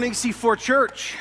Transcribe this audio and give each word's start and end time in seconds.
morning, 0.00 0.14
C4 0.14 0.58
Church. 0.58 1.14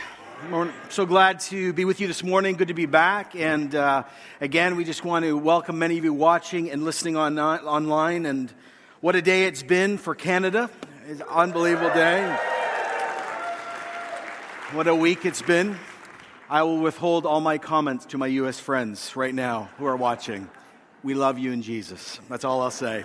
So 0.88 1.06
glad 1.06 1.42
to 1.42 1.74
be 1.74 1.84
with 1.84 2.00
you 2.00 2.08
this 2.08 2.24
morning. 2.24 2.56
Good 2.56 2.70
to 2.70 2.74
be 2.74 2.86
back. 2.86 3.36
And 3.36 3.76
uh, 3.76 4.04
again, 4.40 4.78
we 4.78 4.86
just 4.86 5.04
want 5.04 5.26
to 5.26 5.38
welcome 5.38 5.78
many 5.78 5.98
of 5.98 6.06
you 6.06 6.14
watching 6.14 6.72
and 6.72 6.86
listening 6.86 7.18
on, 7.18 7.38
uh, 7.38 7.58
online. 7.58 8.26
And 8.26 8.50
what 9.02 9.18
a 9.18 9.22
day 9.22 9.44
it's 9.44 9.64
been 9.64 9.98
for 9.98 10.16
Canada. 10.16 10.70
It's 11.10 11.20
an 11.20 11.28
unbelievable 11.30 11.90
day. 11.90 12.24
What 14.72 14.88
a 14.88 14.96
week 14.96 15.26
it's 15.26 15.42
been. 15.42 15.78
I 16.50 16.64
will 16.64 16.80
withhold 16.80 17.26
all 17.26 17.42
my 17.42 17.58
comments 17.58 18.06
to 18.06 18.18
my 18.18 18.28
U.S. 18.28 18.62
friends 18.62 19.14
right 19.18 19.36
now 19.36 19.68
who 19.78 19.88
are 19.88 19.98
watching. 19.98 20.50
We 21.04 21.16
love 21.16 21.38
you 21.38 21.52
in 21.52 21.64
Jesus. 21.64 22.22
That's 22.30 22.46
all 22.46 22.62
I'll 22.62 22.72
say. 22.72 23.04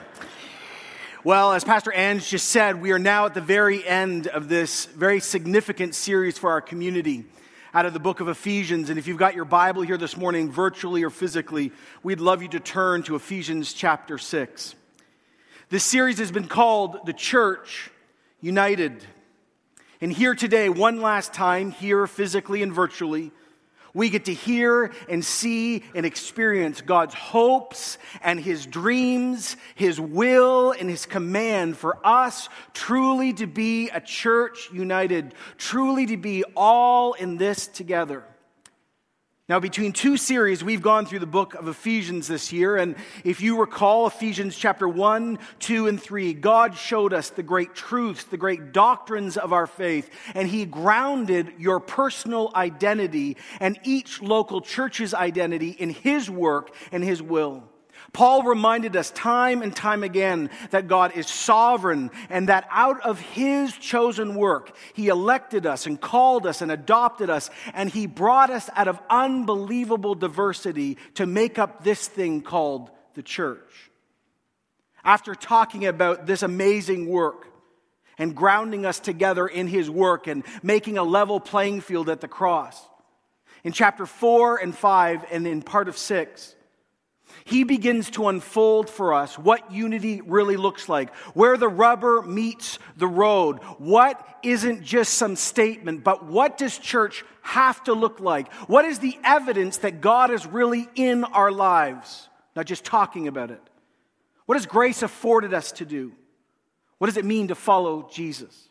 Well, 1.24 1.55
as 1.55 1.64
Pastor 1.64 1.91
Ange 1.91 2.28
just 2.28 2.48
said, 2.48 2.83
we 2.83 2.92
are 2.92 2.98
now 2.98 3.24
at 3.24 3.32
the 3.32 3.41
very 3.41 3.82
end 3.82 4.27
of 4.27 4.51
this 4.51 4.84
very 4.84 5.20
significant 5.20 5.95
series 5.95 6.37
for 6.37 6.51
our 6.51 6.60
community 6.60 7.24
out 7.73 7.87
of 7.87 7.95
the 7.95 7.99
book 7.99 8.21
of 8.21 8.29
Ephesians. 8.29 8.90
And 8.90 8.99
if 8.99 9.07
you've 9.07 9.16
got 9.16 9.34
your 9.34 9.46
Bible 9.46 9.80
here 9.80 9.96
this 9.96 10.18
morning, 10.18 10.51
virtually 10.51 11.02
or 11.02 11.09
physically, 11.09 11.73
we'd 12.02 12.21
love 12.21 12.43
you 12.43 12.49
to 12.49 12.60
turn 12.60 13.04
to 13.04 13.16
Ephesians 13.16 13.73
chapter 13.73 14.18
6. 14.18 14.74
This 15.71 15.82
series 15.82 16.18
has 16.18 16.30
been 16.30 16.46
called 16.46 17.07
The 17.07 17.15
Church 17.15 17.90
United. 18.43 19.02
And 20.02 20.12
here 20.12 20.34
today, 20.34 20.68
one 20.68 21.01
last 21.01 21.32
time, 21.32 21.71
here 21.71 22.06
physically 22.06 22.62
and 22.62 22.71
virtually, 22.71 23.32
we 23.95 24.10
get 24.10 24.24
to 24.24 24.34
hear 24.34 24.92
and 25.09 25.24
see 25.24 25.84
and 25.95 26.04
experience 26.04 26.80
God's 26.80 27.14
hopes 27.14 27.96
and 28.23 28.40
His 28.40 28.66
dreams, 28.66 29.56
His 29.76 30.00
will 30.00 30.73
and 30.73 30.90
His 30.90 31.06
command 31.06 31.76
for 31.76 32.04
us 32.04 32.48
truly 32.74 33.32
to 33.34 33.46
be 33.46 33.88
a 33.90 34.00
church 34.00 34.68
united, 34.72 35.34
truly 35.56 36.06
to 36.06 36.16
be 36.16 36.45
all 36.56 37.15
in 37.15 37.37
this 37.37 37.68
together. 37.68 38.24
Now, 39.46 39.60
between 39.60 39.92
two 39.92 40.16
series, 40.16 40.64
we've 40.64 40.80
gone 40.80 41.04
through 41.04 41.18
the 41.18 41.26
book 41.26 41.52
of 41.52 41.68
Ephesians 41.68 42.28
this 42.28 42.50
year. 42.50 42.78
And 42.78 42.96
if 43.24 43.42
you 43.42 43.60
recall 43.60 44.06
Ephesians 44.06 44.56
chapter 44.56 44.88
1, 44.88 45.38
2, 45.59 45.87
and 45.87 46.00
3, 46.00 46.32
God 46.32 46.74
showed 46.78 47.12
us 47.12 47.28
the 47.28 47.42
great 47.42 47.74
truths, 47.74 48.24
the 48.24 48.38
great 48.38 48.72
doctrines 48.72 49.37
of 49.37 49.52
our 49.52 49.66
faith. 49.66 50.09
And 50.34 50.48
He 50.48 50.65
grounded 50.65 51.52
your 51.59 51.78
personal 51.78 52.52
identity 52.54 53.37
and 53.60 53.78
each 53.84 54.22
local 54.22 54.62
church's 54.62 55.12
identity 55.12 55.72
in 55.72 55.90
His 55.90 56.30
work 56.30 56.74
and 56.90 57.04
His 57.04 57.20
will. 57.20 57.65
Paul 58.15 58.45
reminded 58.45 58.95
us 58.95 59.10
time 59.10 59.60
and 59.60 59.74
time 59.74 60.04
again 60.04 60.48
that 60.70 60.87
God 60.87 61.16
is 61.16 61.26
sovereign 61.26 62.12
and 62.30 62.48
that 62.48 62.66
out 62.71 63.04
of 63.04 63.18
his 63.18 63.76
chosen 63.76 64.37
work, 64.37 64.75
he 64.94 65.09
elected 65.09 65.66
us 65.66 65.84
and 65.84 66.00
called 66.00 66.47
us 66.47 66.62
and 66.62 66.71
adopted 66.71 67.28
us, 67.28 67.50
and 67.75 67.91
he 67.91 68.06
brought 68.06 68.50
us 68.50 68.71
out 68.76 68.87
of 68.87 69.00
unbelievable 69.10 70.15
diversity 70.15 70.97
to 71.15 71.26
make 71.26 71.59
up 71.59 71.82
this 71.82 72.06
thing 72.06 72.41
called 72.41 72.91
the 73.15 73.22
church. 73.22 73.91
After 75.03 75.34
talking 75.34 75.84
about 75.84 76.25
this 76.25 76.43
amazing 76.43 77.09
work, 77.09 77.49
and 78.16 78.37
grounding 78.37 78.87
us 78.87 79.00
together 79.00 79.44
in 79.44 79.66
his 79.66 79.91
work 79.91 80.28
and 80.28 80.44
making 80.62 80.99
a 80.99 81.03
level 81.03 81.41
playing 81.41 81.81
field 81.81 82.09
at 82.09 82.21
the 82.21 82.28
cross. 82.28 82.81
In 83.65 83.72
chapter 83.72 84.06
4 84.06 84.59
and 84.59 84.72
5 84.72 85.25
and 85.33 85.49
in 85.49 85.62
part 85.62 85.89
of 85.89 85.99
6, 85.99 86.55
he 87.47 87.65
begins 87.65 88.10
to 88.12 88.28
unfold 88.28 88.88
for 88.88 89.12
us 89.12 89.38
what 89.38 89.71
unity 89.71 90.22
really 90.22 90.56
looks 90.56 90.88
like, 90.88 91.15
where 91.34 91.59
the 91.59 91.69
rubber 91.69 92.22
meets 92.22 92.78
the 92.97 93.06
road. 93.06 93.59
What 93.77 94.27
isn't 94.43 94.82
just 94.82 95.15
some 95.15 95.37
statement, 95.37 96.04
but 96.04 96.25
what 96.25 96.56
does 96.56 96.78
church 96.78 97.22
have 97.43 97.84
to 97.84 97.93
look 97.93 98.19
like? 98.19 98.50
What 98.66 98.87
is 98.87 98.99
the 98.99 99.19
evidence 99.22 99.77
that 99.78 100.00
God 100.00 100.31
is 100.31 100.47
really 100.47 100.88
in 100.94 101.25
our 101.25 101.53
lives, 101.53 102.31
not 102.56 102.65
just 102.65 102.83
talking 102.83 103.28
about 103.28 103.50
it? 103.50 103.60
What 104.47 104.56
has 104.56 104.65
grace 104.65 105.03
afforded 105.03 105.53
us 105.53 105.72
to 105.72 105.84
do? 105.84 106.12
What 106.97 107.09
does 107.09 107.19
it 107.19 107.27
mean 107.27 107.49
to 107.49 107.54
follow 107.54 108.09
Jesus? 108.10 108.71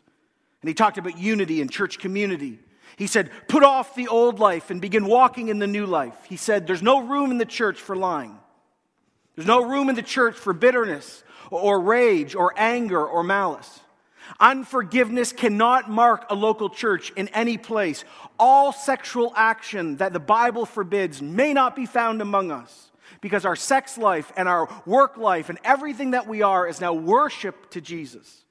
And 0.62 0.68
he 0.68 0.74
talked 0.74 0.98
about 0.98 1.16
unity 1.16 1.60
and 1.60 1.70
church 1.70 2.00
community. 2.00 2.58
He 2.96 3.06
said, 3.06 3.30
Put 3.46 3.62
off 3.62 3.94
the 3.94 4.08
old 4.08 4.40
life 4.40 4.70
and 4.70 4.80
begin 4.80 5.06
walking 5.06 5.48
in 5.48 5.60
the 5.60 5.66
new 5.68 5.86
life. 5.86 6.16
He 6.28 6.36
said, 6.36 6.66
There's 6.66 6.82
no 6.82 7.02
room 7.02 7.30
in 7.30 7.38
the 7.38 7.44
church 7.44 7.80
for 7.80 7.94
lying. 7.94 8.36
There's 9.36 9.46
no 9.46 9.64
room 9.64 9.88
in 9.88 9.96
the 9.96 10.02
church 10.02 10.36
for 10.36 10.52
bitterness 10.52 11.24
or 11.50 11.80
rage 11.80 12.34
or 12.34 12.52
anger 12.56 13.04
or 13.04 13.22
malice. 13.22 13.80
Unforgiveness 14.40 15.32
cannot 15.32 15.90
mark 15.90 16.26
a 16.30 16.34
local 16.34 16.70
church 16.70 17.10
in 17.10 17.28
any 17.28 17.58
place. 17.58 18.04
All 18.38 18.72
sexual 18.72 19.32
action 19.36 19.96
that 19.98 20.12
the 20.12 20.20
Bible 20.20 20.66
forbids 20.66 21.20
may 21.20 21.52
not 21.52 21.76
be 21.76 21.86
found 21.86 22.22
among 22.22 22.50
us 22.50 22.90
because 23.20 23.44
our 23.44 23.56
sex 23.56 23.98
life 23.98 24.32
and 24.36 24.48
our 24.48 24.68
work 24.86 25.16
life 25.16 25.48
and 25.48 25.58
everything 25.64 26.12
that 26.12 26.26
we 26.26 26.42
are 26.42 26.66
is 26.66 26.80
now 26.80 26.92
worship 26.92 27.70
to 27.70 27.80
Jesus. 27.80 28.44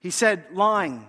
He 0.00 0.10
said 0.10 0.44
lying 0.52 1.06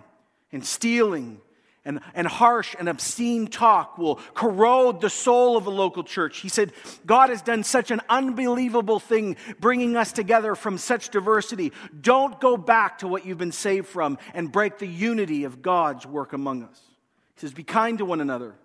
and 0.51 0.65
stealing 0.65 1.41
and, 1.85 1.99
and 2.13 2.27
harsh 2.27 2.75
and 2.79 2.87
obscene 2.87 3.47
talk 3.47 3.97
will 3.97 4.15
corrode 4.33 5.01
the 5.01 5.09
soul 5.09 5.57
of 5.57 5.67
a 5.67 5.69
local 5.69 6.03
church. 6.03 6.39
He 6.39 6.49
said, 6.49 6.71
God 7.05 7.29
has 7.29 7.41
done 7.41 7.63
such 7.63 7.91
an 7.91 7.99
unbelievable 8.09 8.99
thing 8.99 9.35
bringing 9.59 9.97
us 9.97 10.13
together 10.13 10.55
from 10.55 10.77
such 10.77 11.09
diversity. 11.09 11.73
Don't 11.99 12.39
go 12.39 12.55
back 12.55 12.99
to 12.99 13.07
what 13.07 13.25
you've 13.25 13.37
been 13.37 13.51
saved 13.51 13.87
from 13.87 14.17
and 14.33 14.51
break 14.51 14.77
the 14.77 14.87
unity 14.87 15.43
of 15.43 15.61
God's 15.61 16.05
work 16.05 16.31
among 16.31 16.63
us. 16.63 16.79
He 17.35 17.41
says, 17.41 17.53
Be 17.53 17.63
kind 17.63 17.97
to 17.97 18.05
one 18.05 18.21
another. 18.21 18.55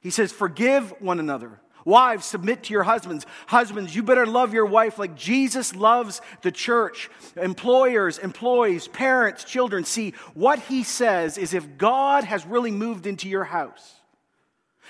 He 0.00 0.10
says, 0.10 0.32
Forgive 0.32 0.90
one 1.00 1.20
another. 1.20 1.60
Wives, 1.84 2.26
submit 2.26 2.64
to 2.64 2.72
your 2.72 2.82
husbands. 2.82 3.26
Husbands, 3.46 3.94
you 3.94 4.02
better 4.02 4.26
love 4.26 4.52
your 4.52 4.66
wife 4.66 4.98
like 4.98 5.16
Jesus 5.16 5.74
loves 5.74 6.20
the 6.42 6.52
church. 6.52 7.10
Employers, 7.36 8.18
employees, 8.18 8.88
parents, 8.88 9.44
children. 9.44 9.84
See, 9.84 10.14
what 10.34 10.58
he 10.58 10.82
says 10.82 11.38
is 11.38 11.54
if 11.54 11.78
God 11.78 12.24
has 12.24 12.46
really 12.46 12.70
moved 12.70 13.06
into 13.06 13.28
your 13.28 13.44
house, 13.44 13.94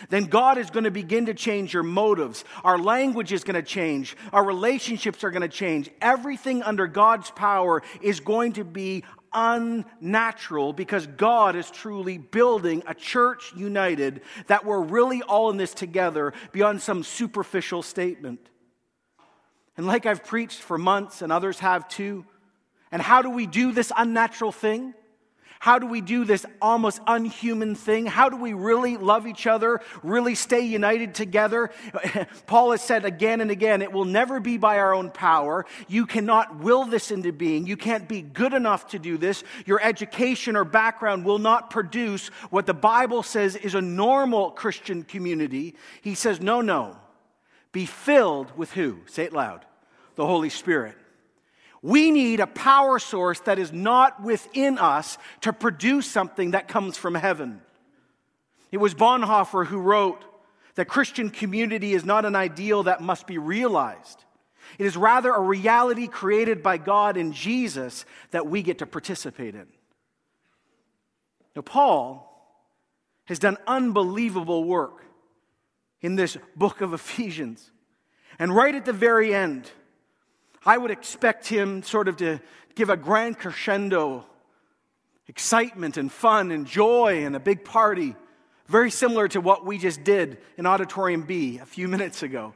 then 0.08 0.24
God 0.24 0.56
is 0.56 0.70
going 0.70 0.84
to 0.84 0.90
begin 0.90 1.26
to 1.26 1.34
change 1.34 1.74
your 1.74 1.82
motives. 1.82 2.44
Our 2.64 2.78
language 2.78 3.32
is 3.32 3.44
going 3.44 3.56
to 3.56 3.62
change. 3.62 4.16
Our 4.32 4.44
relationships 4.44 5.22
are 5.24 5.30
going 5.30 5.42
to 5.42 5.48
change. 5.48 5.90
Everything 6.00 6.62
under 6.62 6.86
God's 6.86 7.30
power 7.30 7.82
is 8.00 8.20
going 8.20 8.54
to 8.54 8.64
be 8.64 9.04
unnatural 9.32 10.72
because 10.72 11.06
God 11.06 11.56
is 11.56 11.70
truly 11.70 12.18
building 12.18 12.82
a 12.86 12.94
church 12.94 13.52
united 13.56 14.22
that 14.46 14.64
we're 14.64 14.80
really 14.80 15.22
all 15.22 15.50
in 15.50 15.56
this 15.56 15.74
together 15.74 16.32
beyond 16.52 16.82
some 16.82 17.02
superficial 17.02 17.82
statement. 17.82 18.40
And 19.76 19.86
like 19.86 20.06
I've 20.06 20.24
preached 20.24 20.60
for 20.60 20.78
months 20.78 21.22
and 21.22 21.32
others 21.32 21.60
have 21.60 21.88
too, 21.88 22.24
and 22.92 23.00
how 23.00 23.22
do 23.22 23.30
we 23.30 23.46
do 23.46 23.72
this 23.72 23.92
unnatural 23.96 24.52
thing? 24.52 24.94
How 25.60 25.78
do 25.78 25.86
we 25.86 26.00
do 26.00 26.24
this 26.24 26.46
almost 26.62 27.00
unhuman 27.06 27.74
thing? 27.74 28.06
How 28.06 28.30
do 28.30 28.38
we 28.38 28.54
really 28.54 28.96
love 28.96 29.26
each 29.26 29.46
other, 29.46 29.82
really 30.02 30.34
stay 30.34 30.62
united 30.62 31.14
together? 31.14 31.70
Paul 32.46 32.70
has 32.70 32.80
said 32.80 33.04
again 33.04 33.42
and 33.42 33.50
again, 33.50 33.82
it 33.82 33.92
will 33.92 34.06
never 34.06 34.40
be 34.40 34.56
by 34.56 34.78
our 34.78 34.94
own 34.94 35.10
power. 35.10 35.66
You 35.86 36.06
cannot 36.06 36.60
will 36.60 36.86
this 36.86 37.10
into 37.10 37.30
being. 37.30 37.66
You 37.66 37.76
can't 37.76 38.08
be 38.08 38.22
good 38.22 38.54
enough 38.54 38.86
to 38.88 38.98
do 38.98 39.18
this. 39.18 39.44
Your 39.66 39.82
education 39.82 40.56
or 40.56 40.64
background 40.64 41.26
will 41.26 41.38
not 41.38 41.68
produce 41.68 42.28
what 42.48 42.64
the 42.64 42.72
Bible 42.72 43.22
says 43.22 43.54
is 43.54 43.74
a 43.74 43.82
normal 43.82 44.52
Christian 44.52 45.02
community. 45.02 45.76
He 46.00 46.14
says, 46.14 46.40
no, 46.40 46.62
no. 46.62 46.96
Be 47.70 47.84
filled 47.84 48.56
with 48.56 48.72
who? 48.72 49.00
Say 49.04 49.24
it 49.24 49.34
loud. 49.34 49.66
The 50.14 50.26
Holy 50.26 50.48
Spirit. 50.48 50.96
We 51.82 52.10
need 52.10 52.40
a 52.40 52.46
power 52.46 52.98
source 52.98 53.40
that 53.40 53.58
is 53.58 53.72
not 53.72 54.22
within 54.22 54.78
us 54.78 55.16
to 55.42 55.52
produce 55.52 56.06
something 56.06 56.50
that 56.50 56.68
comes 56.68 56.96
from 56.96 57.14
heaven. 57.14 57.62
It 58.70 58.76
was 58.78 58.94
Bonhoeffer 58.94 59.66
who 59.66 59.78
wrote 59.78 60.24
that 60.74 60.86
Christian 60.86 61.30
community 61.30 61.94
is 61.94 62.04
not 62.04 62.24
an 62.24 62.36
ideal 62.36 62.84
that 62.84 63.00
must 63.00 63.26
be 63.26 63.38
realized. 63.38 64.24
It 64.78 64.86
is 64.86 64.96
rather 64.96 65.32
a 65.32 65.40
reality 65.40 66.06
created 66.06 66.62
by 66.62 66.76
God 66.76 67.16
in 67.16 67.32
Jesus 67.32 68.04
that 68.30 68.46
we 68.46 68.62
get 68.62 68.78
to 68.78 68.86
participate 68.86 69.54
in. 69.54 69.66
Now, 71.56 71.62
Paul 71.62 72.26
has 73.24 73.38
done 73.38 73.56
unbelievable 73.66 74.64
work 74.64 75.04
in 76.00 76.16
this 76.16 76.36
book 76.54 76.80
of 76.80 76.92
Ephesians. 76.92 77.70
And 78.38 78.54
right 78.54 78.74
at 78.74 78.84
the 78.84 78.92
very 78.92 79.34
end, 79.34 79.70
I 80.64 80.76
would 80.76 80.90
expect 80.90 81.46
him 81.46 81.82
sort 81.82 82.08
of 82.08 82.16
to 82.18 82.40
give 82.74 82.90
a 82.90 82.96
grand 82.96 83.38
crescendo, 83.38 84.26
excitement 85.26 85.96
and 85.96 86.10
fun 86.12 86.50
and 86.50 86.66
joy 86.66 87.24
and 87.24 87.34
a 87.34 87.40
big 87.40 87.64
party, 87.64 88.14
very 88.66 88.90
similar 88.90 89.26
to 89.28 89.40
what 89.40 89.64
we 89.64 89.78
just 89.78 90.04
did 90.04 90.38
in 90.56 90.66
Auditorium 90.66 91.22
B 91.22 91.58
a 91.58 91.66
few 91.66 91.88
minutes 91.88 92.22
ago. 92.22 92.54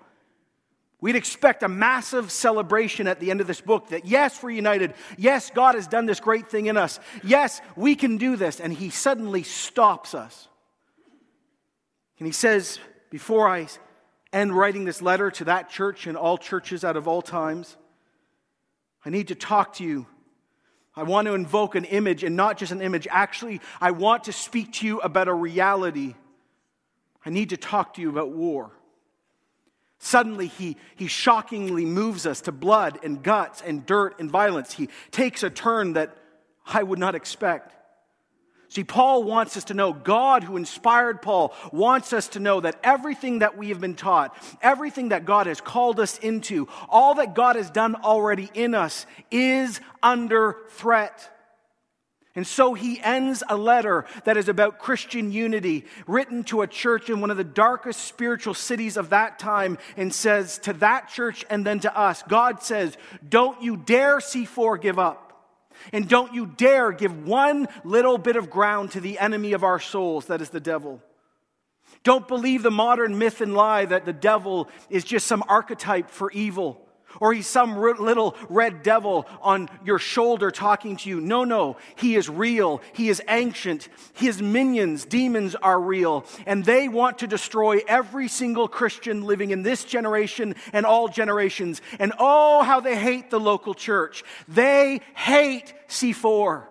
We'd 1.00 1.16
expect 1.16 1.62
a 1.62 1.68
massive 1.68 2.30
celebration 2.30 3.06
at 3.06 3.20
the 3.20 3.30
end 3.30 3.42
of 3.42 3.46
this 3.46 3.60
book 3.60 3.88
that, 3.88 4.06
yes, 4.06 4.42
we're 4.42 4.52
united. 4.52 4.94
Yes, 5.18 5.50
God 5.50 5.74
has 5.74 5.86
done 5.86 6.06
this 6.06 6.18
great 6.18 6.48
thing 6.48 6.66
in 6.66 6.78
us. 6.78 6.98
Yes, 7.22 7.60
we 7.76 7.94
can 7.94 8.16
do 8.16 8.36
this. 8.36 8.58
And 8.58 8.72
He 8.72 8.88
suddenly 8.88 9.42
stops 9.42 10.14
us. 10.14 10.48
And 12.18 12.26
He 12.26 12.32
says, 12.32 12.78
Before 13.10 13.46
I 13.46 13.66
end 14.32 14.56
writing 14.56 14.86
this 14.86 15.02
letter 15.02 15.30
to 15.32 15.44
that 15.44 15.68
church 15.68 16.06
and 16.06 16.16
all 16.16 16.38
churches 16.38 16.84
out 16.84 16.96
of 16.96 17.06
all 17.06 17.20
times, 17.20 17.76
I 19.04 19.10
need 19.10 19.28
to 19.28 19.34
talk 19.34 19.74
to 19.74 19.84
you. 19.84 20.06
I 20.96 21.02
want 21.02 21.26
to 21.26 21.34
invoke 21.34 21.74
an 21.74 21.84
image, 21.84 22.22
and 22.22 22.36
not 22.36 22.56
just 22.56 22.70
an 22.70 22.80
image. 22.80 23.08
Actually, 23.10 23.60
I 23.80 23.90
want 23.90 24.24
to 24.24 24.32
speak 24.32 24.74
to 24.74 24.86
you 24.86 25.00
about 25.00 25.28
a 25.28 25.34
reality. 25.34 26.14
I 27.26 27.30
need 27.30 27.50
to 27.50 27.56
talk 27.56 27.94
to 27.94 28.00
you 28.00 28.10
about 28.10 28.30
war. 28.30 28.70
Suddenly, 29.98 30.48
he, 30.48 30.76
he 30.96 31.06
shockingly 31.06 31.84
moves 31.84 32.26
us 32.26 32.42
to 32.42 32.52
blood 32.52 32.98
and 33.02 33.22
guts 33.22 33.62
and 33.62 33.84
dirt 33.86 34.20
and 34.20 34.30
violence. 34.30 34.72
He 34.72 34.88
takes 35.10 35.42
a 35.42 35.50
turn 35.50 35.94
that 35.94 36.16
I 36.66 36.82
would 36.82 36.98
not 36.98 37.14
expect. 37.14 37.72
See, 38.74 38.82
Paul 38.82 39.22
wants 39.22 39.56
us 39.56 39.62
to 39.64 39.74
know, 39.74 39.92
God 39.92 40.42
who 40.42 40.56
inspired 40.56 41.22
Paul 41.22 41.54
wants 41.72 42.12
us 42.12 42.26
to 42.28 42.40
know 42.40 42.60
that 42.60 42.80
everything 42.82 43.38
that 43.38 43.56
we 43.56 43.68
have 43.68 43.80
been 43.80 43.94
taught, 43.94 44.36
everything 44.60 45.10
that 45.10 45.24
God 45.24 45.46
has 45.46 45.60
called 45.60 46.00
us 46.00 46.18
into, 46.18 46.66
all 46.88 47.14
that 47.14 47.36
God 47.36 47.54
has 47.54 47.70
done 47.70 47.94
already 47.94 48.50
in 48.52 48.74
us 48.74 49.06
is 49.30 49.80
under 50.02 50.56
threat. 50.70 51.30
And 52.34 52.44
so 52.44 52.74
he 52.74 53.00
ends 53.00 53.44
a 53.48 53.56
letter 53.56 54.06
that 54.24 54.36
is 54.36 54.48
about 54.48 54.80
Christian 54.80 55.30
unity, 55.30 55.84
written 56.08 56.42
to 56.44 56.62
a 56.62 56.66
church 56.66 57.08
in 57.08 57.20
one 57.20 57.30
of 57.30 57.36
the 57.36 57.44
darkest 57.44 58.00
spiritual 58.00 58.54
cities 58.54 58.96
of 58.96 59.10
that 59.10 59.38
time, 59.38 59.78
and 59.96 60.12
says 60.12 60.58
to 60.64 60.72
that 60.72 61.10
church 61.10 61.44
and 61.48 61.64
then 61.64 61.78
to 61.78 61.96
us, 61.96 62.24
God 62.24 62.60
says, 62.60 62.96
Don't 63.28 63.62
you 63.62 63.76
dare 63.76 64.18
C4 64.18 64.80
give 64.80 64.98
up. 64.98 65.23
And 65.92 66.08
don't 66.08 66.34
you 66.34 66.46
dare 66.46 66.92
give 66.92 67.26
one 67.26 67.68
little 67.84 68.18
bit 68.18 68.36
of 68.36 68.50
ground 68.50 68.92
to 68.92 69.00
the 69.00 69.18
enemy 69.18 69.52
of 69.52 69.64
our 69.64 69.80
souls, 69.80 70.26
that 70.26 70.40
is 70.40 70.50
the 70.50 70.60
devil. 70.60 71.02
Don't 72.02 72.28
believe 72.28 72.62
the 72.62 72.70
modern 72.70 73.18
myth 73.18 73.40
and 73.40 73.54
lie 73.54 73.84
that 73.86 74.04
the 74.04 74.12
devil 74.12 74.68
is 74.90 75.04
just 75.04 75.26
some 75.26 75.42
archetype 75.48 76.10
for 76.10 76.30
evil 76.32 76.83
or 77.20 77.32
he's 77.32 77.46
some 77.46 77.78
little 77.78 78.36
red 78.48 78.82
devil 78.82 79.26
on 79.40 79.68
your 79.84 79.98
shoulder 79.98 80.50
talking 80.50 80.96
to 80.98 81.08
you. 81.08 81.20
No, 81.20 81.44
no. 81.44 81.76
He 81.96 82.16
is 82.16 82.28
real. 82.28 82.80
He 82.92 83.08
is 83.08 83.22
ancient. 83.28 83.88
His 84.14 84.40
minions, 84.42 85.04
demons, 85.04 85.54
are 85.54 85.80
real. 85.80 86.24
And 86.46 86.64
they 86.64 86.88
want 86.88 87.18
to 87.18 87.26
destroy 87.26 87.80
every 87.86 88.28
single 88.28 88.68
Christian 88.68 89.24
living 89.24 89.50
in 89.50 89.62
this 89.62 89.84
generation 89.84 90.54
and 90.72 90.86
all 90.86 91.08
generations. 91.08 91.80
And 91.98 92.12
oh, 92.18 92.62
how 92.62 92.80
they 92.80 92.96
hate 92.96 93.30
the 93.30 93.40
local 93.40 93.74
church. 93.74 94.24
They 94.48 95.00
hate 95.14 95.74
C4. 95.88 96.64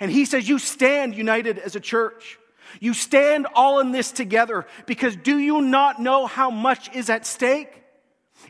And 0.00 0.10
he 0.10 0.24
says, 0.24 0.48
You 0.48 0.58
stand 0.58 1.14
united 1.14 1.58
as 1.58 1.76
a 1.76 1.80
church. 1.80 2.38
You 2.80 2.94
stand 2.94 3.46
all 3.54 3.80
in 3.80 3.92
this 3.92 4.12
together 4.12 4.66
because 4.86 5.16
do 5.16 5.38
you 5.38 5.62
not 5.62 6.00
know 6.00 6.26
how 6.26 6.50
much 6.50 6.94
is 6.94 7.10
at 7.10 7.26
stake? 7.26 7.82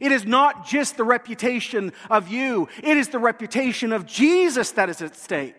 It 0.01 0.13
is 0.13 0.25
not 0.25 0.67
just 0.67 0.97
the 0.97 1.05
reputation 1.05 1.93
of 2.11 2.29
you, 2.29 2.69
it 2.83 2.97
is 2.97 3.09
the 3.09 3.19
reputation 3.19 3.93
of 3.93 4.07
Jesus 4.07 4.73
that 4.73 4.89
is 4.89 5.03
at 5.03 5.17
stake. 5.17 5.55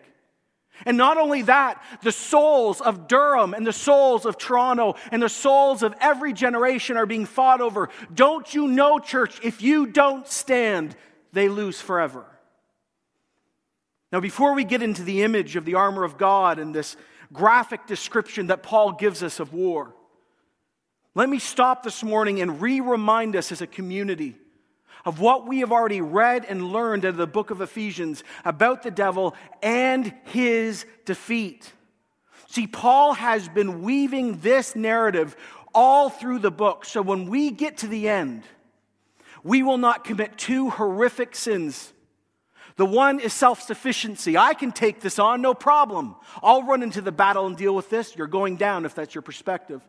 And 0.86 0.96
not 0.96 1.18
only 1.18 1.42
that, 1.42 1.82
the 2.02 2.12
souls 2.12 2.80
of 2.80 3.06
Durham 3.06 3.52
and 3.52 3.66
the 3.66 3.72
souls 3.72 4.24
of 4.24 4.38
Toronto 4.38 4.94
and 5.12 5.22
the 5.22 5.28
souls 5.28 5.82
of 5.82 5.94
every 6.00 6.32
generation 6.32 6.96
are 6.96 7.06
being 7.06 7.26
fought 7.26 7.60
over. 7.60 7.90
Don't 8.14 8.54
you 8.54 8.66
know, 8.66 8.98
church, 8.98 9.38
if 9.42 9.60
you 9.60 9.86
don't 9.86 10.26
stand, 10.26 10.96
they 11.32 11.48
lose 11.48 11.80
forever. 11.80 12.24
Now, 14.12 14.20
before 14.20 14.54
we 14.54 14.64
get 14.64 14.82
into 14.82 15.02
the 15.02 15.22
image 15.22 15.54
of 15.56 15.64
the 15.64 15.74
armor 15.74 16.02
of 16.02 16.18
God 16.18 16.58
and 16.58 16.74
this 16.74 16.96
graphic 17.32 17.86
description 17.86 18.48
that 18.48 18.62
Paul 18.62 18.92
gives 18.92 19.22
us 19.22 19.38
of 19.38 19.52
war, 19.52 19.94
let 21.20 21.28
me 21.28 21.38
stop 21.38 21.82
this 21.82 22.02
morning 22.02 22.40
and 22.40 22.62
re 22.62 22.80
remind 22.80 23.36
us 23.36 23.52
as 23.52 23.60
a 23.60 23.66
community 23.66 24.38
of 25.04 25.20
what 25.20 25.46
we 25.46 25.58
have 25.58 25.70
already 25.70 26.00
read 26.00 26.46
and 26.48 26.72
learned 26.72 27.04
in 27.04 27.18
the 27.18 27.26
book 27.26 27.50
of 27.50 27.60
Ephesians 27.60 28.24
about 28.42 28.82
the 28.82 28.90
devil 28.90 29.36
and 29.62 30.14
his 30.24 30.86
defeat. 31.04 31.70
See, 32.48 32.66
Paul 32.66 33.12
has 33.12 33.50
been 33.50 33.82
weaving 33.82 34.40
this 34.40 34.74
narrative 34.74 35.36
all 35.74 36.08
through 36.08 36.38
the 36.38 36.50
book. 36.50 36.86
So 36.86 37.02
when 37.02 37.28
we 37.28 37.50
get 37.50 37.76
to 37.78 37.86
the 37.86 38.08
end, 38.08 38.42
we 39.44 39.62
will 39.62 39.76
not 39.76 40.04
commit 40.04 40.38
two 40.38 40.70
horrific 40.70 41.36
sins. 41.36 41.92
The 42.76 42.86
one 42.86 43.20
is 43.20 43.34
self 43.34 43.60
sufficiency. 43.60 44.38
I 44.38 44.54
can 44.54 44.72
take 44.72 45.02
this 45.02 45.18
on, 45.18 45.42
no 45.42 45.52
problem. 45.52 46.16
I'll 46.42 46.62
run 46.62 46.82
into 46.82 47.02
the 47.02 47.12
battle 47.12 47.46
and 47.46 47.58
deal 47.58 47.74
with 47.74 47.90
this. 47.90 48.16
You're 48.16 48.26
going 48.26 48.56
down 48.56 48.86
if 48.86 48.94
that's 48.94 49.14
your 49.14 49.20
perspective. 49.20 49.86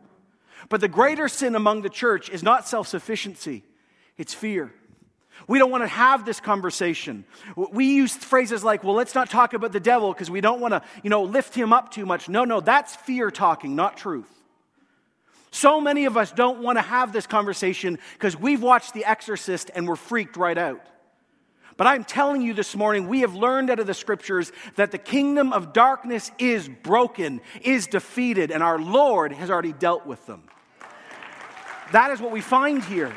But 0.70 0.82
the 0.82 0.88
greater 0.88 1.28
sin 1.28 1.56
among 1.56 1.82
the 1.82 1.90
church 1.90 2.30
is 2.30 2.44
not 2.44 2.68
self 2.68 2.88
sufficiency, 2.88 3.64
it's 4.18 4.34
fear. 4.34 4.74
We 5.48 5.58
don't 5.58 5.72
want 5.72 5.84
to 5.84 5.88
have 5.88 6.24
this 6.24 6.40
conversation. 6.40 7.26
We 7.56 7.86
use 7.96 8.16
phrases 8.16 8.64
like, 8.64 8.84
well, 8.84 8.94
let's 8.94 9.16
not 9.16 9.30
talk 9.30 9.54
about 9.54 9.72
the 9.72 9.80
devil 9.80 10.14
because 10.14 10.30
we 10.30 10.40
don't 10.40 10.62
want 10.62 10.74
to, 10.74 10.84
you 11.04 11.10
know, 11.10 11.24
lift 11.24 11.56
him 11.56 11.74
up 11.74 11.92
too 11.92 12.06
much. 12.06 12.30
No, 12.30 12.46
no, 12.46 12.60
that's 12.60 12.96
fear 12.96 13.32
talking, 13.32 13.76
not 13.76 13.98
truth. 13.98 14.30
So 15.52 15.82
many 15.82 16.06
of 16.06 16.16
us 16.16 16.32
don't 16.32 16.60
want 16.60 16.78
to 16.78 16.82
have 16.82 17.12
this 17.12 17.28
conversation 17.28 18.00
because 18.14 18.38
we've 18.38 18.62
watched 18.62 18.94
The 18.94 19.04
Exorcist 19.04 19.72
and 19.76 19.88
we're 19.88 19.96
freaked 19.98 20.38
right 20.38 20.58
out. 20.58 20.82
But 21.78 21.88
I'm 21.88 22.04
telling 22.04 22.42
you 22.42 22.54
this 22.54 22.76
morning, 22.76 23.08
we 23.08 23.22
have 23.22 23.34
learned 23.34 23.70
out 23.70 23.80
of 23.80 23.88
the 23.88 23.94
scriptures 23.94 24.52
that 24.76 24.92
the 24.92 24.98
kingdom 24.98 25.54
of 25.54 25.74
darkness 25.74 26.32
is 26.38 26.68
broken, 26.68 27.42
is 27.62 27.88
defeated, 27.88 28.52
and 28.52 28.62
our 28.62 28.80
Lord 28.80 29.32
has 29.32 29.50
already 29.50 29.74
dealt 29.74 30.06
with 30.06 30.26
them. 30.26 30.44
That 31.92 32.12
is 32.12 32.22
what 32.22 32.32
we 32.32 32.42
find 32.42 32.84
here. 32.84 33.14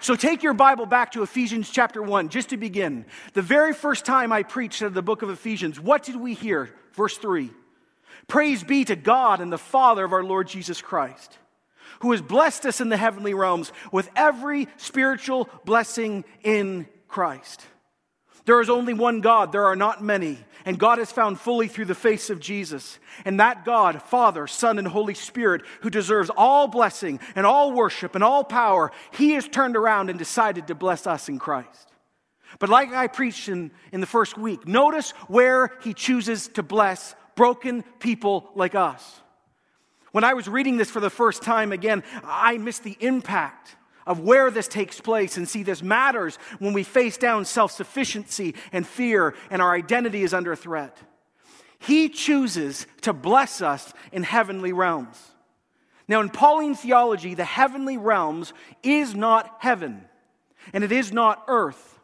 So 0.00 0.16
take 0.16 0.42
your 0.42 0.54
Bible 0.54 0.86
back 0.86 1.12
to 1.12 1.22
Ephesians 1.22 1.68
chapter 1.70 2.02
1, 2.02 2.30
just 2.30 2.50
to 2.50 2.56
begin. 2.56 3.04
The 3.34 3.42
very 3.42 3.74
first 3.74 4.06
time 4.06 4.32
I 4.32 4.42
preached 4.42 4.82
out 4.82 4.86
of 4.86 4.94
the 4.94 5.02
book 5.02 5.22
of 5.22 5.28
Ephesians, 5.28 5.78
what 5.78 6.02
did 6.02 6.16
we 6.16 6.34
hear? 6.34 6.70
Verse 6.94 7.18
3 7.18 7.50
Praise 8.26 8.64
be 8.64 8.84
to 8.84 8.96
God 8.96 9.40
and 9.40 9.52
the 9.52 9.58
Father 9.58 10.04
of 10.04 10.12
our 10.12 10.24
Lord 10.24 10.48
Jesus 10.48 10.80
Christ, 10.80 11.36
who 12.00 12.12
has 12.12 12.22
blessed 12.22 12.64
us 12.64 12.80
in 12.80 12.88
the 12.88 12.96
heavenly 12.96 13.34
realms 13.34 13.72
with 13.92 14.08
every 14.16 14.68
spiritual 14.76 15.48
blessing 15.64 16.24
in 16.42 16.88
Christ. 17.10 17.66
There 18.46 18.60
is 18.60 18.70
only 18.70 18.94
one 18.94 19.20
God, 19.20 19.52
there 19.52 19.66
are 19.66 19.76
not 19.76 20.02
many. 20.02 20.38
And 20.64 20.78
God 20.78 20.98
is 20.98 21.12
found 21.12 21.40
fully 21.40 21.68
through 21.68 21.86
the 21.86 21.94
face 21.94 22.30
of 22.30 22.40
Jesus. 22.40 22.98
And 23.24 23.40
that 23.40 23.64
God, 23.64 24.02
Father, 24.02 24.46
Son, 24.46 24.78
and 24.78 24.86
Holy 24.86 25.14
Spirit, 25.14 25.62
who 25.80 25.90
deserves 25.90 26.30
all 26.36 26.68
blessing 26.68 27.20
and 27.34 27.46
all 27.46 27.72
worship 27.72 28.14
and 28.14 28.24
all 28.24 28.44
power, 28.44 28.92
He 29.12 29.32
has 29.32 29.48
turned 29.48 29.76
around 29.76 30.10
and 30.10 30.18
decided 30.18 30.66
to 30.66 30.74
bless 30.74 31.06
us 31.06 31.28
in 31.28 31.38
Christ. 31.38 31.92
But 32.58 32.68
like 32.68 32.92
I 32.92 33.06
preached 33.06 33.48
in, 33.48 33.70
in 33.92 34.00
the 34.00 34.06
first 34.06 34.36
week, 34.36 34.66
notice 34.66 35.12
where 35.28 35.72
He 35.82 35.94
chooses 35.94 36.48
to 36.48 36.62
bless 36.62 37.14
broken 37.36 37.82
people 38.00 38.50
like 38.54 38.74
us. 38.74 39.20
When 40.12 40.24
I 40.24 40.34
was 40.34 40.48
reading 40.48 40.76
this 40.76 40.90
for 40.90 41.00
the 41.00 41.10
first 41.10 41.42
time 41.42 41.72
again, 41.72 42.02
I 42.24 42.58
missed 42.58 42.82
the 42.82 42.96
impact 43.00 43.76
of 44.06 44.20
where 44.20 44.50
this 44.50 44.68
takes 44.68 45.00
place 45.00 45.36
and 45.36 45.48
see 45.48 45.62
this 45.62 45.82
matters 45.82 46.36
when 46.58 46.72
we 46.72 46.82
face 46.82 47.16
down 47.16 47.44
self 47.44 47.72
sufficiency 47.72 48.54
and 48.72 48.86
fear 48.86 49.34
and 49.50 49.60
our 49.60 49.74
identity 49.74 50.22
is 50.22 50.34
under 50.34 50.54
threat. 50.54 50.96
He 51.78 52.08
chooses 52.08 52.86
to 53.02 53.12
bless 53.12 53.62
us 53.62 53.92
in 54.12 54.22
heavenly 54.22 54.72
realms. 54.72 55.18
Now, 56.06 56.20
in 56.20 56.28
Pauline 56.28 56.74
theology, 56.74 57.34
the 57.34 57.44
heavenly 57.44 57.96
realms 57.96 58.52
is 58.82 59.14
not 59.14 59.56
heaven 59.60 60.04
and 60.72 60.84
it 60.84 60.92
is 60.92 61.12
not 61.12 61.44
earth. 61.48 61.98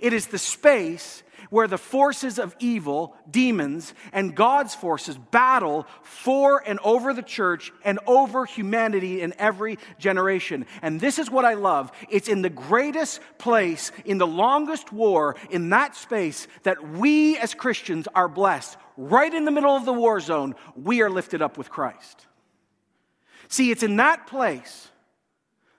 It 0.00 0.12
is 0.12 0.26
the 0.26 0.38
space 0.38 1.22
where 1.50 1.68
the 1.68 1.78
forces 1.78 2.38
of 2.38 2.54
evil, 2.58 3.16
demons, 3.30 3.94
and 4.12 4.34
God's 4.34 4.74
forces 4.74 5.16
battle 5.30 5.86
for 6.02 6.62
and 6.66 6.78
over 6.80 7.12
the 7.12 7.22
church 7.22 7.72
and 7.84 7.98
over 8.06 8.44
humanity 8.44 9.20
in 9.20 9.34
every 9.38 9.78
generation. 9.98 10.66
And 10.82 11.00
this 11.00 11.18
is 11.18 11.30
what 11.30 11.44
I 11.44 11.54
love. 11.54 11.92
It's 12.10 12.28
in 12.28 12.42
the 12.42 12.50
greatest 12.50 13.20
place, 13.38 13.92
in 14.04 14.18
the 14.18 14.26
longest 14.26 14.92
war, 14.92 15.36
in 15.50 15.70
that 15.70 15.96
space, 15.96 16.46
that 16.62 16.88
we 16.88 17.36
as 17.38 17.54
Christians 17.54 18.08
are 18.14 18.28
blessed. 18.28 18.76
Right 18.96 19.32
in 19.32 19.44
the 19.44 19.50
middle 19.50 19.74
of 19.74 19.84
the 19.84 19.92
war 19.92 20.20
zone, 20.20 20.54
we 20.76 21.02
are 21.02 21.10
lifted 21.10 21.42
up 21.42 21.58
with 21.58 21.70
Christ. 21.70 22.26
See, 23.48 23.70
it's 23.70 23.82
in 23.82 23.96
that 23.96 24.26
place 24.26 24.88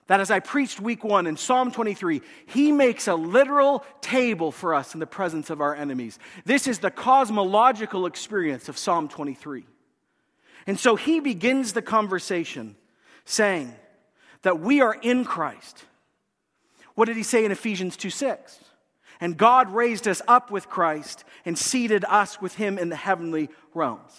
that 0.07 0.19
as 0.19 0.29
I 0.29 0.39
preached 0.39 0.79
week 0.79 1.03
one 1.03 1.25
in 1.25 1.35
Psalm 1.35 1.71
23, 1.71 2.21
he 2.45 2.71
makes 2.71 3.07
a 3.07 3.15
literal 3.15 3.83
table 4.01 4.51
for 4.51 4.75
us 4.75 4.93
in 4.93 4.99
the 4.99 5.07
presence 5.07 5.49
of 5.49 5.61
our 5.61 5.75
enemies. 5.75 6.19
This 6.45 6.67
is 6.67 6.79
the 6.79 6.91
cosmological 6.91 8.05
experience 8.05 8.69
of 8.69 8.77
Psalm 8.77 9.07
23. 9.07 9.65
And 10.67 10.79
so 10.79 10.95
he 10.95 11.19
begins 11.19 11.73
the 11.73 11.81
conversation 11.81 12.75
saying 13.25 13.73
that 14.43 14.59
we 14.59 14.81
are 14.81 14.93
in 14.93 15.25
Christ. 15.25 15.83
What 16.93 17.05
did 17.05 17.17
he 17.17 17.23
say 17.23 17.43
in 17.43 17.51
Ephesians 17.51 17.97
2 17.97 18.09
6? 18.09 18.59
And 19.19 19.37
God 19.37 19.71
raised 19.73 20.07
us 20.07 20.21
up 20.27 20.51
with 20.51 20.69
Christ 20.69 21.23
and 21.45 21.57
seated 21.57 22.03
us 22.05 22.41
with 22.41 22.55
him 22.55 22.77
in 22.77 22.89
the 22.89 22.95
heavenly 22.95 23.49
realms. 23.73 24.11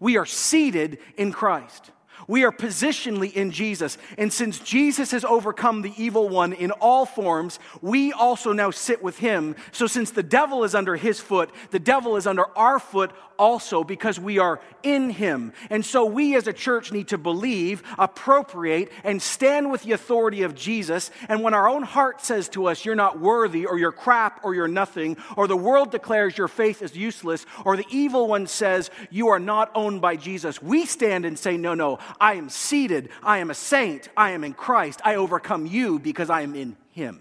We 0.00 0.16
are 0.16 0.26
seated 0.26 0.98
in 1.16 1.32
Christ. 1.32 1.90
We 2.26 2.44
are 2.44 2.52
positionally 2.52 3.32
in 3.32 3.50
Jesus. 3.50 3.98
And 4.16 4.32
since 4.32 4.58
Jesus 4.58 5.12
has 5.12 5.24
overcome 5.24 5.82
the 5.82 5.92
evil 5.96 6.28
one 6.28 6.52
in 6.52 6.70
all 6.72 7.06
forms, 7.06 7.58
we 7.80 8.12
also 8.12 8.52
now 8.52 8.70
sit 8.70 9.02
with 9.02 9.18
him. 9.18 9.56
So 9.72 9.86
since 9.86 10.10
the 10.10 10.22
devil 10.22 10.64
is 10.64 10.74
under 10.74 10.96
his 10.96 11.20
foot, 11.20 11.50
the 11.70 11.78
devil 11.78 12.16
is 12.16 12.26
under 12.26 12.46
our 12.56 12.78
foot 12.78 13.12
also 13.38 13.84
because 13.84 14.18
we 14.18 14.38
are 14.38 14.60
in 14.82 15.10
him. 15.10 15.52
And 15.70 15.86
so 15.86 16.04
we 16.04 16.34
as 16.34 16.48
a 16.48 16.52
church 16.52 16.90
need 16.92 17.08
to 17.08 17.18
believe, 17.18 17.82
appropriate, 17.96 18.90
and 19.04 19.22
stand 19.22 19.70
with 19.70 19.84
the 19.84 19.92
authority 19.92 20.42
of 20.42 20.54
Jesus. 20.54 21.10
And 21.28 21.42
when 21.42 21.54
our 21.54 21.68
own 21.68 21.84
heart 21.84 22.20
says 22.20 22.48
to 22.50 22.66
us, 22.66 22.84
you're 22.84 22.96
not 22.96 23.20
worthy, 23.20 23.64
or 23.64 23.78
you're 23.78 23.92
crap, 23.92 24.40
or 24.44 24.54
you're 24.54 24.66
nothing, 24.66 25.16
or 25.36 25.46
the 25.46 25.56
world 25.56 25.92
declares 25.92 26.36
your 26.36 26.48
faith 26.48 26.82
is 26.82 26.96
useless, 26.96 27.46
or 27.64 27.76
the 27.76 27.86
evil 27.90 28.26
one 28.26 28.46
says 28.46 28.90
you 29.10 29.28
are 29.28 29.38
not 29.38 29.70
owned 29.74 30.00
by 30.00 30.16
Jesus, 30.16 30.60
we 30.60 30.84
stand 30.84 31.24
and 31.24 31.38
say, 31.38 31.56
no, 31.56 31.74
no, 31.74 31.98
I 32.20 32.34
am 32.34 32.48
seated. 32.48 33.10
I 33.22 33.38
am 33.38 33.50
a 33.50 33.54
saint. 33.54 34.08
I 34.16 34.30
am 34.30 34.44
in 34.44 34.54
Christ. 34.54 35.00
I 35.04 35.16
overcome 35.16 35.66
you 35.66 35.98
because 35.98 36.30
I 36.30 36.42
am 36.42 36.54
in 36.54 36.76
Him. 36.92 37.20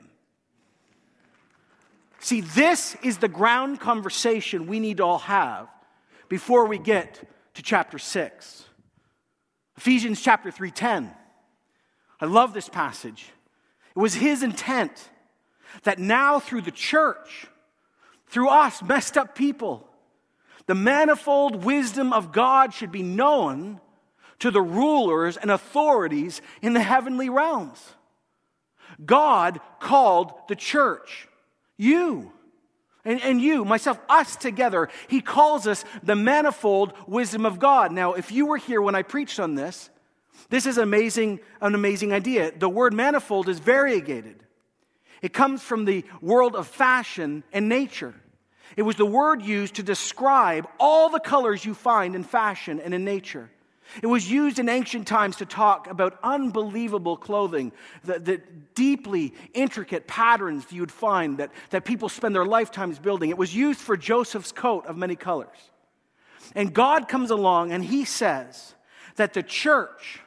See, 2.20 2.41
this 2.41 2.96
is 3.03 3.17
the 3.17 3.27
ground 3.27 3.79
conversation 3.79 4.67
we 4.67 4.79
need 4.79 4.98
to 4.98 5.03
all 5.03 5.20
have 5.20 5.67
before 6.29 6.65
we 6.65 6.77
get 6.77 7.24
to 7.53 7.62
chapter 7.62 8.00
6. 8.00 8.65
Ephesians 9.77 10.22
chapter 10.22 10.51
3:10. 10.51 11.15
I 12.20 12.25
love 12.25 12.53
this 12.53 12.67
passage. 12.67 13.32
It 13.96 14.00
was 14.00 14.15
his 14.15 14.44
intent 14.44 15.10
that 15.84 16.00
now 16.00 16.39
through 16.39 16.62
the 16.62 16.72
church, 16.72 17.48
through 18.27 18.50
us 18.50 18.82
messed 18.82 19.17
up 19.17 19.36
people, 19.36 19.88
the 20.65 20.75
manifold 20.75 21.63
wisdom 21.63 22.12
of 22.12 22.32
God 22.32 22.74
should 22.74 22.91
be 22.91 23.03
known 23.03 23.79
to 24.39 24.51
the 24.51 24.62
rulers 24.62 25.38
and 25.38 25.51
authorities 25.51 26.41
in 26.62 26.74
the 26.74 26.82
heavenly 26.82 27.29
realms. 27.29 27.84
God 29.03 29.60
called 29.79 30.34
the 30.48 30.56
church, 30.56 31.27
you, 31.77 32.32
and, 33.03 33.22
and 33.22 33.41
you, 33.41 33.63
myself, 33.63 34.00
us 34.10 34.36
together. 34.36 34.89
He 35.08 35.22
calls 35.22 35.65
us 35.65 35.86
the 36.03 36.15
manifold 36.15 36.94
wisdom 37.08 37.46
of 37.46 37.60
God. 37.60 37.91
Now, 37.91 38.13
if 38.13 38.32
you 38.32 38.46
were 38.46 38.58
here 38.58 38.82
when 38.82 38.96
I 38.96 39.03
preached 39.03 39.39
on 39.39 39.56
this, 39.56 39.89
this 40.50 40.65
is 40.65 40.77
amazing, 40.77 41.39
an 41.62 41.74
amazing 41.74 42.13
idea. 42.13 42.51
The 42.51 42.70
word 42.70 42.94
manifold 42.94 43.50
is 43.50 43.60
variegated. 43.60 44.44
It 45.22 45.34
comes 45.34 45.63
from 45.63 45.86
the 45.86 46.06
world 46.22 46.56
of 46.56 46.67
fashion 46.67 47.44
and 47.51 47.70
nature. 47.70 48.13
It 48.75 48.84
was 48.84 48.98
the 48.98 49.06
word 49.06 49.41
used 49.41 49.75
to 49.75 49.84
describe 49.84 50.67
all 50.79 51.10
the 51.10 51.20
colors 51.20 51.65
you 51.65 51.74
find 51.74 52.15
in 52.15 52.24
fashion 52.24 52.79
and 52.79 52.94
in 52.94 53.03
nature. 53.03 53.50
It 54.01 54.08
was 54.08 54.29
used 54.29 54.60
in 54.60 54.70
ancient 54.70 55.08
times 55.08 55.38
to 55.38 55.46
talk 55.46 55.88
about 55.88 56.20
unbelievable 56.24 57.17
clothing, 57.17 57.72
the, 58.03 58.20
the, 58.20 58.41
deeply 58.75 59.34
intricate 59.56 60.06
patterns 60.06 60.65
you 60.72 60.82
would 60.82 60.91
find 60.91 61.39
that, 61.39 61.51
that 61.72 61.84
people 61.84 62.10
spend 62.10 62.36
their 62.36 62.46
lifetimes 62.46 63.00
building. 63.00 63.32
It 63.32 63.38
was 63.38 63.56
used 63.56 63.79
for 63.79 63.98
Joseph's 63.98 64.51
coat 64.51 64.86
of 64.86 64.98
many 64.98 65.15
colors. 65.15 65.58
And 66.53 66.74
God 66.74 67.08
comes 67.08 67.32
along 67.32 67.72
and 67.72 67.84
he 67.84 68.06
says 68.06 68.75
that 69.15 69.34
the 69.34 69.44
church, 69.44 70.22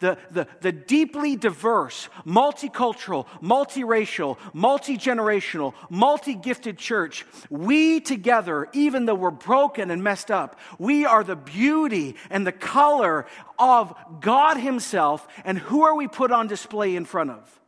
the, 0.00 0.18
the, 0.30 0.48
the 0.60 0.72
deeply 0.72 1.36
diverse, 1.36 2.08
multicultural, 2.26 3.26
multiracial, 3.40 4.36
multi 4.52 4.98
generational, 4.98 5.72
multi 5.88 6.34
gifted 6.34 6.78
church, 6.78 7.24
we 7.48 8.00
together, 8.00 8.68
even 8.72 9.06
though 9.06 9.14
we're 9.14 9.30
broken 9.30 9.90
and 9.90 10.02
messed 10.02 10.30
up, 10.30 10.58
we 10.78 11.06
are 11.06 11.22
the 11.22 11.36
beauty 11.36 12.16
and 12.28 12.46
the 12.46 12.52
color 12.52 13.26
of 13.58 13.94
God 14.20 14.56
Himself. 14.56 15.26
And 15.44 15.58
who 15.58 15.82
are 15.82 15.94
we 15.94 16.08
put 16.08 16.32
on 16.32 16.48
display 16.48 16.96
in 16.96 17.04
front 17.04 17.30
of? 17.30 17.60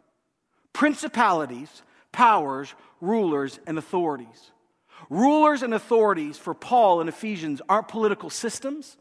Principalities, 0.72 1.82
powers, 2.10 2.74
rulers, 3.00 3.60
and 3.66 3.78
authorities. 3.78 4.50
Rulers 5.08 5.62
and 5.62 5.72
authorities 5.72 6.36
for 6.36 6.54
Paul 6.54 7.00
in 7.00 7.08
Ephesians 7.08 7.62
aren't 7.68 7.88
political 7.88 8.30
systems, 8.30 8.96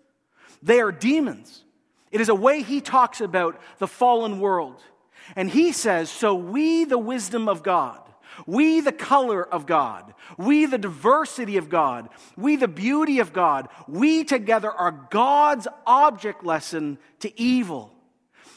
they 0.61 0.79
are 0.79 0.91
demons. 0.91 1.64
It 2.11 2.21
is 2.21 2.29
a 2.29 2.35
way 2.35 2.61
he 2.61 2.81
talks 2.81 3.21
about 3.21 3.59
the 3.79 3.87
fallen 3.87 4.39
world. 4.39 4.81
And 5.35 5.49
he 5.49 5.71
says, 5.71 6.09
So 6.09 6.35
we, 6.35 6.85
the 6.85 6.97
wisdom 6.97 7.49
of 7.49 7.63
God, 7.63 8.01
we, 8.45 8.79
the 8.81 8.91
color 8.91 9.43
of 9.43 9.65
God, 9.65 10.13
we, 10.37 10.65
the 10.65 10.77
diversity 10.77 11.57
of 11.57 11.69
God, 11.69 12.09
we, 12.35 12.55
the 12.55 12.67
beauty 12.67 13.19
of 13.19 13.33
God, 13.33 13.69
we 13.87 14.23
together 14.23 14.71
are 14.71 15.07
God's 15.09 15.67
object 15.85 16.45
lesson 16.45 16.97
to 17.19 17.39
evil. 17.39 17.91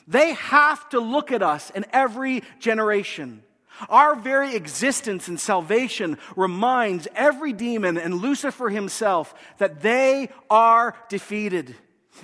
They 0.06 0.32
have 0.32 0.88
to 0.90 1.00
look 1.00 1.32
at 1.32 1.42
us 1.42 1.70
in 1.70 1.84
every 1.92 2.42
generation. 2.58 3.42
Our 3.88 4.16
very 4.16 4.56
existence 4.56 5.28
and 5.28 5.38
salvation 5.38 6.18
reminds 6.34 7.06
every 7.14 7.52
demon 7.52 7.96
and 7.96 8.14
Lucifer 8.14 8.70
himself 8.70 9.34
that 9.58 9.82
they 9.82 10.30
are 10.50 10.96
defeated. 11.08 11.76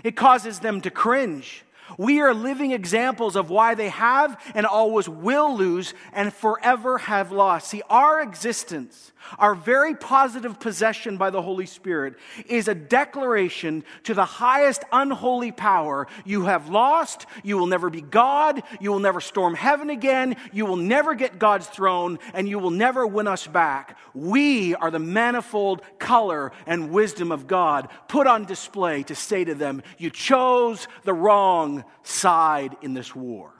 It 0.02 0.16
causes 0.16 0.60
them 0.60 0.80
to 0.82 0.90
cringe. 0.90 1.64
We 1.98 2.20
are 2.20 2.34
living 2.34 2.72
examples 2.72 3.36
of 3.36 3.50
why 3.50 3.74
they 3.74 3.90
have 3.90 4.40
and 4.54 4.66
always 4.66 5.08
will 5.08 5.56
lose 5.56 5.94
and 6.12 6.32
forever 6.32 6.98
have 6.98 7.30
lost. 7.30 7.68
See, 7.68 7.82
our 7.90 8.20
existence, 8.20 9.12
our 9.38 9.54
very 9.54 9.94
positive 9.94 10.58
possession 10.60 11.16
by 11.16 11.30
the 11.30 11.42
Holy 11.42 11.66
Spirit, 11.66 12.14
is 12.46 12.68
a 12.68 12.74
declaration 12.74 13.84
to 14.04 14.14
the 14.14 14.24
highest 14.24 14.84
unholy 14.92 15.52
power 15.52 16.06
you 16.24 16.44
have 16.44 16.68
lost, 16.68 17.26
you 17.42 17.58
will 17.58 17.66
never 17.66 17.90
be 17.90 18.00
God, 18.00 18.62
you 18.80 18.90
will 18.90 18.98
never 18.98 19.20
storm 19.20 19.54
heaven 19.54 19.90
again, 19.90 20.36
you 20.52 20.66
will 20.66 20.76
never 20.76 21.14
get 21.14 21.38
God's 21.38 21.66
throne, 21.66 22.18
and 22.32 22.48
you 22.48 22.58
will 22.58 22.70
never 22.70 23.06
win 23.06 23.26
us 23.26 23.46
back. 23.46 23.96
We 24.14 24.74
are 24.74 24.90
the 24.90 24.98
manifold 24.98 25.82
color 25.98 26.52
and 26.66 26.90
wisdom 26.90 27.32
of 27.32 27.46
God 27.46 27.88
put 28.08 28.26
on 28.26 28.44
display 28.44 29.02
to 29.04 29.14
say 29.14 29.44
to 29.44 29.54
them, 29.54 29.82
You 29.98 30.10
chose 30.10 30.86
the 31.02 31.14
wrong 31.14 31.84
side 32.02 32.76
in 32.82 32.94
this 32.94 33.14
war. 33.14 33.52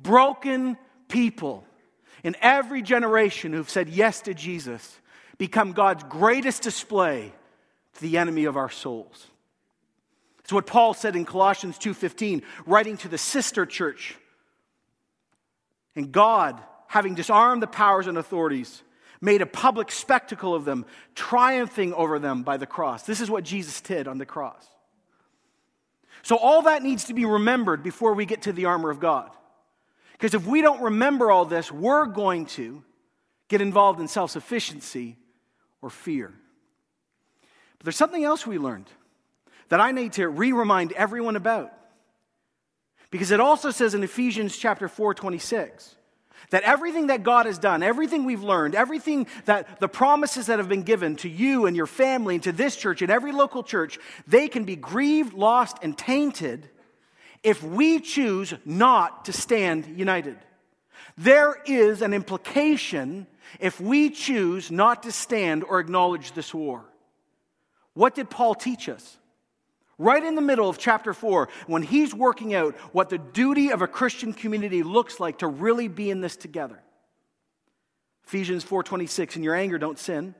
Broken 0.00 0.78
people 1.08 1.64
in 2.22 2.36
every 2.40 2.82
generation 2.82 3.52
who've 3.52 3.68
said 3.68 3.88
yes 3.88 4.20
to 4.22 4.34
Jesus 4.34 4.98
become 5.38 5.72
God's 5.72 6.04
greatest 6.04 6.62
display 6.62 7.32
to 7.94 8.00
the 8.00 8.18
enemy 8.18 8.44
of 8.44 8.56
our 8.56 8.70
souls. 8.70 9.26
It's 10.40 10.52
what 10.52 10.66
Paul 10.66 10.94
said 10.94 11.16
in 11.16 11.24
Colossians 11.24 11.78
2:15, 11.78 12.42
writing 12.66 12.96
to 12.98 13.08
the 13.08 13.18
sister 13.18 13.64
church. 13.64 14.16
And 15.96 16.12
God, 16.12 16.62
having 16.88 17.14
disarmed 17.14 17.62
the 17.62 17.66
powers 17.66 18.06
and 18.06 18.18
authorities, 18.18 18.82
made 19.20 19.42
a 19.42 19.46
public 19.46 19.90
spectacle 19.90 20.54
of 20.54 20.64
them, 20.64 20.86
triumphing 21.14 21.92
over 21.94 22.18
them 22.18 22.42
by 22.42 22.56
the 22.56 22.66
cross. 22.66 23.02
This 23.02 23.20
is 23.20 23.30
what 23.30 23.44
Jesus 23.44 23.80
did 23.80 24.08
on 24.08 24.18
the 24.18 24.26
cross. 24.26 24.66
So, 26.22 26.36
all 26.36 26.62
that 26.62 26.82
needs 26.82 27.04
to 27.04 27.14
be 27.14 27.24
remembered 27.24 27.82
before 27.82 28.14
we 28.14 28.26
get 28.26 28.42
to 28.42 28.52
the 28.52 28.66
armor 28.66 28.90
of 28.90 29.00
God. 29.00 29.30
Because 30.20 30.34
if 30.34 30.46
we 30.46 30.60
don't 30.60 30.82
remember 30.82 31.30
all 31.30 31.46
this, 31.46 31.72
we're 31.72 32.04
going 32.04 32.44
to 32.46 32.82
get 33.48 33.62
involved 33.62 34.00
in 34.00 34.06
self 34.06 34.30
sufficiency 34.30 35.16
or 35.80 35.88
fear. 35.88 36.34
But 37.78 37.84
there's 37.84 37.96
something 37.96 38.22
else 38.22 38.46
we 38.46 38.58
learned 38.58 38.90
that 39.70 39.80
I 39.80 39.92
need 39.92 40.12
to 40.14 40.28
re 40.28 40.52
remind 40.52 40.92
everyone 40.92 41.36
about. 41.36 41.72
Because 43.10 43.30
it 43.30 43.40
also 43.40 43.70
says 43.70 43.94
in 43.94 44.02
Ephesians 44.02 44.56
chapter 44.56 44.88
4 44.88 45.14
26 45.14 45.96
that 46.50 46.64
everything 46.64 47.06
that 47.06 47.22
God 47.22 47.46
has 47.46 47.58
done, 47.58 47.82
everything 47.82 48.26
we've 48.26 48.42
learned, 48.42 48.74
everything 48.74 49.26
that 49.46 49.80
the 49.80 49.88
promises 49.88 50.46
that 50.46 50.58
have 50.58 50.68
been 50.68 50.82
given 50.82 51.16
to 51.16 51.30
you 51.30 51.64
and 51.64 51.74
your 51.74 51.86
family 51.86 52.34
and 52.34 52.44
to 52.44 52.52
this 52.52 52.76
church 52.76 53.00
and 53.00 53.10
every 53.10 53.32
local 53.32 53.62
church, 53.62 53.98
they 54.26 54.48
can 54.48 54.64
be 54.64 54.76
grieved, 54.76 55.32
lost, 55.32 55.78
and 55.80 55.96
tainted 55.96 56.68
if 57.42 57.62
we 57.62 58.00
choose 58.00 58.54
not 58.64 59.26
to 59.26 59.32
stand 59.32 59.98
united. 59.98 60.36
There 61.16 61.56
is 61.66 62.02
an 62.02 62.12
implication 62.12 63.26
if 63.58 63.80
we 63.80 64.10
choose 64.10 64.70
not 64.70 65.02
to 65.04 65.12
stand 65.12 65.64
or 65.64 65.80
acknowledge 65.80 66.32
this 66.32 66.54
war. 66.54 66.84
What 67.94 68.14
did 68.14 68.30
Paul 68.30 68.54
teach 68.54 68.88
us? 68.88 69.18
right 70.00 70.24
in 70.24 70.34
the 70.34 70.40
middle 70.40 70.68
of 70.68 70.78
chapter 70.78 71.12
4 71.12 71.48
when 71.66 71.82
he's 71.82 72.14
working 72.14 72.54
out 72.54 72.74
what 72.94 73.10
the 73.10 73.18
duty 73.18 73.70
of 73.70 73.82
a 73.82 73.86
Christian 73.86 74.32
community 74.32 74.82
looks 74.82 75.20
like 75.20 75.38
to 75.38 75.46
really 75.46 75.88
be 75.88 76.10
in 76.10 76.22
this 76.22 76.36
together. 76.36 76.82
Ephesians 78.24 78.64
4:26 78.64 79.36
in 79.36 79.42
your 79.42 79.54
anger 79.54 79.76
don't 79.76 79.98
sin. 79.98 80.34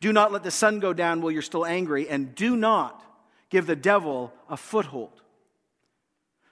Do 0.00 0.12
not 0.12 0.30
let 0.30 0.44
the 0.44 0.52
sun 0.52 0.78
go 0.78 0.92
down 0.92 1.20
while 1.20 1.32
you're 1.32 1.42
still 1.42 1.66
angry 1.66 2.08
and 2.08 2.34
do 2.34 2.56
not 2.56 3.02
give 3.50 3.66
the 3.66 3.74
devil 3.74 4.32
a 4.48 4.56
foothold. 4.56 5.20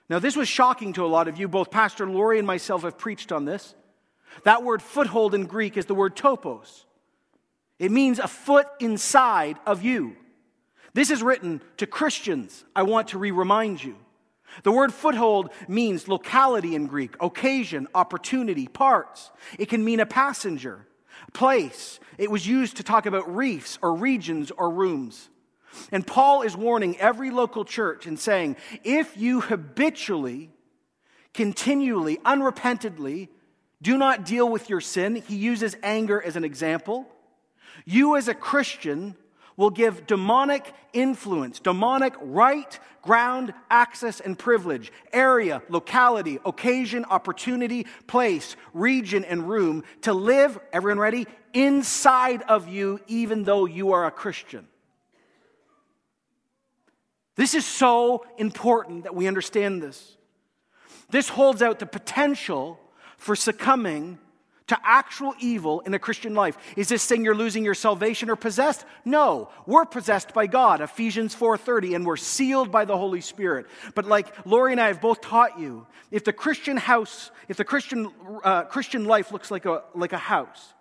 Now, 0.09 0.19
this 0.19 0.35
was 0.35 0.47
shocking 0.47 0.93
to 0.93 1.05
a 1.05 1.07
lot 1.07 1.27
of 1.27 1.39
you. 1.39 1.47
Both 1.47 1.69
Pastor 1.69 2.09
Lori 2.09 2.39
and 2.39 2.47
myself 2.47 2.81
have 2.81 2.97
preached 2.97 3.31
on 3.31 3.45
this. 3.45 3.75
That 4.43 4.63
word 4.63 4.81
foothold 4.81 5.35
in 5.35 5.45
Greek 5.45 5.77
is 5.77 5.85
the 5.85 5.95
word 5.95 6.15
topos. 6.15 6.85
It 7.77 7.91
means 7.91 8.19
a 8.19 8.27
foot 8.27 8.67
inside 8.79 9.57
of 9.65 9.83
you. 9.83 10.15
This 10.93 11.11
is 11.11 11.21
written 11.21 11.61
to 11.77 11.85
Christians. 11.85 12.65
I 12.75 12.83
want 12.83 13.09
to 13.09 13.19
re 13.19 13.31
remind 13.31 13.83
you. 13.83 13.95
The 14.63 14.71
word 14.71 14.91
foothold 14.91 15.51
means 15.67 16.07
locality 16.07 16.73
in 16.73 16.87
Greek, 16.87 17.15
occasion, 17.21 17.87
opportunity, 17.93 18.67
parts. 18.67 19.29
It 19.59 19.69
can 19.69 19.85
mean 19.85 19.99
a 19.99 20.07
passenger, 20.07 20.87
place. 21.33 21.99
It 22.17 22.31
was 22.31 22.47
used 22.47 22.77
to 22.77 22.83
talk 22.83 23.05
about 23.05 23.33
reefs 23.33 23.77
or 23.81 23.93
regions 23.93 24.51
or 24.51 24.71
rooms. 24.71 25.29
And 25.91 26.05
Paul 26.05 26.41
is 26.41 26.55
warning 26.55 26.97
every 26.97 27.31
local 27.31 27.65
church 27.65 28.05
and 28.05 28.19
saying, 28.19 28.57
if 28.83 29.17
you 29.17 29.41
habitually, 29.41 30.49
continually, 31.33 32.17
unrepentantly 32.17 33.29
do 33.81 33.97
not 33.97 34.25
deal 34.25 34.49
with 34.49 34.69
your 34.69 34.81
sin, 34.81 35.15
he 35.15 35.35
uses 35.35 35.75
anger 35.83 36.21
as 36.21 36.35
an 36.35 36.43
example. 36.43 37.07
You, 37.85 38.17
as 38.17 38.27
a 38.27 38.33
Christian, 38.33 39.15
will 39.55 39.69
give 39.69 40.05
demonic 40.05 40.73
influence, 40.93 41.59
demonic 41.59 42.13
right, 42.19 42.79
ground, 43.01 43.53
access, 43.69 44.19
and 44.19 44.37
privilege, 44.37 44.91
area, 45.13 45.61
locality, 45.69 46.39
occasion, 46.45 47.05
opportunity, 47.05 47.85
place, 48.07 48.55
region, 48.73 49.23
and 49.23 49.49
room 49.49 49.83
to 50.01 50.13
live, 50.13 50.59
everyone 50.73 50.99
ready, 50.99 51.27
inside 51.53 52.41
of 52.43 52.67
you, 52.67 52.99
even 53.07 53.43
though 53.43 53.65
you 53.65 53.91
are 53.93 54.05
a 54.05 54.11
Christian. 54.11 54.67
This 57.39 57.55
is 57.55 57.65
so 57.65 58.25
important 58.37 59.03
that 59.03 59.15
we 59.15 59.25
understand 59.25 59.81
this. 59.81 60.17
This 61.09 61.29
holds 61.29 61.61
out 61.61 61.79
the 61.79 61.85
potential 61.85 62.77
for 63.17 63.33
succumbing 63.33 64.19
to 64.67 64.77
actual 64.83 65.33
evil 65.39 65.79
in 65.79 65.93
a 65.93 65.99
Christian 65.99 66.35
life. 66.35 66.57
Is 66.75 66.89
this 66.89 67.01
saying 67.01 67.23
you're 67.23 67.33
losing 67.33 67.63
your 67.63 67.75
salvation 67.75 68.29
or 68.29 68.35
possessed? 68.35 68.83
No, 69.05 69.51
we're 69.65 69.85
possessed 69.85 70.33
by 70.33 70.47
God, 70.47 70.81
Ephesians 70.81 71.33
4:30, 71.33 71.95
and 71.95 72.05
we're 72.05 72.17
sealed 72.17 72.73
by 72.73 72.83
the 72.83 72.97
Holy 72.97 73.21
Spirit. 73.21 73.67
But 73.95 74.05
like 74.05 74.45
Lori 74.45 74.73
and 74.73 74.81
I 74.81 74.87
have 74.87 74.99
both 74.99 75.21
taught 75.21 75.57
you, 75.57 75.87
if 76.11 76.25
the 76.25 76.33
Christian 76.33 76.75
house, 76.75 77.31
if 77.47 77.55
the 77.55 77.63
Christian 77.63 78.11
uh, 78.43 78.63
Christian 78.63 79.05
life 79.05 79.31
looks 79.31 79.49
like 79.49 79.65
a 79.65 79.83
like 79.95 80.11
a 80.11 80.17
house, 80.17 80.73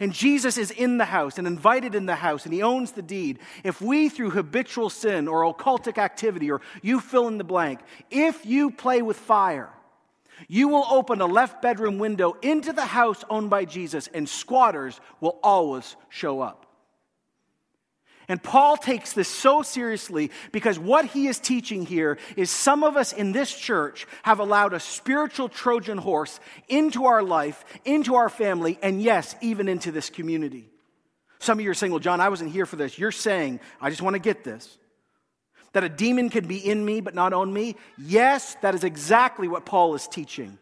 and 0.00 0.12
Jesus 0.12 0.58
is 0.58 0.70
in 0.70 0.98
the 0.98 1.04
house 1.04 1.38
and 1.38 1.46
invited 1.46 1.94
in 1.94 2.06
the 2.06 2.14
house, 2.14 2.44
and 2.44 2.54
he 2.54 2.62
owns 2.62 2.92
the 2.92 3.02
deed. 3.02 3.38
If 3.64 3.80
we, 3.80 4.08
through 4.08 4.30
habitual 4.30 4.90
sin 4.90 5.28
or 5.28 5.52
occultic 5.52 5.98
activity, 5.98 6.50
or 6.50 6.60
you 6.82 7.00
fill 7.00 7.28
in 7.28 7.38
the 7.38 7.44
blank, 7.44 7.80
if 8.10 8.46
you 8.46 8.70
play 8.70 9.02
with 9.02 9.16
fire, 9.16 9.70
you 10.46 10.68
will 10.68 10.86
open 10.88 11.20
a 11.20 11.26
left 11.26 11.60
bedroom 11.62 11.98
window 11.98 12.36
into 12.42 12.72
the 12.72 12.84
house 12.84 13.24
owned 13.28 13.50
by 13.50 13.64
Jesus, 13.64 14.08
and 14.08 14.28
squatters 14.28 15.00
will 15.20 15.38
always 15.42 15.96
show 16.08 16.40
up. 16.40 16.67
And 18.28 18.42
Paul 18.42 18.76
takes 18.76 19.14
this 19.14 19.28
so 19.28 19.62
seriously 19.62 20.30
because 20.52 20.78
what 20.78 21.06
he 21.06 21.28
is 21.28 21.38
teaching 21.38 21.86
here 21.86 22.18
is 22.36 22.50
some 22.50 22.84
of 22.84 22.96
us 22.96 23.14
in 23.14 23.32
this 23.32 23.54
church 23.54 24.06
have 24.22 24.38
allowed 24.38 24.74
a 24.74 24.80
spiritual 24.80 25.48
Trojan 25.48 25.96
horse 25.96 26.38
into 26.68 27.06
our 27.06 27.22
life, 27.22 27.64
into 27.86 28.16
our 28.16 28.28
family, 28.28 28.78
and 28.82 29.00
yes, 29.00 29.34
even 29.40 29.66
into 29.66 29.90
this 29.90 30.10
community. 30.10 30.68
Some 31.38 31.58
of 31.58 31.64
you 31.64 31.70
are 31.70 31.74
saying, 31.74 31.92
Well, 31.92 32.00
John, 32.00 32.20
I 32.20 32.28
wasn't 32.28 32.52
here 32.52 32.66
for 32.66 32.76
this. 32.76 32.98
You're 32.98 33.12
saying, 33.12 33.60
I 33.80 33.88
just 33.88 34.02
want 34.02 34.14
to 34.14 34.20
get 34.20 34.44
this 34.44 34.76
that 35.72 35.84
a 35.84 35.88
demon 35.88 36.30
can 36.30 36.46
be 36.46 36.56
in 36.58 36.84
me 36.84 37.00
but 37.00 37.14
not 37.14 37.32
on 37.32 37.52
me? 37.52 37.76
Yes, 37.96 38.56
that 38.62 38.74
is 38.74 38.84
exactly 38.84 39.48
what 39.48 39.66
Paul 39.66 39.94
is 39.94 40.06
teaching. 40.08 40.58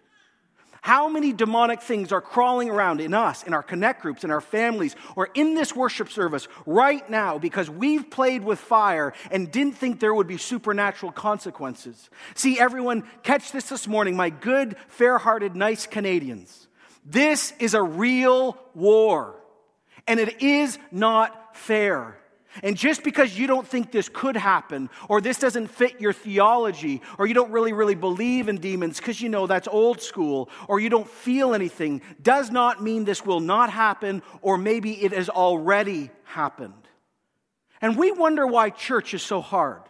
How 0.86 1.08
many 1.08 1.32
demonic 1.32 1.82
things 1.82 2.12
are 2.12 2.20
crawling 2.20 2.70
around 2.70 3.00
in 3.00 3.12
us, 3.12 3.42
in 3.42 3.52
our 3.52 3.62
connect 3.64 4.02
groups, 4.02 4.22
in 4.22 4.30
our 4.30 4.40
families, 4.40 4.94
or 5.16 5.28
in 5.34 5.56
this 5.56 5.74
worship 5.74 6.08
service 6.08 6.46
right 6.64 7.10
now 7.10 7.38
because 7.38 7.68
we've 7.68 8.08
played 8.08 8.44
with 8.44 8.60
fire 8.60 9.12
and 9.32 9.50
didn't 9.50 9.72
think 9.72 9.98
there 9.98 10.14
would 10.14 10.28
be 10.28 10.38
supernatural 10.38 11.10
consequences? 11.10 12.08
See, 12.36 12.60
everyone, 12.60 13.02
catch 13.24 13.50
this 13.50 13.68
this 13.68 13.88
morning, 13.88 14.14
my 14.14 14.30
good, 14.30 14.76
fair 14.86 15.18
hearted, 15.18 15.56
nice 15.56 15.88
Canadians. 15.88 16.68
This 17.04 17.52
is 17.58 17.74
a 17.74 17.82
real 17.82 18.56
war, 18.72 19.34
and 20.06 20.20
it 20.20 20.40
is 20.40 20.78
not 20.92 21.56
fair. 21.56 22.16
And 22.62 22.76
just 22.76 23.02
because 23.02 23.38
you 23.38 23.46
don't 23.46 23.66
think 23.66 23.92
this 23.92 24.08
could 24.08 24.36
happen, 24.36 24.90
or 25.08 25.20
this 25.20 25.38
doesn't 25.38 25.68
fit 25.68 26.00
your 26.00 26.12
theology, 26.12 27.02
or 27.18 27.26
you 27.26 27.34
don't 27.34 27.50
really, 27.50 27.72
really 27.72 27.94
believe 27.94 28.48
in 28.48 28.58
demons 28.58 28.98
because 28.98 29.20
you 29.20 29.28
know 29.28 29.46
that's 29.46 29.68
old 29.68 30.00
school, 30.00 30.48
or 30.68 30.80
you 30.80 30.88
don't 30.88 31.08
feel 31.08 31.54
anything, 31.54 32.02
does 32.22 32.50
not 32.50 32.82
mean 32.82 33.04
this 33.04 33.24
will 33.24 33.40
not 33.40 33.70
happen, 33.70 34.22
or 34.42 34.56
maybe 34.58 35.02
it 35.02 35.12
has 35.12 35.28
already 35.28 36.10
happened. 36.24 36.72
And 37.80 37.96
we 37.96 38.12
wonder 38.12 38.46
why 38.46 38.70
church 38.70 39.14
is 39.14 39.22
so 39.22 39.40
hard. 39.40 39.82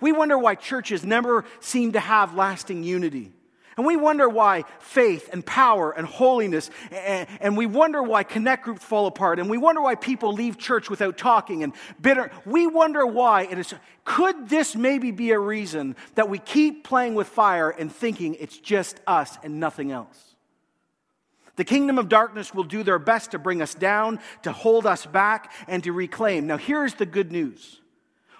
We 0.00 0.12
wonder 0.12 0.38
why 0.38 0.54
churches 0.54 1.04
never 1.04 1.44
seem 1.60 1.92
to 1.92 2.00
have 2.00 2.34
lasting 2.34 2.82
unity. 2.82 3.32
And 3.76 3.84
we 3.84 3.96
wonder 3.96 4.26
why 4.26 4.64
faith 4.78 5.28
and 5.32 5.44
power 5.44 5.92
and 5.92 6.06
holiness, 6.06 6.70
and, 6.90 7.28
and, 7.40 7.56
we 7.58 7.66
wonder 7.66 8.02
why 8.02 8.22
connect 8.22 8.64
groups 8.64 8.82
fall 8.82 9.06
apart, 9.06 9.38
and 9.38 9.50
we 9.50 9.58
wonder 9.58 9.82
why 9.82 9.96
people 9.96 10.32
leave 10.32 10.56
church 10.56 10.88
without 10.88 11.18
talking 11.18 11.62
and 11.62 11.74
bitter. 12.00 12.30
We 12.46 12.66
wonder 12.66 13.06
why 13.06 13.42
it 13.42 13.58
is. 13.58 13.74
Could 14.04 14.48
this 14.48 14.74
maybe 14.74 15.10
be 15.10 15.32
a 15.32 15.38
reason 15.38 15.94
that 16.14 16.30
we 16.30 16.38
keep 16.38 16.84
playing 16.84 17.14
with 17.14 17.26
fire 17.26 17.68
and 17.68 17.92
thinking 17.92 18.36
it's 18.36 18.56
just 18.56 18.98
us 19.06 19.36
and 19.42 19.60
nothing 19.60 19.92
else? 19.92 20.36
The 21.56 21.64
kingdom 21.64 21.98
of 21.98 22.08
darkness 22.08 22.54
will 22.54 22.64
do 22.64 22.82
their 22.82 22.98
best 22.98 23.32
to 23.32 23.38
bring 23.38 23.60
us 23.60 23.74
down, 23.74 24.20
to 24.42 24.52
hold 24.52 24.86
us 24.86 25.04
back, 25.04 25.52
and 25.68 25.84
to 25.84 25.92
reclaim. 25.92 26.46
Now, 26.46 26.56
here's 26.56 26.94
the 26.94 27.06
good 27.06 27.30
news 27.30 27.80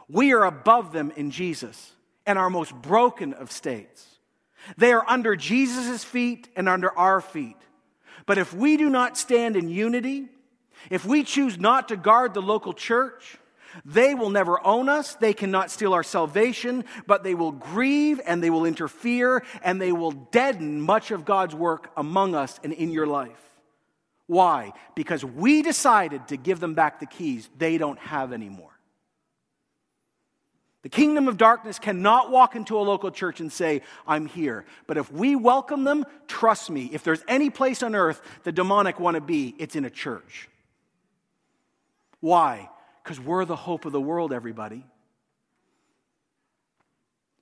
we 0.08 0.32
are 0.32 0.44
above 0.44 0.92
them 0.92 1.12
in 1.16 1.30
Jesus 1.30 1.92
and 2.24 2.38
our 2.38 2.48
most 2.48 2.74
broken 2.74 3.34
of 3.34 3.52
states. 3.52 4.15
They 4.76 4.92
are 4.92 5.04
under 5.08 5.36
Jesus' 5.36 6.04
feet 6.04 6.48
and 6.56 6.68
under 6.68 6.90
our 6.90 7.20
feet. 7.20 7.56
But 8.26 8.38
if 8.38 8.52
we 8.52 8.76
do 8.76 8.88
not 8.88 9.16
stand 9.16 9.56
in 9.56 9.68
unity, 9.68 10.28
if 10.90 11.04
we 11.04 11.22
choose 11.22 11.58
not 11.58 11.88
to 11.88 11.96
guard 11.96 12.34
the 12.34 12.42
local 12.42 12.72
church, 12.72 13.38
they 13.84 14.14
will 14.14 14.30
never 14.30 14.64
own 14.64 14.88
us. 14.88 15.14
They 15.14 15.34
cannot 15.34 15.70
steal 15.70 15.92
our 15.92 16.02
salvation, 16.02 16.84
but 17.06 17.22
they 17.22 17.34
will 17.34 17.52
grieve 17.52 18.20
and 18.26 18.42
they 18.42 18.50
will 18.50 18.64
interfere 18.64 19.44
and 19.62 19.80
they 19.80 19.92
will 19.92 20.12
deaden 20.12 20.80
much 20.80 21.10
of 21.10 21.24
God's 21.24 21.54
work 21.54 21.90
among 21.96 22.34
us 22.34 22.58
and 22.64 22.72
in 22.72 22.90
your 22.90 23.06
life. 23.06 23.42
Why? 24.26 24.72
Because 24.94 25.24
we 25.24 25.62
decided 25.62 26.28
to 26.28 26.36
give 26.36 26.58
them 26.58 26.74
back 26.74 27.00
the 27.00 27.06
keys 27.06 27.48
they 27.56 27.78
don't 27.78 27.98
have 27.98 28.32
anymore. 28.32 28.75
The 30.86 30.90
kingdom 30.90 31.26
of 31.26 31.36
darkness 31.36 31.80
cannot 31.80 32.30
walk 32.30 32.54
into 32.54 32.78
a 32.78 32.82
local 32.82 33.10
church 33.10 33.40
and 33.40 33.50
say, 33.50 33.82
I'm 34.06 34.26
here. 34.26 34.64
But 34.86 34.96
if 34.96 35.10
we 35.10 35.34
welcome 35.34 35.82
them, 35.82 36.04
trust 36.28 36.70
me, 36.70 36.88
if 36.92 37.02
there's 37.02 37.24
any 37.26 37.50
place 37.50 37.82
on 37.82 37.96
earth 37.96 38.22
the 38.44 38.52
demonic 38.52 39.00
want 39.00 39.16
to 39.16 39.20
be, 39.20 39.52
it's 39.58 39.74
in 39.74 39.84
a 39.84 39.90
church. 39.90 40.48
Why? 42.20 42.70
Because 43.02 43.18
we're 43.18 43.44
the 43.44 43.56
hope 43.56 43.84
of 43.84 43.90
the 43.90 44.00
world, 44.00 44.32
everybody. 44.32 44.86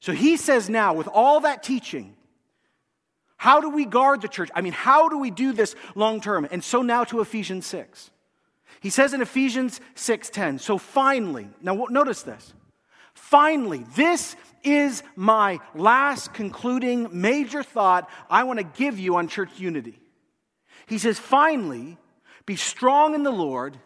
So 0.00 0.12
he 0.12 0.38
says 0.38 0.70
now, 0.70 0.94
with 0.94 1.08
all 1.08 1.40
that 1.40 1.62
teaching, 1.62 2.16
how 3.36 3.60
do 3.60 3.68
we 3.68 3.84
guard 3.84 4.22
the 4.22 4.28
church? 4.28 4.48
I 4.54 4.62
mean, 4.62 4.72
how 4.72 5.10
do 5.10 5.18
we 5.18 5.30
do 5.30 5.52
this 5.52 5.76
long 5.94 6.22
term? 6.22 6.48
And 6.50 6.64
so 6.64 6.80
now 6.80 7.04
to 7.04 7.20
Ephesians 7.20 7.66
6. 7.66 8.10
He 8.80 8.88
says 8.88 9.12
in 9.12 9.20
Ephesians 9.20 9.82
6:10, 9.96 10.60
so 10.60 10.78
finally, 10.78 11.50
now 11.60 11.74
notice 11.90 12.22
this. 12.22 12.54
Finally, 13.14 13.84
this 13.94 14.36
is 14.62 15.02
my 15.14 15.60
last 15.74 16.32
concluding 16.34 17.08
major 17.12 17.62
thought 17.62 18.08
I 18.30 18.44
want 18.44 18.58
to 18.58 18.64
give 18.64 18.98
you 18.98 19.16
on 19.16 19.28
church 19.28 19.50
unity. 19.58 19.98
He 20.86 20.98
says, 20.98 21.18
finally, 21.18 21.98
be 22.46 22.56
strong 22.56 23.14
in 23.14 23.22
the 23.22 23.30
Lord 23.30 23.78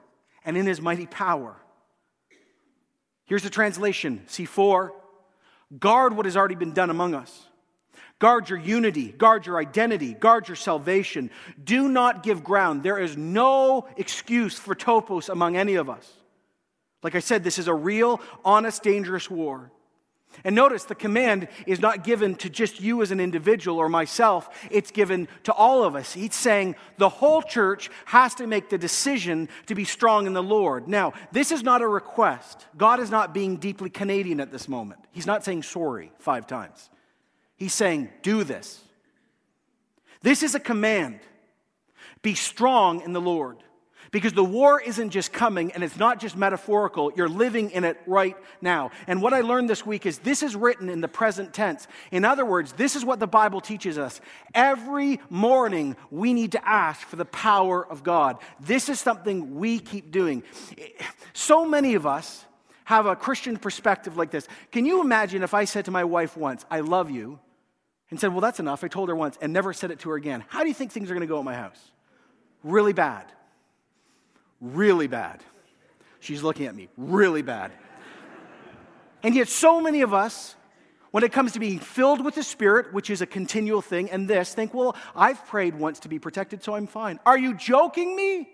and 0.45 0.57
in 0.57 0.67
his 0.67 0.81
mighty 0.81 1.07
power. 1.07 1.57
Here's 3.27 3.43
the 3.43 3.51
translation 3.51 4.25
C4 4.29 4.91
Guard 5.79 6.17
what 6.17 6.25
has 6.25 6.37
already 6.37 6.55
been 6.55 6.73
done 6.73 6.88
among 6.88 7.14
us. 7.14 7.45
Guard 8.19 8.49
your 8.49 8.59
unity, 8.59 9.12
guard 9.12 9.47
your 9.47 9.59
identity, 9.59 10.14
guard 10.14 10.49
your 10.49 10.57
salvation. 10.57 11.31
Do 11.62 11.88
not 11.88 12.23
give 12.23 12.43
ground. 12.43 12.83
There 12.83 12.99
is 12.99 13.17
no 13.17 13.87
excuse 13.97 14.59
for 14.59 14.75
topos 14.75 15.29
among 15.29 15.57
any 15.57 15.77
of 15.77 15.88
us. 15.88 16.11
Like 17.03 17.15
I 17.15 17.21
said, 17.21 17.45
this 17.45 17.59
is 17.59 17.69
a 17.69 17.75
real, 17.75 18.21
honest, 18.45 18.83
dangerous 18.83 19.31
war. 19.31 19.71
And 20.45 20.55
notice 20.55 20.85
the 20.85 20.95
command 20.95 21.49
is 21.67 21.81
not 21.81 22.05
given 22.05 22.35
to 22.37 22.51
just 22.51 22.81
you 22.81 23.03
as 23.03 23.11
an 23.11 23.19
individual 23.19 23.79
or 23.79 23.89
myself, 23.89 24.49
it's 24.71 24.91
given 24.91 25.27
to 25.45 25.53
all 25.53 25.85
of 25.85 25.97
us. 25.97 26.13
He's 26.13 26.35
saying 26.35 26.77
the 26.97 27.09
whole 27.09 27.43
church 27.43 27.91
has 28.05 28.35
to 28.37 28.47
make 28.47 28.69
the 28.69 28.79
decision 28.79 29.49
to 29.67 29.75
be 29.75 29.85
strong 29.85 30.27
in 30.27 30.35
the 30.35 30.43
Lord. 30.43 30.87
Now, 30.87 31.13
this 31.33 31.51
is 31.51 31.63
not 31.63 31.83
a 31.83 31.89
request. 31.89 32.67
God 32.77 33.01
is 33.01 33.11
not 33.11 33.35
being 33.35 33.57
deeply 33.57 33.91
Canadian 33.91 34.41
at 34.41 34.53
this 34.53 34.69
moment. 34.69 35.01
He's 35.13 35.27
not 35.27 35.45
saying 35.45 35.65
sorry 35.65 36.13
five 36.19 36.47
times. 36.47 36.89
He's 37.57 37.75
saying, 37.75 38.11
Do 38.23 38.45
this. 38.45 38.81
This 40.23 40.43
is 40.43 40.55
a 40.55 40.61
command. 40.61 41.21
Be 42.23 42.35
strong 42.35 43.01
in 43.01 43.13
the 43.13 43.21
Lord. 43.21 43.59
Because 44.11 44.33
the 44.33 44.44
war 44.44 44.81
isn't 44.81 45.11
just 45.11 45.33
coming 45.33 45.73
and 45.73 45.85
it's 45.85 45.97
not 45.97 46.18
just 46.18 46.37
metaphorical. 46.37 47.12
You're 47.14 47.29
living 47.29 47.71
in 47.71 47.85
it 47.85 47.99
right 48.07 48.37
now. 48.61 48.90
And 49.07 49.21
what 49.21 49.35
I 49.35 49.42
learned 49.42 49.68
this 49.68 49.85
week 49.85 50.07
is 50.07 50.18
this 50.18 50.42
is 50.42 50.57
written 50.57 50.88
in 50.88 51.01
the 51.01 51.09
present 51.09 51.53
tense. 51.53 51.87
In 52.11 52.25
other 52.25 52.44
words, 52.44 52.73
this 52.73 52.97
is 52.97 53.05
what 53.05 53.21
the 53.21 53.27
Bible 53.27 53.61
teaches 53.61 53.99
us. 53.99 54.21
Every 54.55 55.21
morning 55.29 55.97
we 56.11 56.33
need 56.33 56.53
to 56.53 56.68
ask 56.68 57.07
for 57.07 57.16
the 57.16 57.27
power 57.27 57.87
of 57.87 58.03
God. 58.03 58.38
This 58.61 58.88
is 58.88 58.99
something 58.99 59.57
we 59.57 59.79
keep 59.79 60.11
doing. 60.11 60.42
So 61.35 61.66
many 61.66 61.94
of 61.94 62.07
us 62.07 62.44
have 62.85 63.05
a 63.05 63.14
Christian 63.14 63.59
perspective 63.59 64.16
like 64.16 64.31
this. 64.31 64.49
Can 64.73 64.87
you 64.87 65.03
imagine 65.03 65.42
if 65.42 65.53
I 65.53 65.66
said 65.66 65.85
to 65.85 65.90
my 65.90 66.05
wife 66.05 66.37
once, 66.37 66.64
I 66.71 66.81
love 66.81 67.11
you, 67.11 67.38
and 68.11 68.18
said, 68.18 68.33
Well, 68.33 68.40
that's 68.40 68.61
enough. 68.61 68.83
I 68.83 68.88
told 68.88 69.11
her 69.11 69.16
once 69.16 69.37
and 69.42 69.53
never 69.53 69.75
said 69.75 69.90
it 69.90 69.99
to 70.01 70.11
her 70.11 70.16
again. 70.16 70.42
How 70.49 70.62
do 70.62 70.68
you 70.68 70.75
think 70.75 70.92
things 70.92 71.11
are 71.11 71.14
going 71.14 71.21
to 71.21 71.27
go 71.27 71.38
at 71.38 71.44
my 71.44 71.55
house? 71.55 71.79
Really 72.64 72.94
bad 72.94 73.31
really 74.61 75.07
bad. 75.07 75.42
She's 76.21 76.42
looking 76.42 76.66
at 76.66 76.75
me, 76.75 76.88
really 76.97 77.42
bad. 77.42 77.73
and 79.23 79.35
yet, 79.35 79.49
so 79.49 79.81
many 79.81 80.03
of 80.03 80.12
us, 80.12 80.57
when 81.11 81.25
it 81.25 81.33
comes 81.33 81.53
to 81.53 81.61
being 81.61 81.79
filled 81.79 82.25
with 82.25 82.35
the 82.35 82.42
Spirit, 82.42 82.92
which 82.92 83.11
is 83.11 83.23
a 83.23 83.27
continual 83.27 83.83
thing, 83.83 84.11
and 84.11 84.29
this, 84.29 84.55
think, 84.55 84.75
well, 84.75 84.97
I've 85.14 85.44
prayed 85.47 85.75
once 85.75 86.01
to 86.01 86.09
be 86.09 86.18
protected, 86.18 86.62
so 86.62 86.75
I'm 86.75 86.87
fine. 86.87 87.18
Are 87.25 87.38
you 87.38 87.55
joking 87.55 88.14
me? 88.14 88.49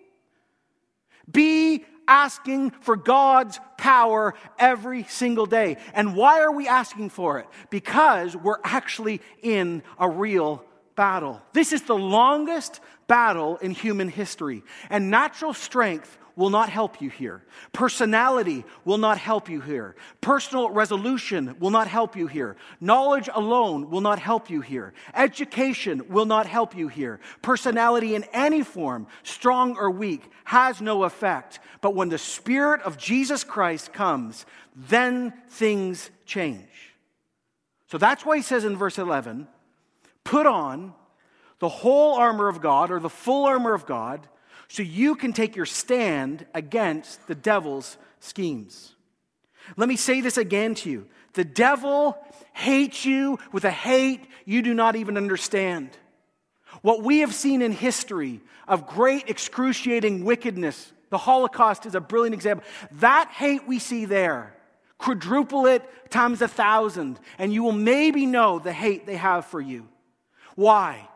Be 1.31 1.85
asking 2.07 2.71
for 2.71 2.97
God's 2.97 3.59
power 3.79 4.35
every 4.59 5.05
single 5.05 5.47
day. 5.47 5.79
And 5.95 6.15
why 6.15 6.41
are 6.41 6.53
we 6.53 6.69
asking 6.69 7.11
for 7.11 7.39
it? 7.39 7.47
Because 7.71 8.37
we're 8.37 8.59
actually 8.63 9.21
in 9.43 9.83
a 9.99 10.09
real 10.09 10.65
battle. 10.97 11.41
This 11.53 11.73
is 11.73 11.83
the 11.83 11.97
longest 11.97 12.81
battle 13.07 13.57
in 13.59 13.73
human 13.73 14.09
history. 14.09 14.63
And 14.91 15.11
natural 15.11 15.55
strength 15.55 16.19
will 16.37 16.51
not 16.51 16.69
help 16.69 17.01
you 17.01 17.11
here. 17.11 17.43
Personality 17.73 18.65
will 18.85 18.99
not 18.99 19.19
help 19.19 19.49
you 19.49 19.61
here. 19.61 19.95
Personal 20.21 20.71
resolution 20.71 21.57
will 21.61 21.71
not 21.71 21.87
help 21.87 22.17
you 22.17 22.27
here. 22.27 22.57
Knowledge 22.81 23.29
alone 23.33 23.91
will 23.91 24.01
not 24.01 24.19
help 24.19 24.51
you 24.51 24.61
here. 24.61 24.93
Education 25.15 26.03
will 26.09 26.25
not 26.25 26.47
help 26.47 26.77
you 26.77 26.89
here. 26.89 27.21
Personality 27.43 28.15
in 28.15 28.25
any 28.33 28.63
form, 28.63 29.07
strong 29.23 29.77
or 29.77 29.91
weak, 29.91 30.29
has 30.45 30.81
no 30.81 31.05
effect. 31.05 31.61
But 31.81 31.95
when 31.95 32.09
the 32.09 32.19
Spirit 32.19 32.83
of 32.83 32.99
Jesus 32.99 33.45
Christ 33.45 33.93
comes, 33.93 34.45
then 34.75 35.33
things 35.49 36.11
change. 36.27 36.95
So 37.87 37.99
that's 37.99 38.27
why 38.27 38.37
he 38.37 38.43
says 38.43 38.65
in 38.65 38.77
verse 38.77 38.99
11, 38.99 39.47
put 40.25 40.47
on 40.47 40.95
the 41.59 41.69
whole 41.69 42.15
armor 42.15 42.49
of 42.49 42.61
God 42.61 42.91
or 42.91 42.99
the 42.99 43.09
full 43.09 43.47
armor 43.47 43.75
of 43.75 43.87
God 43.87 44.27
so 44.69 44.83
you 44.83 45.15
can 45.15 45.33
take 45.33 45.57
your 45.57 45.67
stand 45.67 46.47
against 46.55 47.27
the 47.27 47.35
devil's 47.35 47.97
schemes. 48.21 48.95
Let 49.77 49.89
me 49.89 49.97
say 49.97 50.21
this 50.21 50.37
again 50.37 50.75
to 50.77 50.91
you. 50.91 51.07
The 51.35 51.45
devil 51.45 52.19
hates 52.53 53.05
you 53.05 53.39
with 53.53 53.65
a 53.65 53.71
hate 53.71 54.27
you 54.45 54.63
do 54.63 54.75
not 54.75 54.97
even 54.97 55.17
understand. 55.17 55.91
What 56.83 57.03
we 57.03 57.21
have 57.21 57.35
seen 57.35 57.63
in 57.63 57.73
history 57.73 58.41
of 58.69 58.87
great 58.87 59.29
excruciating 59.29 60.25
wickedness, 60.25 60.93
the 61.11 61.19
Holocaust 61.19 61.87
is 61.87 61.95
a 61.95 62.01
brilliant 62.01 62.35
example. 62.35 62.67
That 62.93 63.31
hate 63.31 63.67
we 63.67 63.79
see 63.79 64.05
there, 64.05 64.55
quadruple 64.99 65.67
it 65.67 65.83
times 66.11 66.43
a 66.43 66.49
thousand, 66.49 67.19
and 67.39 67.53
you 67.53 67.63
will 67.63 67.73
maybe 67.73 68.27
know 68.27 68.59
the 68.59 68.73
hate 68.73 69.07
they 69.07 69.17
have 69.17 69.47
for 69.47 69.61
you. 69.61 69.89
Why? 70.55 71.09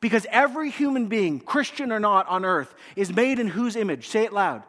Because 0.00 0.26
every 0.30 0.70
human 0.70 1.06
being, 1.06 1.40
Christian 1.40 1.92
or 1.92 2.00
not 2.00 2.28
on 2.28 2.44
earth, 2.44 2.74
is 2.96 3.12
made 3.12 3.38
in 3.38 3.48
whose 3.48 3.76
image? 3.76 4.08
Say 4.08 4.24
it 4.24 4.32
loud. 4.32 4.62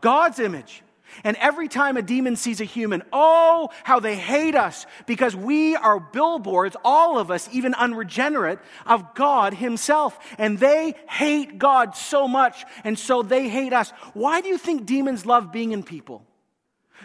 God's 0.00 0.38
image. 0.38 0.82
And 1.24 1.36
every 1.36 1.68
time 1.68 1.96
a 1.96 2.02
demon 2.02 2.36
sees 2.36 2.60
a 2.60 2.64
human, 2.64 3.02
oh, 3.12 3.70
how 3.84 4.00
they 4.00 4.16
hate 4.16 4.54
us 4.54 4.86
because 5.06 5.36
we 5.36 5.76
are 5.76 6.00
billboards, 6.00 6.76
all 6.84 7.18
of 7.18 7.30
us, 7.30 7.48
even 7.52 7.74
unregenerate, 7.74 8.58
of 8.86 9.14
God 9.14 9.54
Himself. 9.54 10.18
And 10.38 10.58
they 10.58 10.94
hate 11.08 11.58
God 11.58 11.96
so 11.96 12.26
much, 12.26 12.64
and 12.84 12.98
so 12.98 13.22
they 13.22 13.48
hate 13.48 13.72
us. 13.72 13.90
Why 14.14 14.40
do 14.40 14.48
you 14.48 14.58
think 14.58 14.86
demons 14.86 15.26
love 15.26 15.52
being 15.52 15.72
in 15.72 15.82
people? 15.82 16.24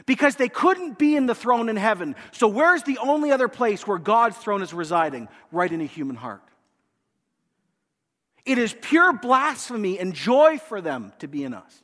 Because 0.06 0.36
they 0.36 0.50
couldn't 0.50 0.98
be 0.98 1.16
in 1.16 1.26
the 1.26 1.36
throne 1.36 1.70
in 1.70 1.76
heaven. 1.76 2.16
So, 2.32 2.48
where's 2.48 2.84
the 2.84 3.00
only 3.00 3.32
other 3.32 3.48
place 3.48 3.86
where 3.88 3.98
God's 3.98 4.38
throne 4.38 4.62
is 4.62 4.74
residing? 4.74 5.28
Right 5.52 5.72
in 5.72 5.82
a 5.82 5.86
human 5.86 6.16
heart. 6.16 6.44
It 8.48 8.58
is 8.58 8.74
pure 8.82 9.12
blasphemy 9.12 10.00
and 10.00 10.14
joy 10.14 10.58
for 10.58 10.80
them 10.80 11.12
to 11.20 11.28
be 11.28 11.44
in 11.44 11.54
us. 11.54 11.84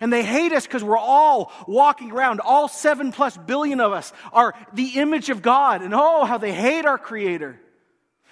And 0.00 0.10
they 0.10 0.24
hate 0.24 0.52
us 0.52 0.66
because 0.66 0.82
we're 0.82 0.96
all 0.96 1.52
walking 1.68 2.10
around, 2.10 2.40
all 2.40 2.66
seven 2.66 3.12
plus 3.12 3.36
billion 3.36 3.78
of 3.78 3.92
us 3.92 4.10
are 4.32 4.54
the 4.72 4.98
image 4.98 5.28
of 5.28 5.42
God. 5.42 5.82
And 5.82 5.94
oh, 5.94 6.24
how 6.24 6.38
they 6.38 6.52
hate 6.52 6.86
our 6.86 6.96
Creator. 6.96 7.60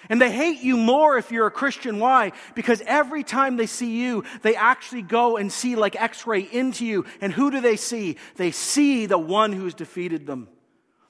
And 0.08 0.18
they 0.18 0.32
hate 0.32 0.62
you 0.62 0.78
more 0.78 1.18
if 1.18 1.30
you're 1.30 1.46
a 1.46 1.50
Christian. 1.50 1.98
Why? 1.98 2.32
Because 2.54 2.82
every 2.86 3.22
time 3.24 3.58
they 3.58 3.66
see 3.66 4.00
you, 4.00 4.24
they 4.40 4.56
actually 4.56 5.02
go 5.02 5.36
and 5.36 5.52
see 5.52 5.76
like 5.76 6.00
x 6.00 6.26
ray 6.26 6.40
into 6.40 6.86
you. 6.86 7.04
And 7.20 7.30
who 7.30 7.50
do 7.50 7.60
they 7.60 7.76
see? 7.76 8.16
They 8.36 8.52
see 8.52 9.04
the 9.04 9.18
one 9.18 9.52
who's 9.52 9.74
defeated 9.74 10.26
them. 10.26 10.48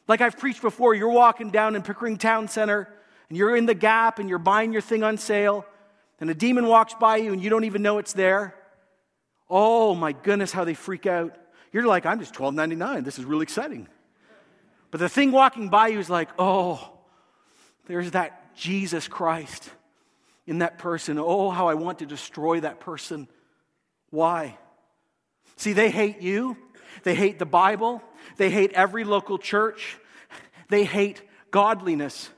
Like 0.09 0.21
I've 0.21 0.37
preached 0.37 0.63
before, 0.63 0.97
you're 0.97 1.09
walking 1.09 1.51
down 1.51 1.77
in 1.77 1.83
Pickering 1.83 2.17
Town 2.17 2.49
Center 2.49 2.93
and 3.31 3.39
you're 3.39 3.57
in 3.57 3.65
the 3.65 3.75
gap 3.75 4.19
and 4.19 4.29
you're 4.29 4.39
buying 4.39 4.73
your 4.73 4.83
thing 4.83 5.03
on 5.03 5.17
sale, 5.17 5.65
and 6.21 6.29
a 6.29 6.35
demon 6.35 6.67
walks 6.67 6.93
by 6.93 7.17
you 7.17 7.33
and 7.33 7.43
you 7.43 7.49
don't 7.49 7.65
even 7.65 7.81
know 7.81 7.97
it's 7.97 8.13
there. 8.13 8.55
Oh 9.49 9.95
my 9.95 10.13
goodness, 10.13 10.53
how 10.53 10.65
they 10.65 10.75
freak 10.75 11.07
out. 11.07 11.35
You're 11.73 11.87
like, 11.87 12.05
I'm 12.05 12.21
just 12.21 12.35
$12.99. 12.35 13.05
This 13.05 13.19
is 13.19 13.25
really 13.25 13.45
exciting. 13.45 13.89
But 14.91 15.01
the 15.01 15.09
thing 15.09 15.33
walking 15.33 15.71
by 15.71 15.89
you 15.89 15.99
is 15.99 16.11
like, 16.11 16.29
oh, 16.39 16.93
there's 17.87 18.11
that 18.11 18.55
Jesus 18.57 19.09
Christ 19.09 19.71
in 20.47 20.59
that 20.59 20.79
person. 20.79 21.19
Oh, 21.19 21.51
how 21.51 21.69
I 21.69 21.75
want 21.75 22.01
to 22.01 22.07
destroy 22.07 22.61
that 22.61 22.81
person. 22.81 23.29
Why? 24.11 24.59
See, 25.57 25.73
they 25.73 25.91
hate 25.91 26.21
you. 26.21 26.57
They 27.05 27.15
hate 27.15 27.39
the 27.39 27.47
Bible. 27.47 28.03
They 28.37 28.51
hate 28.51 28.73
every 28.73 29.05
local 29.05 29.39
church. 29.39 29.97
They 30.69 30.85
hate 30.85 31.23
godliness. 31.51 32.31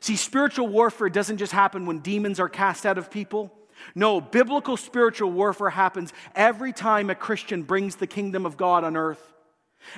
See, 0.00 0.16
spiritual 0.16 0.66
warfare 0.68 1.10
doesn't 1.10 1.36
just 1.36 1.52
happen 1.52 1.86
when 1.86 1.98
demons 1.98 2.40
are 2.40 2.48
cast 2.48 2.86
out 2.86 2.98
of 2.98 3.10
people. 3.10 3.52
No, 3.94 4.20
biblical 4.20 4.76
spiritual 4.76 5.30
warfare 5.30 5.70
happens 5.70 6.12
every 6.34 6.72
time 6.72 7.10
a 7.10 7.14
Christian 7.14 7.62
brings 7.62 7.96
the 7.96 8.06
kingdom 8.06 8.46
of 8.46 8.56
God 8.56 8.84
on 8.84 8.96
earth. 8.96 9.29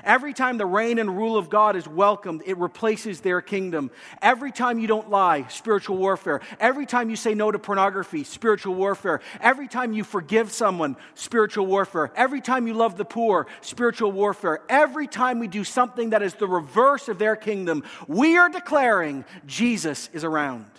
Every 0.05 0.33
time 0.33 0.59
the 0.59 0.67
reign 0.67 0.99
and 0.99 1.17
rule 1.17 1.37
of 1.37 1.51
God 1.51 1.77
is 1.77 1.87
welcomed, 1.87 2.43
it 2.47 2.57
replaces 2.57 3.21
their 3.21 3.41
kingdom. 3.41 3.91
Every 4.21 4.51
time 4.51 4.79
you 4.79 4.87
don't 4.87 5.11
lie, 5.11 5.47
spiritual 5.49 5.97
warfare. 5.97 6.41
Every 6.61 6.87
time 6.87 7.11
you 7.11 7.17
say 7.17 7.35
no 7.35 7.51
to 7.51 7.59
pornography, 7.59 8.25
spiritual 8.25 8.75
warfare. 8.75 9.21
Every 9.41 9.69
time 9.69 9.93
you 9.93 10.05
forgive 10.05 10.51
someone, 10.53 10.97
spiritual 11.15 11.67
warfare. 11.67 12.11
Every 12.17 12.41
time 12.41 12.67
you 12.67 12.75
love 12.75 12.97
the 12.97 13.05
poor, 13.05 13.47
spiritual 13.61 14.13
warfare. 14.13 14.61
Every 14.69 15.07
time 15.07 15.39
we 15.39 15.49
do 15.49 15.65
something 15.65 16.11
that 16.11 16.23
is 16.23 16.35
the 16.35 16.49
reverse 16.49 17.09
of 17.09 17.19
their 17.19 17.37
kingdom, 17.37 17.85
we 18.09 18.39
are 18.39 18.49
declaring 18.49 19.25
Jesus 19.47 20.09
is 20.13 20.25
around. 20.25 20.71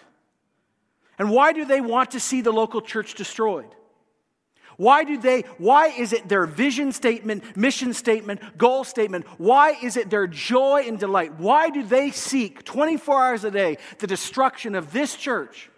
And 1.20 1.30
why 1.30 1.54
do 1.54 1.66
they 1.66 1.82
want 1.82 2.12
to 2.12 2.20
see 2.20 2.42
the 2.42 2.52
local 2.52 2.82
church 2.82 3.14
destroyed? 3.14 3.74
Why 4.78 5.04
do 5.04 5.18
they, 5.18 5.42
why 5.58 5.88
is 5.88 6.14
it 6.14 6.28
their 6.28 6.46
vision 6.46 6.92
statement, 6.92 7.56
mission 7.56 7.94
statement, 7.94 8.58
goal 8.58 8.84
statement? 8.84 9.26
Why 9.38 9.78
is 9.82 9.98
it 9.98 10.10
their 10.10 10.28
joy 10.28 10.86
and 10.88 11.00
delight? 11.00 11.40
Why 11.40 11.70
do 11.70 11.84
they 11.84 12.12
seek 12.12 12.64
24 12.64 13.26
hours 13.26 13.44
a 13.44 13.52
day 13.52 13.78
the 14.00 14.08
destruction 14.08 14.76
of 14.76 14.92
this 14.92 15.16
church 15.16 15.70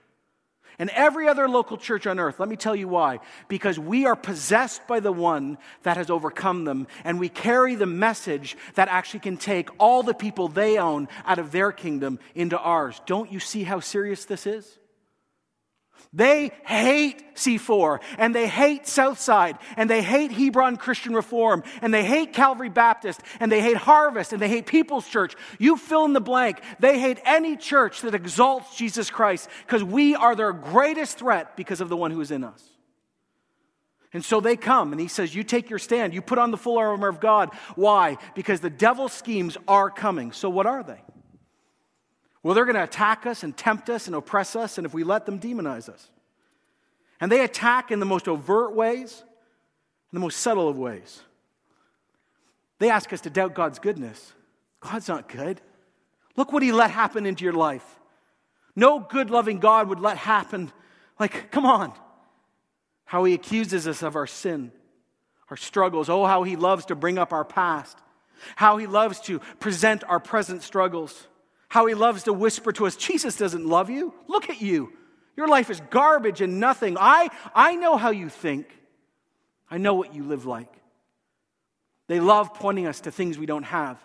and 0.77 0.89
every 0.89 1.27
other 1.27 1.47
local 1.47 1.77
church 1.77 2.07
on 2.07 2.19
earth? 2.19 2.39
Let 2.39 2.49
me 2.49 2.55
tell 2.55 2.75
you 2.75 2.87
why. 2.87 3.19
Because 3.47 3.79
we 3.79 4.05
are 4.05 4.15
possessed 4.15 4.87
by 4.87 4.99
the 4.99 5.11
one 5.11 5.57
that 5.83 5.97
has 5.97 6.09
overcome 6.09 6.65
them, 6.65 6.87
and 7.03 7.19
we 7.19 7.29
carry 7.29 7.75
the 7.75 7.85
message 7.85 8.57
that 8.75 8.87
actually 8.87 9.21
can 9.21 9.37
take 9.37 9.69
all 9.77 10.03
the 10.03 10.13
people 10.13 10.47
they 10.47 10.77
own 10.77 11.07
out 11.25 11.39
of 11.39 11.51
their 11.51 11.71
kingdom 11.71 12.19
into 12.33 12.57
ours. 12.59 13.01
Don't 13.05 13.31
you 13.31 13.39
see 13.39 13.63
how 13.63 13.79
serious 13.79 14.25
this 14.25 14.45
is? 14.45 14.77
They 16.13 16.51
hate 16.65 17.35
C4 17.35 17.99
and 18.17 18.33
they 18.33 18.47
hate 18.47 18.87
Southside 18.87 19.57
and 19.75 19.89
they 19.89 20.01
hate 20.01 20.31
Hebron 20.31 20.77
Christian 20.77 21.13
Reform 21.13 21.63
and 21.81 21.93
they 21.93 22.05
hate 22.05 22.33
Calvary 22.33 22.69
Baptist 22.69 23.21
and 23.39 23.51
they 23.51 23.61
hate 23.61 23.77
Harvest 23.77 24.31
and 24.31 24.41
they 24.41 24.47
hate 24.47 24.65
People's 24.65 25.07
Church. 25.07 25.35
You 25.59 25.77
fill 25.77 26.05
in 26.05 26.13
the 26.13 26.21
blank. 26.21 26.61
They 26.79 26.99
hate 26.99 27.19
any 27.25 27.57
church 27.57 28.01
that 28.01 28.15
exalts 28.15 28.77
Jesus 28.77 29.09
Christ 29.09 29.49
because 29.65 29.83
we 29.83 30.15
are 30.15 30.35
their 30.35 30.53
greatest 30.53 31.17
threat 31.17 31.57
because 31.57 31.81
of 31.81 31.89
the 31.89 31.97
one 31.97 32.11
who 32.11 32.21
is 32.21 32.31
in 32.31 32.43
us. 32.43 32.63
And 34.13 34.23
so 34.23 34.39
they 34.39 34.55
come 34.55 34.93
and 34.93 35.01
he 35.01 35.09
says, 35.09 35.35
You 35.35 35.43
take 35.43 35.69
your 35.69 35.79
stand. 35.79 36.13
You 36.13 36.21
put 36.21 36.37
on 36.37 36.51
the 36.51 36.57
full 36.57 36.77
armor 36.77 37.09
of 37.09 37.19
God. 37.19 37.49
Why? 37.75 38.17
Because 38.33 38.61
the 38.61 38.69
devil's 38.69 39.11
schemes 39.11 39.57
are 39.67 39.89
coming. 39.89 40.31
So 40.31 40.49
what 40.49 40.65
are 40.65 40.83
they? 40.83 41.01
Well, 42.45 42.53
they're 42.53 42.65
going 42.65 42.75
to 42.75 42.83
attack 42.83 43.25
us 43.25 43.41
and 43.41 43.57
tempt 43.57 43.89
us 43.89 44.05
and 44.05 44.15
oppress 44.15 44.55
us, 44.55 44.77
and 44.77 44.85
if 44.85 44.93
we 44.93 45.03
let 45.03 45.25
them, 45.25 45.39
demonize 45.39 45.89
us. 45.89 46.11
And 47.19 47.31
they 47.31 47.43
attack 47.43 47.89
in 47.89 47.99
the 47.99 48.05
most 48.05 48.27
overt 48.27 48.75
ways, 48.75 49.23
in 50.11 50.15
the 50.15 50.19
most 50.19 50.41
subtle 50.41 50.69
of 50.69 50.77
ways. 50.77 51.23
They 52.77 52.91
ask 52.91 53.11
us 53.11 53.21
to 53.21 53.31
doubt 53.31 53.55
God's 53.55 53.79
goodness. 53.79 54.33
God's 54.79 55.07
not 55.07 55.27
good. 55.27 55.59
Look 56.35 56.53
what 56.53 56.61
He 56.61 56.71
let 56.71 56.91
happen 56.91 57.25
into 57.25 57.43
your 57.43 57.53
life. 57.53 57.99
No 58.75 58.99
good, 58.99 59.31
loving 59.31 59.57
God 59.57 59.89
would 59.89 59.99
let 59.99 60.17
happen. 60.17 60.71
Like, 61.19 61.49
come 61.49 61.65
on. 61.65 61.93
How 63.05 63.23
He 63.23 63.33
accuses 63.33 63.87
us 63.87 64.03
of 64.03 64.15
our 64.15 64.27
sin, 64.27 64.71
our 65.49 65.57
struggles. 65.57 66.09
Oh, 66.09 66.25
how 66.25 66.43
He 66.43 66.57
loves 66.57 66.85
to 66.85 66.95
bring 66.95 67.17
up 67.17 67.33
our 67.33 67.43
past. 67.43 67.97
How 68.55 68.77
He 68.77 68.85
loves 68.85 69.19
to 69.21 69.39
present 69.59 70.03
our 70.03 70.19
present 70.19 70.61
struggles. 70.61 71.25
How 71.69 71.85
He 71.85 71.93
loves 71.93 72.23
to 72.23 72.33
whisper 72.33 72.71
to 72.73 72.85
us, 72.85 72.95
Jesus 72.95 73.37
doesn't 73.37 73.65
love 73.65 73.89
you. 73.89 74.13
Look 74.27 74.49
at 74.49 74.61
you. 74.61 74.93
Your 75.37 75.47
life 75.47 75.69
is 75.69 75.81
garbage 75.89 76.41
and 76.41 76.59
nothing. 76.59 76.97
I, 76.99 77.29
I 77.53 77.75
know 77.75 77.97
how 77.97 78.11
you 78.11 78.29
think, 78.29 78.67
I 79.69 79.77
know 79.77 79.95
what 79.95 80.13
you 80.13 80.23
live 80.23 80.45
like. 80.45 80.71
They 82.07 82.19
love 82.19 82.53
pointing 82.53 82.85
us 82.85 83.01
to 83.01 83.11
things 83.11 83.37
we 83.37 83.45
don't 83.45 83.63
have. 83.63 83.99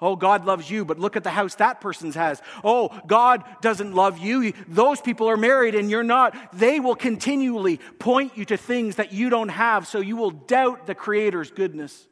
Oh, 0.00 0.14
God 0.14 0.44
loves 0.44 0.70
you, 0.70 0.84
but 0.84 1.00
look 1.00 1.16
at 1.16 1.24
the 1.24 1.30
house 1.30 1.56
that 1.56 1.80
person's 1.80 2.14
has. 2.14 2.40
Oh, 2.62 2.96
God 3.08 3.42
doesn't 3.60 3.94
love 3.94 4.18
you. 4.18 4.52
Those 4.68 5.00
people 5.00 5.28
are 5.28 5.36
married 5.36 5.74
and 5.74 5.90
you're 5.90 6.04
not. 6.04 6.36
They 6.56 6.78
will 6.78 6.94
continually 6.94 7.78
point 7.98 8.36
you 8.36 8.44
to 8.44 8.56
things 8.56 8.96
that 8.96 9.12
you 9.12 9.28
don't 9.28 9.48
have, 9.48 9.88
so 9.88 9.98
you 9.98 10.16
will 10.16 10.30
doubt 10.30 10.86
the 10.86 10.94
Creator's 10.94 11.50
goodness. 11.50 12.06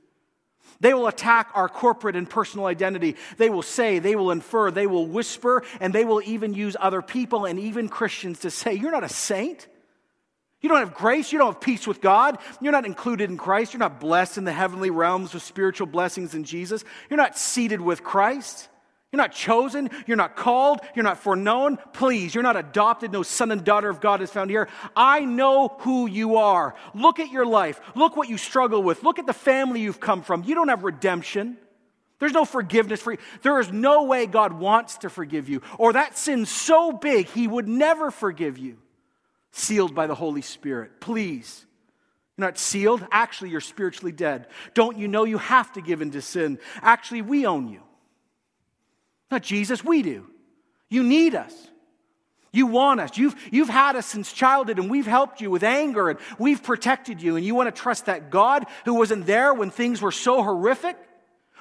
They 0.81 0.95
will 0.95 1.07
attack 1.07 1.51
our 1.55 1.69
corporate 1.69 2.17
and 2.17 2.29
personal 2.29 2.67
identity. 2.67 3.17
They 3.37 3.51
will 3.51 3.63
say, 3.63 3.99
they 3.99 4.17
will 4.17 4.31
infer, 4.31 4.71
they 4.71 4.87
will 4.87 5.07
whisper, 5.07 5.63
and 5.81 5.93
they 5.93 6.05
will 6.05 6.23
even 6.25 6.55
use 6.55 6.77
other 6.79 7.03
people 7.03 7.45
and 7.45 7.59
even 7.59 7.89
Christians 7.89 8.41
to 8.41 8.51
say, 8.51 8.75
You're 8.75 8.93
not 8.93 9.05
a 9.05 9.09
saint. 9.09 9.67
You 10.61 10.71
don't 10.71 10.79
have 10.79 10.95
grace. 10.95 11.33
You 11.33 11.39
don't 11.39 11.53
have 11.53 11.61
peace 11.61 11.87
with 11.87 12.01
God. 12.01 12.39
You're 12.61 12.73
not 12.73 12.87
included 12.87 13.31
in 13.31 13.37
Christ. 13.37 13.73
You're 13.73 13.79
not 13.79 14.01
blessed 14.01 14.39
in 14.39 14.45
the 14.45 14.53
heavenly 14.53 14.91
realms 14.91 15.35
with 15.35 15.43
spiritual 15.43 15.87
blessings 15.87 16.35
in 16.35 16.45
Jesus. 16.45 16.83
You're 17.11 17.19
not 17.19 17.39
seated 17.39 17.81
with 17.81 18.03
Christ. 18.03 18.69
You're 19.17 19.25
not 19.25 19.33
chosen. 19.33 19.89
You're 20.07 20.19
not 20.19 20.37
called. 20.37 20.81
You're 20.95 21.03
not 21.03 21.17
foreknown. 21.17 21.79
Please, 21.95 22.35
you're 22.35 22.43
not 22.43 22.59
adopted. 22.59 23.13
No 23.13 23.23
son 23.23 23.51
and 23.51 23.65
daughter 23.65 23.89
of 23.89 23.99
God 23.99 24.21
is 24.21 24.31
found 24.31 24.51
here. 24.51 24.69
I 24.95 25.21
know 25.25 25.69
who 25.79 26.07
you 26.07 26.37
are. 26.37 26.75
Look 26.95 27.19
at 27.19 27.31
your 27.31 27.47
life. 27.47 27.81
Look 27.95 28.15
what 28.15 28.29
you 28.29 28.37
struggle 28.37 28.83
with. 28.83 29.03
Look 29.03 29.19
at 29.19 29.25
the 29.25 29.33
family 29.33 29.81
you've 29.81 30.01
come 30.01 30.21
from. 30.21 30.45
You 30.45 30.55
don't 30.55 30.69
have 30.69 30.85
redemption. 30.85 31.57
There's 32.19 32.35
no 32.35 32.45
forgiveness 32.45 33.01
for 33.01 33.13
you. 33.13 33.19
There 33.41 33.59
is 33.59 33.73
no 33.73 34.03
way 34.03 34.27
God 34.27 34.53
wants 34.53 34.99
to 34.99 35.09
forgive 35.09 35.49
you. 35.49 35.63
Or 35.79 35.95
that 35.95 36.19
sin's 36.19 36.51
so 36.51 36.93
big, 36.93 37.27
He 37.29 37.49
would 37.49 37.67
never 37.67 38.11
forgive 38.11 38.59
you 38.59 38.77
sealed 39.51 39.95
by 39.95 40.07
the 40.07 40.15
Holy 40.15 40.43
Spirit. 40.43 41.01
Please. 41.01 41.65
You're 42.37 42.49
not 42.49 42.59
sealed. 42.59 43.07
Actually, 43.11 43.49
you're 43.49 43.63
spiritually 43.63 44.13
dead. 44.13 44.49
Don't 44.75 44.99
you 44.99 45.09
know 45.09 45.25
you 45.25 45.39
have 45.39 45.73
to 45.73 45.81
give 45.81 46.03
into 46.03 46.21
sin? 46.21 46.59
Actually, 46.83 47.23
we 47.23 47.47
own 47.47 47.69
you. 47.69 47.81
Not 49.31 49.43
Jesus, 49.43 49.85
we 49.85 50.03
do. 50.03 50.27
You 50.89 51.03
need 51.03 51.35
us. 51.35 51.53
You 52.53 52.67
want 52.67 53.01
us. 53.01 53.19
You've, 53.19 53.35
you've 53.51 53.69
had 53.69 53.97
us 53.97 54.07
since 54.07 54.33
childhood, 54.33 54.79
and 54.79 54.91
we've 54.91 55.07
helped 55.07 55.41
you 55.41 55.51
with 55.51 55.63
anger, 55.63 56.09
and 56.09 56.19
we've 56.39 56.63
protected 56.63 57.21
you, 57.21 57.37
and 57.37 57.45
you 57.45 57.55
want 57.55 57.75
to 57.75 57.83
trust 57.83 58.07
that 58.07 58.31
God 58.31 58.65
who 58.85 58.95
wasn't 58.95 59.27
there 59.27 59.53
when 59.53 59.71
things 59.71 60.01
were 60.01 60.13
so 60.13 60.43
horrific? 60.43 60.97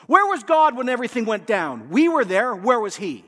Where 0.07 0.25
was 0.25 0.43
God 0.43 0.77
when 0.77 0.87
everything 0.87 1.25
went 1.25 1.47
down? 1.47 1.89
We 1.89 2.07
were 2.07 2.23
there. 2.23 2.55
Where 2.55 2.79
was 2.79 2.95
He? 2.95 3.25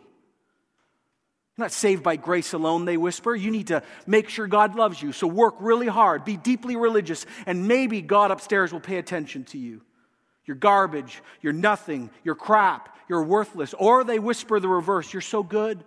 You're 1.58 1.66
not 1.66 1.72
saved 1.72 2.04
by 2.04 2.18
grace 2.18 2.54
alone, 2.54 2.86
they 2.86 2.98
whisper. 2.98 3.36
You 3.36 3.50
need 3.50 3.68
to 3.68 3.82
make 4.06 4.30
sure 4.30 4.46
God 4.46 4.76
loves 4.76 5.02
you. 5.02 5.12
So 5.12 5.26
work 5.26 5.56
really 5.60 5.88
hard, 5.88 6.24
be 6.24 6.38
deeply 6.38 6.76
religious, 6.76 7.26
and 7.48 7.68
maybe 7.68 8.02
God 8.02 8.30
upstairs 8.30 8.72
will 8.72 8.80
pay 8.80 8.98
attention 8.98 9.44
to 9.46 9.58
you. 9.58 9.82
You're 10.48 10.56
garbage, 10.56 11.22
you're 11.42 11.54
nothing, 11.54 12.10
you're 12.24 12.36
crap, 12.36 12.98
you're 13.10 13.24
worthless. 13.24 13.76
Or 13.78 14.04
they 14.06 14.18
whisper 14.18 14.60
the 14.60 14.70
reverse 14.70 15.12
you're 15.12 15.22
so 15.22 15.44
good, 15.44 15.84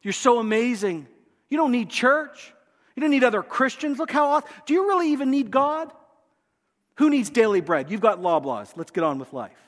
you're 0.00 0.12
so 0.12 0.38
amazing. 0.38 1.08
You 1.50 1.58
don't 1.58 1.72
need 1.72 1.90
church, 1.90 2.54
you 2.94 3.00
don't 3.00 3.10
need 3.10 3.24
other 3.24 3.42
Christians. 3.42 3.98
Look 3.98 4.12
how 4.12 4.30
often. 4.30 4.50
Do 4.66 4.72
you 4.72 4.86
really 4.88 5.12
even 5.12 5.30
need 5.30 5.50
God? 5.50 5.92
Who 6.96 7.10
needs 7.10 7.28
daily 7.28 7.60
bread? 7.60 7.90
You've 7.90 8.00
got 8.00 8.20
Loblaws. 8.20 8.72
Let's 8.76 8.92
get 8.92 9.02
on 9.02 9.18
with 9.18 9.32
life. 9.32 9.58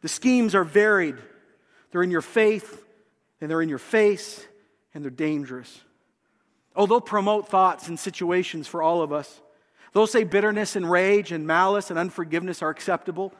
The 0.00 0.08
schemes 0.08 0.54
are 0.54 0.64
varied, 0.64 1.16
they're 1.90 2.02
in 2.02 2.10
your 2.10 2.22
faith 2.22 2.84
and 3.40 3.50
they're 3.50 3.62
in 3.62 3.68
your 3.68 3.78
face 3.78 4.46
and 4.94 5.04
they're 5.04 5.10
dangerous. 5.10 5.80
Oh, 6.74 6.86
they'll 6.86 7.00
promote 7.00 7.48
thoughts 7.48 7.88
and 7.88 7.98
situations 7.98 8.68
for 8.68 8.82
all 8.82 9.02
of 9.02 9.12
us. 9.12 9.40
They'll 9.92 10.06
say 10.06 10.24
bitterness 10.24 10.76
and 10.76 10.90
rage 10.90 11.32
and 11.32 11.46
malice 11.46 11.90
and 11.90 11.98
unforgiveness 11.98 12.62
are 12.62 12.70
acceptable. 12.70 13.32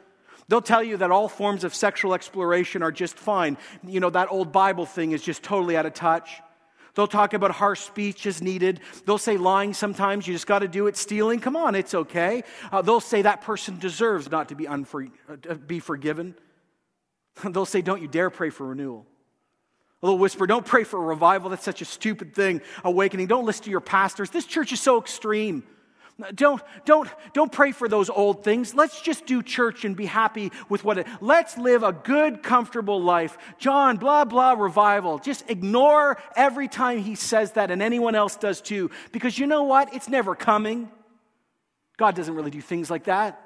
They'll 0.49 0.63
tell 0.63 0.83
you 0.83 0.97
that 0.99 1.11
all 1.11 1.29
forms 1.29 1.63
of 1.63 1.75
sexual 1.75 2.15
exploration 2.15 2.83
are 2.83 2.93
just 2.93 3.19
fine. 3.19 3.59
You 3.87 4.01
know, 4.01 4.11
that 4.11 4.29
old 4.31 4.51
Bible 4.51 4.87
thing 4.87 5.13
is 5.13 5.23
just 5.23 5.43
totally 5.43 5.77
out 5.77 5.85
of 5.85 5.93
touch. 5.93 6.41
They'll 6.95 7.07
talk 7.07 7.33
about 7.35 7.53
harsh 7.53 7.81
speech 7.81 8.27
is 8.27 8.43
needed. 8.43 8.81
They'll 9.07 9.19
say 9.19 9.37
lying 9.37 9.73
sometimes, 9.73 10.27
you 10.27 10.35
just 10.35 10.47
got 10.47 10.61
to 10.61 10.69
do 10.69 10.87
it. 10.89 10.97
Stealing, 10.97 11.39
come 11.39 11.55
on, 11.55 11.75
it's 11.75 11.95
okay. 11.95 12.43
Uh, 12.73 12.83
they'll 12.83 12.99
say 12.99 13.23
that 13.23 13.43
person 13.43 13.79
deserves 13.79 14.31
not 14.31 14.49
to 14.49 14.57
be, 14.57 14.65
unfor- 14.65 15.13
uh, 15.49 15.55
be 15.55 15.79
forgiven. 15.79 16.35
they'll 17.45 17.67
say, 17.67 17.83
don't 17.83 18.03
you 18.03 18.09
dare 18.09 18.31
pray 18.31 18.51
for 18.51 18.67
renewal. 18.67 19.07
A 20.03 20.07
little 20.07 20.19
whisper, 20.19 20.47
don't 20.47 20.67
pray 20.67 20.83
for 20.83 20.99
a 20.99 21.07
revival. 21.07 21.51
That's 21.51 21.65
such 21.65 21.83
a 21.83 21.85
stupid 21.85 22.35
thing. 22.35 22.63
Awakening. 22.85 23.27
Don't 23.27 23.45
listen 23.45 23.65
to 23.65 23.71
your 23.71 23.81
pastors. 23.81 24.31
This 24.31 24.47
church 24.47 24.73
is 24.73 24.81
so 24.81 25.01
extreme. 25.01 25.63
Don't, 26.35 26.61
don't, 26.85 27.09
don't 27.33 27.53
pray 27.53 27.71
for 27.71 27.89
those 27.89 28.11
old 28.11 28.43
things. 28.43 28.75
Let's 28.75 29.01
just 29.01 29.25
do 29.25 29.41
church 29.41 29.85
and 29.85 29.97
be 29.97 30.07
happy 30.07 30.51
with 30.69 30.83
what 30.83 30.99
it. 30.99 31.07
Let's 31.21 31.57
live 31.57 31.85
a 31.85 31.93
good, 31.93 32.43
comfortable 32.43 33.01
life. 33.01 33.39
John, 33.59 33.99
blah, 33.99 34.25
blah, 34.25 34.53
revival. 34.53 35.19
Just 35.19 35.49
ignore 35.49 36.21
every 36.35 36.67
time 36.67 36.99
he 36.99 37.15
says 37.15 37.53
that, 37.53 37.71
and 37.71 37.81
anyone 37.81 38.17
else 38.17 38.37
does 38.37 38.61
too. 38.61 38.91
Because 39.13 39.39
you 39.39 39.47
know 39.47 39.63
what? 39.63 39.95
It's 39.95 40.09
never 40.09 40.35
coming. 40.35 40.91
God 41.97 42.17
doesn't 42.17 42.35
really 42.35 42.51
do 42.51 42.61
things 42.61 42.91
like 42.91 43.05
that. 43.05 43.41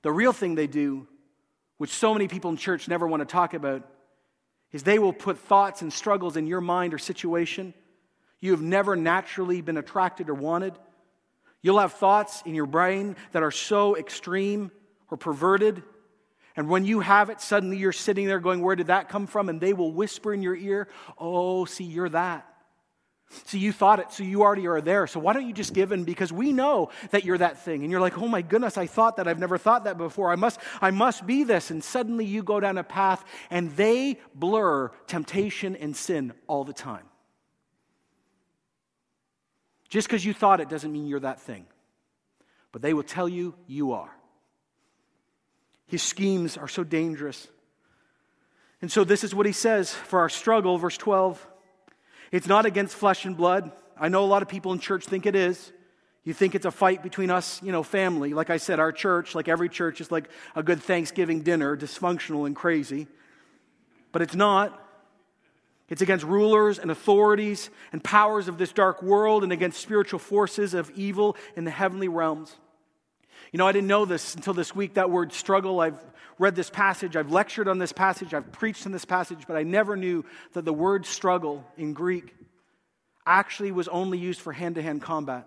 The 0.00 0.12
real 0.12 0.32
thing 0.32 0.54
they 0.54 0.66
do, 0.66 1.06
which 1.76 1.90
so 1.90 2.14
many 2.14 2.26
people 2.26 2.50
in 2.50 2.56
church 2.56 2.88
never 2.88 3.06
want 3.06 3.20
to 3.20 3.26
talk 3.26 3.52
about, 3.52 3.86
is 4.72 4.82
they 4.82 4.98
will 4.98 5.12
put 5.12 5.38
thoughts 5.38 5.82
and 5.82 5.92
struggles 5.92 6.38
in 6.38 6.46
your 6.46 6.62
mind 6.62 6.94
or 6.94 6.98
situation 6.98 7.74
you 8.40 8.52
have 8.52 8.62
never 8.62 8.96
naturally 8.96 9.60
been 9.60 9.76
attracted 9.76 10.28
or 10.28 10.34
wanted. 10.34 10.74
You'll 11.62 11.78
have 11.78 11.92
thoughts 11.92 12.42
in 12.46 12.54
your 12.54 12.66
brain 12.66 13.16
that 13.32 13.42
are 13.42 13.50
so 13.50 13.96
extreme 13.96 14.70
or 15.10 15.16
perverted. 15.16 15.82
And 16.56 16.68
when 16.68 16.84
you 16.84 17.00
have 17.00 17.30
it, 17.30 17.40
suddenly 17.40 17.76
you're 17.76 17.92
sitting 17.92 18.26
there 18.26 18.40
going, 18.40 18.62
Where 18.62 18.76
did 18.76 18.88
that 18.88 19.08
come 19.08 19.26
from? 19.26 19.48
And 19.48 19.60
they 19.60 19.72
will 19.72 19.92
whisper 19.92 20.32
in 20.32 20.42
your 20.42 20.56
ear, 20.56 20.88
Oh, 21.18 21.64
see, 21.64 21.84
you're 21.84 22.08
that. 22.10 22.46
So 23.46 23.58
you 23.58 23.70
thought 23.70 24.00
it, 24.00 24.10
so 24.10 24.24
you 24.24 24.42
already 24.42 24.66
are 24.66 24.80
there. 24.80 25.06
So 25.06 25.20
why 25.20 25.32
don't 25.32 25.46
you 25.46 25.52
just 25.52 25.72
give 25.72 25.92
in? 25.92 26.02
Because 26.02 26.32
we 26.32 26.52
know 26.52 26.90
that 27.10 27.24
you're 27.24 27.38
that 27.38 27.60
thing. 27.60 27.82
And 27.82 27.90
you're 27.90 28.00
like, 28.00 28.18
oh 28.18 28.26
my 28.26 28.42
goodness, 28.42 28.76
I 28.76 28.86
thought 28.86 29.16
that. 29.16 29.28
I've 29.28 29.38
never 29.38 29.56
thought 29.56 29.84
that 29.84 29.96
before. 29.96 30.32
I 30.32 30.36
must, 30.36 30.58
I 30.80 30.90
must 30.90 31.24
be 31.24 31.44
this. 31.44 31.70
And 31.70 31.82
suddenly 31.82 32.24
you 32.24 32.42
go 32.42 32.58
down 32.58 32.76
a 32.76 32.82
path 32.82 33.24
and 33.48 33.70
they 33.76 34.18
blur 34.34 34.90
temptation 35.06 35.76
and 35.76 35.96
sin 35.96 36.32
all 36.48 36.64
the 36.64 36.72
time. 36.72 37.04
Just 39.90 40.08
because 40.08 40.24
you 40.24 40.32
thought 40.32 40.60
it 40.60 40.68
doesn't 40.68 40.90
mean 40.90 41.06
you're 41.06 41.20
that 41.20 41.40
thing. 41.40 41.66
But 42.72 42.80
they 42.80 42.94
will 42.94 43.02
tell 43.02 43.28
you 43.28 43.54
you 43.66 43.92
are. 43.92 44.10
His 45.86 46.02
schemes 46.02 46.56
are 46.56 46.68
so 46.68 46.84
dangerous. 46.84 47.48
And 48.80 48.90
so 48.90 49.02
this 49.02 49.24
is 49.24 49.34
what 49.34 49.44
he 49.44 49.52
says 49.52 49.92
for 49.92 50.20
our 50.20 50.28
struggle, 50.28 50.78
verse 50.78 50.96
12. 50.96 51.44
It's 52.30 52.46
not 52.46 52.64
against 52.64 52.94
flesh 52.94 53.24
and 53.24 53.36
blood. 53.36 53.72
I 53.98 54.08
know 54.08 54.24
a 54.24 54.26
lot 54.26 54.42
of 54.42 54.48
people 54.48 54.72
in 54.72 54.78
church 54.78 55.04
think 55.04 55.26
it 55.26 55.34
is. 55.34 55.72
You 56.22 56.32
think 56.32 56.54
it's 56.54 56.66
a 56.66 56.70
fight 56.70 57.02
between 57.02 57.30
us, 57.30 57.60
you 57.62 57.72
know, 57.72 57.82
family. 57.82 58.32
Like 58.32 58.50
I 58.50 58.58
said, 58.58 58.78
our 58.78 58.92
church, 58.92 59.34
like 59.34 59.48
every 59.48 59.68
church, 59.68 60.00
is 60.00 60.12
like 60.12 60.28
a 60.54 60.62
good 60.62 60.80
Thanksgiving 60.80 61.42
dinner, 61.42 61.76
dysfunctional 61.76 62.46
and 62.46 62.54
crazy. 62.54 63.08
But 64.12 64.22
it's 64.22 64.34
not. 64.36 64.86
It's 65.90 66.02
against 66.02 66.24
rulers 66.24 66.78
and 66.78 66.90
authorities 66.90 67.68
and 67.92 68.02
powers 68.02 68.46
of 68.46 68.58
this 68.58 68.72
dark 68.72 69.02
world 69.02 69.42
and 69.42 69.52
against 69.52 69.80
spiritual 69.80 70.20
forces 70.20 70.72
of 70.72 70.90
evil 70.94 71.36
in 71.56 71.64
the 71.64 71.70
heavenly 71.70 72.08
realms. 72.08 72.56
You 73.52 73.58
know, 73.58 73.66
I 73.66 73.72
didn't 73.72 73.88
know 73.88 74.04
this 74.04 74.36
until 74.36 74.54
this 74.54 74.74
week, 74.74 74.94
that 74.94 75.10
word 75.10 75.32
struggle. 75.32 75.80
I've 75.80 75.98
read 76.38 76.54
this 76.54 76.70
passage, 76.70 77.16
I've 77.16 77.32
lectured 77.32 77.68
on 77.68 77.78
this 77.78 77.92
passage, 77.92 78.32
I've 78.32 78.50
preached 78.52 78.86
on 78.86 78.92
this 78.92 79.04
passage, 79.04 79.40
but 79.46 79.56
I 79.56 79.64
never 79.64 79.96
knew 79.96 80.24
that 80.52 80.64
the 80.64 80.72
word 80.72 81.04
struggle 81.04 81.66
in 81.76 81.92
Greek 81.92 82.34
actually 83.26 83.72
was 83.72 83.88
only 83.88 84.16
used 84.16 84.40
for 84.40 84.52
hand 84.52 84.76
to 84.76 84.82
hand 84.82 85.02
combat. 85.02 85.46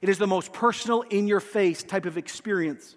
It 0.00 0.08
is 0.08 0.18
the 0.18 0.26
most 0.26 0.52
personal, 0.52 1.02
in 1.02 1.26
your 1.26 1.40
face 1.40 1.82
type 1.82 2.06
of 2.06 2.16
experience. 2.16 2.96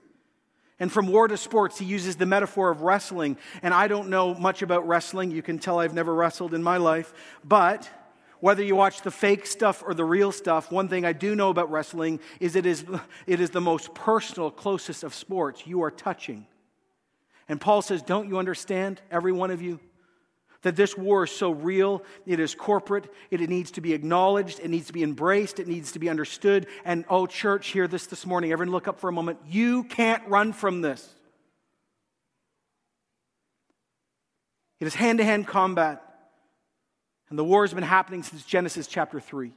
And 0.82 0.92
from 0.92 1.06
war 1.06 1.28
to 1.28 1.38
sports, 1.38 1.78
he 1.78 1.86
uses 1.86 2.16
the 2.16 2.26
metaphor 2.26 2.72
of 2.72 2.82
wrestling. 2.82 3.38
And 3.62 3.72
I 3.72 3.88
don't 3.88 4.10
know 4.10 4.34
much 4.34 4.64
about 4.64 4.88
wrestling. 4.88 5.30
You 5.30 5.44
can 5.44 5.60
tell 5.60 5.80
I've 5.80 5.94
never 5.94 6.12
wrestled 6.12 6.56
in 6.56 6.64
my 6.64 6.78
life. 6.78 7.14
But 7.44 7.88
whether 8.40 8.64
you 8.64 8.76
watch 8.76 9.04
the 9.04 9.12
fake 9.12 9.46
stuff 9.46 9.84
or 9.86 9.94
the 9.94 10.04
real 10.04 10.32
stuff, 10.32 10.72
one 10.72 10.88
thing 10.88 11.06
I 11.06 11.14
do 11.14 11.36
know 11.36 11.52
about 11.52 11.70
wrestling 11.70 12.20
is 12.40 12.56
it 12.56 12.66
is, 12.66 12.84
it 13.28 13.40
is 13.40 13.52
the 13.52 13.62
most 13.62 13.94
personal, 13.94 14.50
closest 14.50 15.04
of 15.04 15.14
sports. 15.14 15.68
You 15.68 15.84
are 15.84 15.92
touching. 15.92 16.48
And 17.48 17.62
Paul 17.62 17.84
says, 17.84 18.02
Don't 18.02 18.28
you 18.28 18.40
understand, 18.40 19.02
every 19.12 19.32
one 19.32 19.52
of 19.52 19.62
you? 19.62 19.80
That 20.64 20.76
this 20.76 20.96
war 20.96 21.24
is 21.24 21.32
so 21.32 21.52
real, 21.52 22.04
it 22.26 22.40
is 22.40 22.54
corporate, 22.54 23.12
it 23.32 23.40
needs 23.50 23.72
to 23.72 23.82
be 23.82 23.94
acknowledged, 23.94 24.60
it 24.60 24.70
needs 24.70 24.88
to 24.88 24.94
be 24.94 25.02
embraced, 25.02 25.60
it 25.60 25.68
needs 25.68 25.94
to 25.94 26.00
be 26.00 26.10
understood. 26.10 26.68
And 26.86 27.04
oh, 27.10 27.26
church, 27.26 27.70
hear 27.70 27.88
this 27.88 28.06
this 28.06 28.26
morning. 28.26 28.52
Everyone, 28.52 28.72
look 28.72 28.88
up 28.88 29.00
for 29.00 29.10
a 29.10 29.14
moment. 29.14 29.40
You 29.48 29.84
can't 29.84 30.28
run 30.28 30.54
from 30.54 30.82
this. 30.82 31.08
It 34.80 34.88
is 34.88 34.96
hand 34.96 35.20
to 35.20 35.24
hand 35.24 35.48
combat. 35.48 36.04
And 37.30 37.40
the 37.40 37.44
war 37.44 37.64
has 37.64 37.74
been 37.74 37.84
happening 37.84 38.24
since 38.24 38.44
Genesis 38.44 38.88
chapter 38.88 39.20
3. 39.20 39.54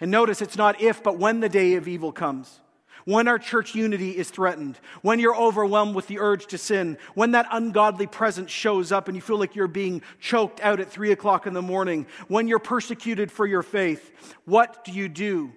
And 0.00 0.10
notice 0.10 0.40
it's 0.40 0.56
not 0.56 0.80
if, 0.80 1.02
but 1.02 1.18
when 1.18 1.40
the 1.40 1.48
day 1.48 1.74
of 1.74 1.88
evil 1.88 2.12
comes 2.12 2.60
when 3.04 3.28
our 3.28 3.38
church 3.38 3.74
unity 3.74 4.16
is 4.16 4.30
threatened, 4.30 4.78
when 5.02 5.18
you're 5.18 5.36
overwhelmed 5.36 5.94
with 5.94 6.06
the 6.06 6.18
urge 6.18 6.46
to 6.48 6.58
sin, 6.58 6.98
when 7.14 7.32
that 7.32 7.46
ungodly 7.50 8.06
presence 8.06 8.50
shows 8.50 8.92
up 8.92 9.08
and 9.08 9.16
you 9.16 9.20
feel 9.20 9.38
like 9.38 9.54
you're 9.54 9.68
being 9.68 10.02
choked 10.20 10.60
out 10.60 10.80
at 10.80 10.90
three 10.90 11.12
o'clock 11.12 11.46
in 11.46 11.54
the 11.54 11.62
morning, 11.62 12.06
when 12.28 12.48
you're 12.48 12.58
persecuted 12.58 13.30
for 13.30 13.46
your 13.46 13.62
faith, 13.62 14.36
what 14.44 14.84
do 14.84 14.92
you 14.92 15.08
do? 15.08 15.52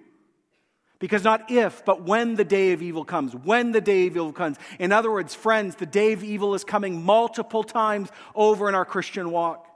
Because 1.00 1.24
not 1.24 1.50
if, 1.50 1.84
but 1.84 2.02
when 2.02 2.36
the 2.36 2.44
day 2.44 2.72
of 2.72 2.82
evil 2.82 3.04
comes, 3.04 3.34
when 3.34 3.72
the 3.72 3.80
day 3.80 4.06
of 4.06 4.12
evil 4.12 4.32
comes. 4.32 4.58
In 4.78 4.92
other 4.92 5.10
words, 5.10 5.34
friends, 5.34 5.76
the 5.76 5.86
day 5.86 6.12
of 6.12 6.22
evil 6.22 6.54
is 6.54 6.62
coming 6.62 7.02
multiple 7.02 7.64
times 7.64 8.10
over 8.34 8.68
in 8.68 8.74
our 8.74 8.84
Christian 8.84 9.30
walk. 9.30 9.66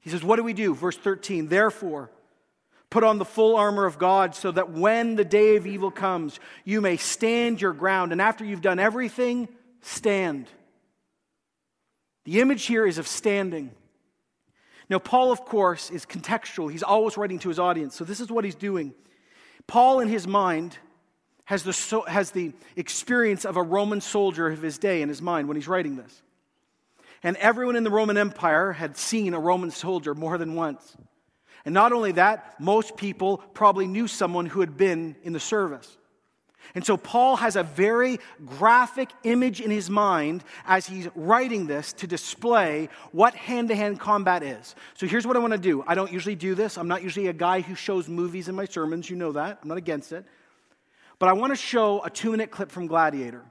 He 0.00 0.10
says, 0.10 0.24
What 0.24 0.36
do 0.36 0.42
we 0.42 0.52
do? 0.52 0.74
Verse 0.74 0.96
13, 0.96 1.46
therefore, 1.46 2.10
Put 2.92 3.04
on 3.04 3.16
the 3.16 3.24
full 3.24 3.56
armor 3.56 3.86
of 3.86 3.96
God 3.96 4.34
so 4.34 4.50
that 4.50 4.72
when 4.72 5.14
the 5.14 5.24
day 5.24 5.56
of 5.56 5.66
evil 5.66 5.90
comes, 5.90 6.38
you 6.62 6.82
may 6.82 6.98
stand 6.98 7.58
your 7.58 7.72
ground. 7.72 8.12
And 8.12 8.20
after 8.20 8.44
you've 8.44 8.60
done 8.60 8.78
everything, 8.78 9.48
stand. 9.80 10.46
The 12.24 12.42
image 12.42 12.66
here 12.66 12.86
is 12.86 12.98
of 12.98 13.08
standing. 13.08 13.70
Now, 14.90 14.98
Paul, 14.98 15.32
of 15.32 15.46
course, 15.46 15.90
is 15.90 16.04
contextual. 16.04 16.70
He's 16.70 16.82
always 16.82 17.16
writing 17.16 17.38
to 17.38 17.48
his 17.48 17.58
audience. 17.58 17.96
So, 17.96 18.04
this 18.04 18.20
is 18.20 18.30
what 18.30 18.44
he's 18.44 18.54
doing. 18.54 18.92
Paul, 19.66 20.00
in 20.00 20.08
his 20.08 20.26
mind, 20.26 20.76
has 21.46 21.62
the, 21.62 22.02
has 22.06 22.32
the 22.32 22.52
experience 22.76 23.46
of 23.46 23.56
a 23.56 23.62
Roman 23.62 24.02
soldier 24.02 24.48
of 24.48 24.60
his 24.60 24.76
day 24.76 25.00
in 25.00 25.08
his 25.08 25.22
mind 25.22 25.48
when 25.48 25.56
he's 25.56 25.66
writing 25.66 25.96
this. 25.96 26.22
And 27.22 27.38
everyone 27.38 27.76
in 27.76 27.84
the 27.84 27.90
Roman 27.90 28.18
Empire 28.18 28.72
had 28.72 28.98
seen 28.98 29.32
a 29.32 29.40
Roman 29.40 29.70
soldier 29.70 30.14
more 30.14 30.36
than 30.36 30.56
once. 30.56 30.94
And 31.64 31.74
not 31.74 31.92
only 31.92 32.12
that, 32.12 32.58
most 32.60 32.96
people 32.96 33.38
probably 33.38 33.86
knew 33.86 34.08
someone 34.08 34.46
who 34.46 34.60
had 34.60 34.76
been 34.76 35.16
in 35.22 35.32
the 35.32 35.40
service. 35.40 35.96
And 36.74 36.84
so 36.84 36.96
Paul 36.96 37.36
has 37.36 37.56
a 37.56 37.62
very 37.62 38.18
graphic 38.46 39.10
image 39.24 39.60
in 39.60 39.70
his 39.70 39.90
mind 39.90 40.42
as 40.64 40.86
he's 40.86 41.08
writing 41.14 41.66
this 41.66 41.92
to 41.94 42.06
display 42.06 42.88
what 43.10 43.34
hand 43.34 43.68
to 43.68 43.74
hand 43.74 44.00
combat 44.00 44.42
is. 44.42 44.74
So 44.94 45.06
here's 45.06 45.26
what 45.26 45.36
I 45.36 45.40
want 45.40 45.52
to 45.52 45.58
do. 45.58 45.84
I 45.86 45.94
don't 45.94 46.10
usually 46.10 46.34
do 46.34 46.54
this. 46.54 46.78
I'm 46.78 46.88
not 46.88 47.02
usually 47.02 47.26
a 47.26 47.32
guy 47.32 47.60
who 47.60 47.74
shows 47.74 48.08
movies 48.08 48.48
in 48.48 48.54
my 48.54 48.64
sermons. 48.64 49.10
You 49.10 49.16
know 49.16 49.32
that. 49.32 49.58
I'm 49.62 49.68
not 49.68 49.76
against 49.76 50.12
it. 50.12 50.24
But 51.18 51.28
I 51.28 51.34
want 51.34 51.52
to 51.52 51.56
show 51.56 52.02
a 52.04 52.10
two 52.10 52.30
minute 52.30 52.50
clip 52.50 52.70
from 52.70 52.86
Gladiator. 52.86 53.44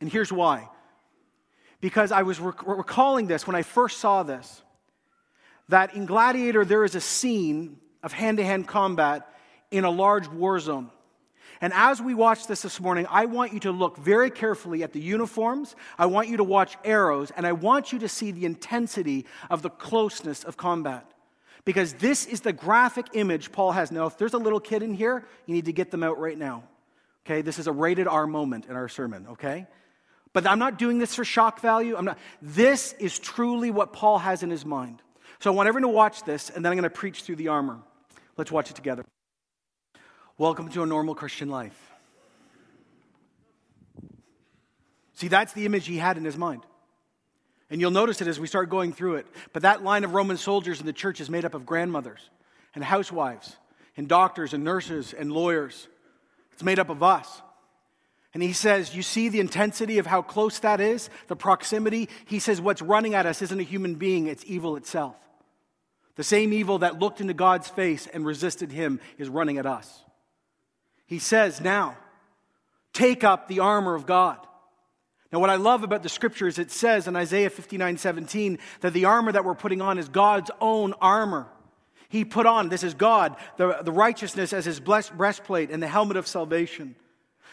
And 0.00 0.10
here's 0.10 0.32
why. 0.32 0.68
Because 1.80 2.12
I 2.12 2.22
was 2.22 2.38
rec- 2.38 2.66
recalling 2.66 3.26
this 3.26 3.46
when 3.46 3.56
I 3.56 3.62
first 3.62 3.98
saw 3.98 4.22
this 4.22 4.62
that 5.68 5.94
in 5.94 6.06
Gladiator 6.06 6.64
there 6.64 6.84
is 6.84 6.94
a 6.94 7.00
scene 7.00 7.78
of 8.02 8.12
hand 8.12 8.38
to 8.38 8.44
hand 8.44 8.66
combat 8.66 9.28
in 9.70 9.84
a 9.84 9.90
large 9.90 10.28
war 10.28 10.58
zone. 10.58 10.90
And 11.60 11.72
as 11.72 12.00
we 12.00 12.14
watch 12.14 12.46
this 12.46 12.62
this 12.62 12.80
morning, 12.80 13.06
I 13.10 13.26
want 13.26 13.52
you 13.52 13.60
to 13.60 13.72
look 13.72 13.96
very 13.96 14.30
carefully 14.30 14.82
at 14.82 14.92
the 14.92 15.00
uniforms. 15.00 15.74
I 15.98 16.06
want 16.06 16.28
you 16.28 16.36
to 16.36 16.44
watch 16.44 16.76
arrows, 16.84 17.32
and 17.36 17.46
I 17.46 17.52
want 17.52 17.92
you 17.92 17.98
to 18.00 18.08
see 18.08 18.30
the 18.30 18.46
intensity 18.46 19.26
of 19.50 19.62
the 19.62 19.70
closeness 19.70 20.44
of 20.44 20.56
combat. 20.56 21.10
Because 21.64 21.94
this 21.94 22.26
is 22.26 22.42
the 22.42 22.52
graphic 22.52 23.06
image 23.12 23.50
Paul 23.50 23.72
has. 23.72 23.90
Now, 23.90 24.06
if 24.06 24.16
there's 24.16 24.34
a 24.34 24.38
little 24.38 24.60
kid 24.60 24.82
in 24.82 24.94
here, 24.94 25.26
you 25.46 25.54
need 25.54 25.64
to 25.64 25.72
get 25.72 25.90
them 25.90 26.04
out 26.04 26.18
right 26.18 26.38
now. 26.38 26.62
Okay, 27.26 27.42
this 27.42 27.58
is 27.58 27.66
a 27.66 27.72
rated 27.72 28.06
R 28.06 28.26
moment 28.26 28.66
in 28.66 28.76
our 28.76 28.88
sermon, 28.88 29.26
okay? 29.32 29.66
But 30.32 30.46
I'm 30.46 30.58
not 30.58 30.78
doing 30.78 30.98
this 30.98 31.14
for 31.14 31.24
shock 31.24 31.60
value. 31.60 31.96
I'm 31.96 32.04
not. 32.04 32.18
This 32.40 32.94
is 33.00 33.18
truly 33.18 33.70
what 33.70 33.92
Paul 33.92 34.18
has 34.18 34.42
in 34.42 34.50
his 34.50 34.64
mind. 34.64 35.02
So 35.40 35.52
I 35.52 35.54
want 35.54 35.68
everyone 35.68 35.90
to 35.90 35.96
watch 35.96 36.24
this, 36.24 36.50
and 36.50 36.64
then 36.64 36.72
I'm 36.72 36.76
going 36.76 36.82
to 36.82 36.90
preach 36.90 37.22
through 37.22 37.36
the 37.36 37.48
armor. 37.48 37.78
Let's 38.36 38.50
watch 38.50 38.70
it 38.70 38.74
together. 38.74 39.04
Welcome 40.36 40.68
to 40.70 40.82
a 40.82 40.86
normal 40.86 41.14
Christian 41.14 41.48
life. 41.48 41.76
See, 45.14 45.28
that's 45.28 45.52
the 45.52 45.66
image 45.66 45.86
he 45.86 45.98
had 45.98 46.16
in 46.16 46.24
his 46.24 46.36
mind. 46.36 46.62
And 47.70 47.80
you'll 47.80 47.90
notice 47.90 48.20
it 48.20 48.28
as 48.28 48.40
we 48.40 48.46
start 48.46 48.70
going 48.70 48.92
through 48.92 49.16
it. 49.16 49.26
But 49.52 49.62
that 49.62 49.84
line 49.84 50.04
of 50.04 50.14
Roman 50.14 50.36
soldiers 50.36 50.80
in 50.80 50.86
the 50.86 50.92
church 50.92 51.20
is 51.20 51.28
made 51.28 51.44
up 51.44 51.54
of 51.54 51.66
grandmothers 51.66 52.20
and 52.74 52.82
housewives 52.82 53.56
and 53.96 54.08
doctors 54.08 54.54
and 54.54 54.64
nurses 54.64 55.12
and 55.12 55.30
lawyers. 55.32 55.88
It's 56.52 56.62
made 56.62 56.78
up 56.78 56.88
of 56.88 57.02
us. 57.02 57.42
And 58.32 58.42
he 58.42 58.52
says, 58.52 58.94
You 58.94 59.02
see 59.02 59.28
the 59.28 59.40
intensity 59.40 59.98
of 59.98 60.06
how 60.06 60.22
close 60.22 60.60
that 60.60 60.80
is, 60.80 61.10
the 61.26 61.36
proximity? 61.36 62.08
He 62.26 62.38
says, 62.38 62.60
What's 62.60 62.80
running 62.80 63.14
at 63.14 63.26
us 63.26 63.42
isn't 63.42 63.60
a 63.60 63.64
human 63.64 63.96
being, 63.96 64.28
it's 64.28 64.44
evil 64.46 64.76
itself. 64.76 65.16
The 66.18 66.24
same 66.24 66.52
evil 66.52 66.80
that 66.80 66.98
looked 66.98 67.20
into 67.20 67.32
God's 67.32 67.68
face 67.68 68.08
and 68.12 68.26
resisted 68.26 68.72
him 68.72 68.98
is 69.18 69.28
running 69.28 69.56
at 69.56 69.66
us. 69.66 70.02
He 71.06 71.20
says, 71.20 71.60
Now, 71.60 71.96
take 72.92 73.22
up 73.22 73.46
the 73.46 73.60
armor 73.60 73.94
of 73.94 74.04
God. 74.04 74.36
Now, 75.32 75.38
what 75.38 75.48
I 75.48 75.54
love 75.54 75.84
about 75.84 76.02
the 76.02 76.08
scriptures, 76.08 76.58
it 76.58 76.72
says 76.72 77.06
in 77.06 77.14
Isaiah 77.14 77.50
59 77.50 77.98
17 77.98 78.58
that 78.80 78.94
the 78.94 79.04
armor 79.04 79.30
that 79.30 79.44
we're 79.44 79.54
putting 79.54 79.80
on 79.80 79.96
is 79.96 80.08
God's 80.08 80.50
own 80.60 80.92
armor. 81.00 81.46
He 82.08 82.24
put 82.24 82.46
on, 82.46 82.68
this 82.68 82.82
is 82.82 82.94
God, 82.94 83.36
the, 83.56 83.78
the 83.82 83.92
righteousness 83.92 84.52
as 84.52 84.64
his 84.64 84.80
breastplate 84.80 85.70
and 85.70 85.80
the 85.80 85.86
helmet 85.86 86.16
of 86.16 86.26
salvation. 86.26 86.96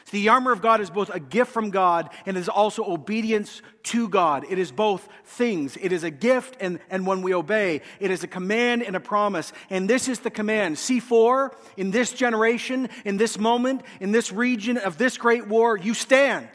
So 0.05 0.17
the 0.17 0.29
armor 0.29 0.51
of 0.51 0.61
God 0.61 0.81
is 0.81 0.91
both 0.91 1.09
a 1.09 1.19
gift 1.19 1.51
from 1.51 1.71
God 1.71 2.11
and 2.27 2.37
is 2.37 2.47
also 2.47 2.85
obedience 2.85 3.63
to 3.83 4.07
God. 4.07 4.45
It 4.47 4.59
is 4.59 4.71
both 4.71 5.09
things. 5.25 5.77
It 5.81 5.91
is 5.91 6.03
a 6.03 6.11
gift, 6.11 6.57
and, 6.59 6.79
and 6.91 7.07
when 7.07 7.23
we 7.23 7.33
obey, 7.33 7.81
it 7.99 8.11
is 8.11 8.23
a 8.23 8.27
command 8.27 8.83
and 8.83 8.95
a 8.95 8.99
promise. 8.99 9.51
And 9.71 9.89
this 9.89 10.07
is 10.07 10.19
the 10.19 10.29
command. 10.29 10.75
C4, 10.75 11.55
in 11.75 11.89
this 11.89 12.13
generation, 12.13 12.89
in 13.03 13.17
this 13.17 13.39
moment, 13.39 13.81
in 13.99 14.11
this 14.11 14.31
region 14.31 14.77
of 14.77 14.99
this 14.99 15.17
great 15.17 15.47
war, 15.47 15.75
you 15.75 15.95
stand 15.95 16.49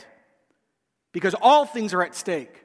because 1.12 1.34
all 1.34 1.66
things 1.66 1.92
are 1.92 2.04
at 2.04 2.14
stake. 2.14 2.59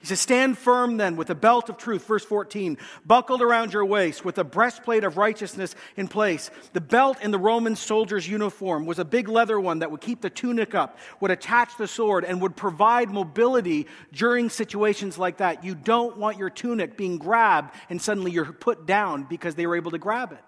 He 0.00 0.06
says, 0.06 0.18
Stand 0.18 0.56
firm 0.56 0.96
then 0.96 1.16
with 1.16 1.28
a 1.28 1.34
belt 1.34 1.68
of 1.68 1.76
truth, 1.76 2.06
verse 2.06 2.24
14, 2.24 2.78
buckled 3.04 3.42
around 3.42 3.74
your 3.74 3.84
waist 3.84 4.24
with 4.24 4.38
a 4.38 4.44
breastplate 4.44 5.04
of 5.04 5.18
righteousness 5.18 5.74
in 5.94 6.08
place. 6.08 6.50
The 6.72 6.80
belt 6.80 7.18
in 7.20 7.32
the 7.32 7.38
Roman 7.38 7.76
soldier's 7.76 8.26
uniform 8.26 8.86
was 8.86 8.98
a 8.98 9.04
big 9.04 9.28
leather 9.28 9.60
one 9.60 9.80
that 9.80 9.90
would 9.90 10.00
keep 10.00 10.22
the 10.22 10.30
tunic 10.30 10.74
up, 10.74 10.98
would 11.20 11.30
attach 11.30 11.76
the 11.76 11.86
sword, 11.86 12.24
and 12.24 12.40
would 12.40 12.56
provide 12.56 13.10
mobility 13.10 13.86
during 14.10 14.48
situations 14.48 15.18
like 15.18 15.36
that. 15.36 15.64
You 15.64 15.74
don't 15.74 16.16
want 16.16 16.38
your 16.38 16.50
tunic 16.50 16.96
being 16.96 17.18
grabbed 17.18 17.74
and 17.90 18.00
suddenly 18.00 18.32
you're 18.32 18.46
put 18.46 18.86
down 18.86 19.24
because 19.24 19.54
they 19.54 19.66
were 19.66 19.76
able 19.76 19.90
to 19.90 19.98
grab 19.98 20.32
it. 20.32 20.42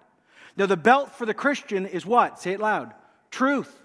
Now, 0.57 0.65
the 0.65 0.77
belt 0.77 1.11
for 1.13 1.27
the 1.27 1.33
Christian 1.33 1.85
is 1.85 2.05
what? 2.07 2.39
Say 2.39 2.53
it 2.53 2.59
loud 2.59 2.93
truth. 3.29 3.82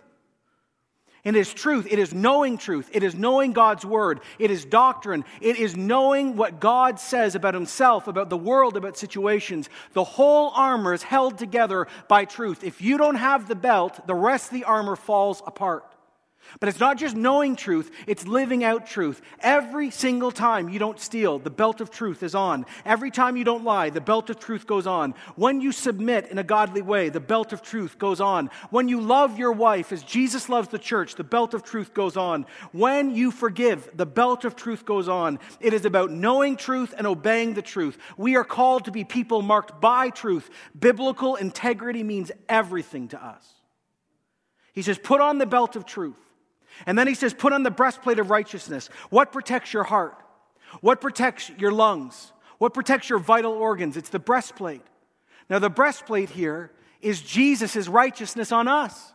And 1.25 1.37
it 1.37 1.41
is 1.41 1.53
truth. 1.53 1.87
It 1.91 1.99
is 1.99 2.15
knowing 2.15 2.59
truth. 2.59 2.91
It 2.93 3.03
is 3.03 3.15
knowing 3.15 3.53
God's 3.53 3.85
word. 3.85 4.21
It 4.39 4.51
is 4.51 4.65
doctrine. 4.65 5.25
It 5.41 5.57
is 5.57 5.77
knowing 5.77 6.37
what 6.37 6.61
God 6.61 7.01
says 7.01 7.35
about 7.35 7.55
himself, 7.55 8.07
about 8.07 8.31
the 8.31 8.37
world, 8.37 8.77
about 8.77 8.97
situations. 8.97 9.69
The 9.95 10.05
whole 10.05 10.53
armor 10.55 10.95
is 10.95 11.03
held 11.03 11.39
together 11.39 11.89
by 12.07 12.25
truth. 12.25 12.63
If 12.63 12.81
you 12.81 12.99
don't 12.99 13.17
have 13.17 13.49
the 13.49 13.57
belt, 13.57 14.07
the 14.07 14.15
rest 14.15 14.47
of 14.47 14.55
the 14.55 14.65
armor 14.65 14.97
falls 14.97 15.43
apart. 15.47 15.85
But 16.61 16.69
it's 16.69 16.81
not 16.81 16.99
just 16.99 17.15
knowing 17.15 17.57
truth, 17.57 17.91
it's 18.07 18.27
living 18.27 18.65
out 18.65 18.87
truth. 18.87 19.21
Every 19.41 19.91
single 19.91 20.31
time 20.31 20.69
you 20.69 20.79
don't 20.79 20.99
steal, 20.99 21.39
the 21.39 21.51
belt 21.51 21.81
of 21.81 21.91
truth 21.91 22.23
is 22.23 22.35
on. 22.35 22.67
Every 22.85 23.11
time 23.11 23.37
you 23.37 23.45
don't 23.45 23.65
lie, 23.65 23.91
the 23.91 24.01
belt 24.01 24.31
of 24.31 24.39
truth 24.39 24.67
goes 24.67 24.87
on. 24.87 25.15
When 25.37 25.61
you 25.61 25.73
submit 25.73 26.29
in 26.29 26.39
a 26.39 26.43
godly 26.43 26.83
way, 26.83 27.09
the 27.11 27.21
belt 27.21 27.53
of 27.53 27.63
truth 27.63 27.99
goes 27.99 28.21
on. 28.21 28.51
When 28.71 28.89
you 28.89 29.01
love 29.01 29.39
your 29.39 29.53
wife 29.53 29.93
as 29.93 30.03
Jesus 30.03 30.49
loves 30.49 30.69
the 30.69 30.79
church, 30.79 31.15
the 31.15 31.25
belt 31.25 31.55
of 31.55 31.63
truth 31.63 31.95
goes 31.95 32.17
on. 32.17 32.47
When 32.73 33.15
you 33.15 33.31
forgive, 33.31 33.91
the 33.95 34.07
belt 34.07 34.45
of 34.45 34.57
truth 34.57 34.85
goes 34.85 35.09
on. 35.09 35.39
It 35.61 35.75
is 35.75 35.85
about 35.85 36.11
knowing 36.11 36.57
truth 36.57 36.95
and 36.97 37.07
obeying 37.07 37.55
the 37.55 37.63
truth. 37.63 37.99
We 38.17 38.37
are 38.37 38.45
called 38.45 38.87
to 38.87 38.91
be 38.91 39.05
people 39.05 39.43
marked 39.43 39.81
by 39.81 40.11
truth. 40.11 40.49
Biblical 40.79 41.37
integrity 41.37 42.03
means 42.03 42.33
everything 42.49 43.09
to 43.09 43.25
us. 43.25 43.47
He 44.73 44.83
says, 44.83 44.99
put 44.99 45.21
on 45.21 45.39
the 45.39 45.47
belt 45.47 45.77
of 45.77 45.85
truth. 45.85 46.17
And 46.87 46.99
then 46.99 47.07
he 47.07 47.15
says, 47.15 47.35
Put 47.35 47.53
on 47.53 47.63
the 47.63 47.71
breastplate 47.71 48.19
of 48.19 48.31
righteousness. 48.31 48.89
What 49.11 49.33
protects 49.33 49.73
your 49.73 49.85
heart? 49.85 50.17
What 50.81 51.01
protects 51.01 51.51
your 51.59 51.73
lungs? 51.73 52.33
What 52.59 52.75
protects 52.75 53.09
your 53.09 53.19
vital 53.19 53.53
organs? 53.53 53.97
It's 53.97 54.11
the 54.11 54.19
breastplate. 54.19 54.83
Now, 55.49 55.59
the 55.59 55.71
breastplate 55.71 56.31
here 56.31 56.73
is 57.01 57.23
Jesus' 57.23 57.89
righteousness 57.89 58.53
on 58.53 58.69
us. 58.69 59.13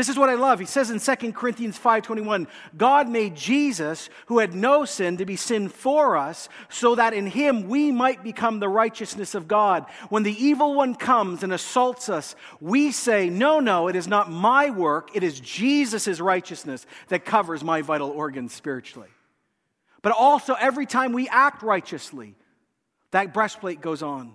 This 0.00 0.08
is 0.08 0.18
what 0.18 0.30
I 0.30 0.34
love. 0.34 0.60
He 0.60 0.64
says 0.64 0.90
in 0.90 0.98
2 0.98 1.34
Corinthians 1.34 1.76
5:21, 1.76 2.48
God 2.74 3.06
made 3.06 3.36
Jesus, 3.36 4.08
who 4.28 4.38
had 4.38 4.54
no 4.54 4.86
sin, 4.86 5.18
to 5.18 5.26
be 5.26 5.36
sin 5.36 5.68
for 5.68 6.16
us, 6.16 6.48
so 6.70 6.94
that 6.94 7.12
in 7.12 7.26
him 7.26 7.68
we 7.68 7.92
might 7.92 8.22
become 8.22 8.60
the 8.60 8.68
righteousness 8.70 9.34
of 9.34 9.46
God. 9.46 9.84
When 10.08 10.22
the 10.22 10.42
evil 10.42 10.72
one 10.72 10.94
comes 10.94 11.42
and 11.42 11.52
assaults 11.52 12.08
us, 12.08 12.34
we 12.62 12.92
say, 12.92 13.28
"No, 13.28 13.60
no, 13.60 13.88
it 13.88 13.94
is 13.94 14.08
not 14.08 14.30
my 14.30 14.70
work, 14.70 15.10
it 15.12 15.22
is 15.22 15.38
Jesus' 15.38 16.18
righteousness 16.18 16.86
that 17.08 17.26
covers 17.26 17.62
my 17.62 17.82
vital 17.82 18.08
organs 18.08 18.54
spiritually." 18.54 19.10
But 20.00 20.12
also 20.12 20.54
every 20.54 20.86
time 20.86 21.12
we 21.12 21.28
act 21.28 21.62
righteously, 21.62 22.36
that 23.10 23.34
breastplate 23.34 23.82
goes 23.82 24.02
on. 24.02 24.34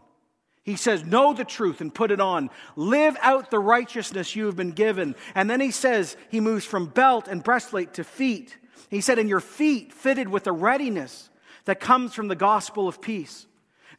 He 0.66 0.76
says, 0.76 1.06
Know 1.06 1.34
the 1.34 1.46
truth 1.46 1.80
and 1.80 1.94
put 1.94 2.10
it 2.12 2.20
on. 2.20 2.50
Live 2.76 3.16
out 3.22 3.52
the 3.52 3.60
righteousness 3.60 4.36
you 4.36 4.48
have 4.48 4.56
been 4.56 4.72
given. 4.72 5.16
And 5.36 5.48
then 5.48 5.62
he 5.62 5.70
says, 5.70 6.18
He 6.30 6.40
moves 6.40 6.66
from 6.66 6.88
belt 6.88 7.28
and 7.28 7.44
breastplate 7.44 7.94
to 7.94 8.04
feet. 8.04 8.58
He 8.90 9.00
said, 9.00 9.20
And 9.20 9.30
your 9.30 9.40
feet 9.40 9.94
fitted 9.94 10.28
with 10.28 10.44
the 10.44 10.52
readiness 10.52 11.30
that 11.66 11.80
comes 11.80 12.16
from 12.16 12.28
the 12.28 12.36
gospel 12.36 12.88
of 12.88 13.00
peace. 13.00 13.46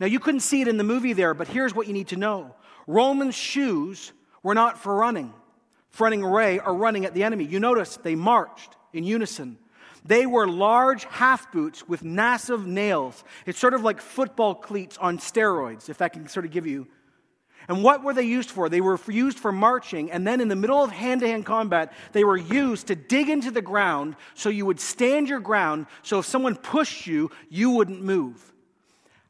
Now, 0.01 0.07
you 0.07 0.19
couldn't 0.19 0.41
see 0.41 0.61
it 0.61 0.69
in 0.69 0.77
the 0.77 0.85
movie 0.85 1.12
there, 1.12 1.35
but 1.35 1.49
here's 1.49 1.75
what 1.75 1.87
you 1.87 1.93
need 1.93 2.09
to 2.09 2.17
know 2.17 2.55
Roman 2.89 3.31
shoes 3.31 4.12
were 4.43 4.55
not 4.55 4.77
for 4.77 4.95
running, 4.95 5.33
for 5.91 6.05
running 6.05 6.25
away 6.25 6.59
or 6.59 6.75
running 6.75 7.05
at 7.05 7.14
the 7.14 7.23
enemy. 7.23 7.45
You 7.45 7.61
notice 7.61 7.97
they 7.97 8.17
marched 8.17 8.77
in 8.93 9.05
unison. 9.05 9.59
They 10.07 10.27
were 10.27 10.47
large 10.47 11.05
half 11.05 11.51
boots 11.53 11.89
with 11.89 12.05
massive 12.05 12.67
nails. 12.67 13.25
It's 13.45 13.59
sort 13.59 13.75
of 13.75 13.83
like 13.83 14.01
football 14.01 14.55
cleats 14.55 14.97
on 14.99 15.19
steroids, 15.19 15.89
if 15.89 15.99
that 15.99 16.13
can 16.13 16.29
sort 16.29 16.47
of 16.47 16.53
give 16.53 16.67
you. 16.67 16.87
And 17.69 17.83
what 17.83 18.05
were 18.05 18.15
they 18.15 18.23
used 18.23 18.51
for? 18.51 18.69
They 18.69 18.81
were 18.81 18.99
used 19.09 19.41
for 19.41 19.51
marching, 19.51 20.13
and 20.13 20.25
then 20.25 20.41
in 20.41 20.47
the 20.47 20.55
middle 20.55 20.83
of 20.85 20.93
hand 20.93 21.23
to 21.23 21.27
hand 21.27 21.45
combat, 21.45 21.93
they 22.13 22.23
were 22.23 22.37
used 22.37 22.87
to 22.89 22.95
dig 22.95 23.29
into 23.29 23.51
the 23.51 23.63
ground 23.63 24.15
so 24.35 24.49
you 24.49 24.67
would 24.67 24.79
stand 24.79 25.29
your 25.29 25.41
ground, 25.41 25.87
so 26.03 26.21
if 26.21 26.27
someone 26.27 26.55
pushed 26.55 27.07
you, 27.09 27.31
you 27.49 27.71
wouldn't 27.71 28.03
move. 28.03 28.53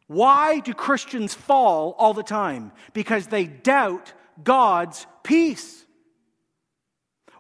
Why 0.07 0.61
do 0.61 0.75
Christians 0.75 1.33
fall 1.33 1.95
all 1.99 2.13
the 2.13 2.23
time? 2.23 2.73
Because 2.93 3.27
they 3.27 3.47
doubt 3.47 4.13
God's 4.43 5.07
peace. 5.23 5.86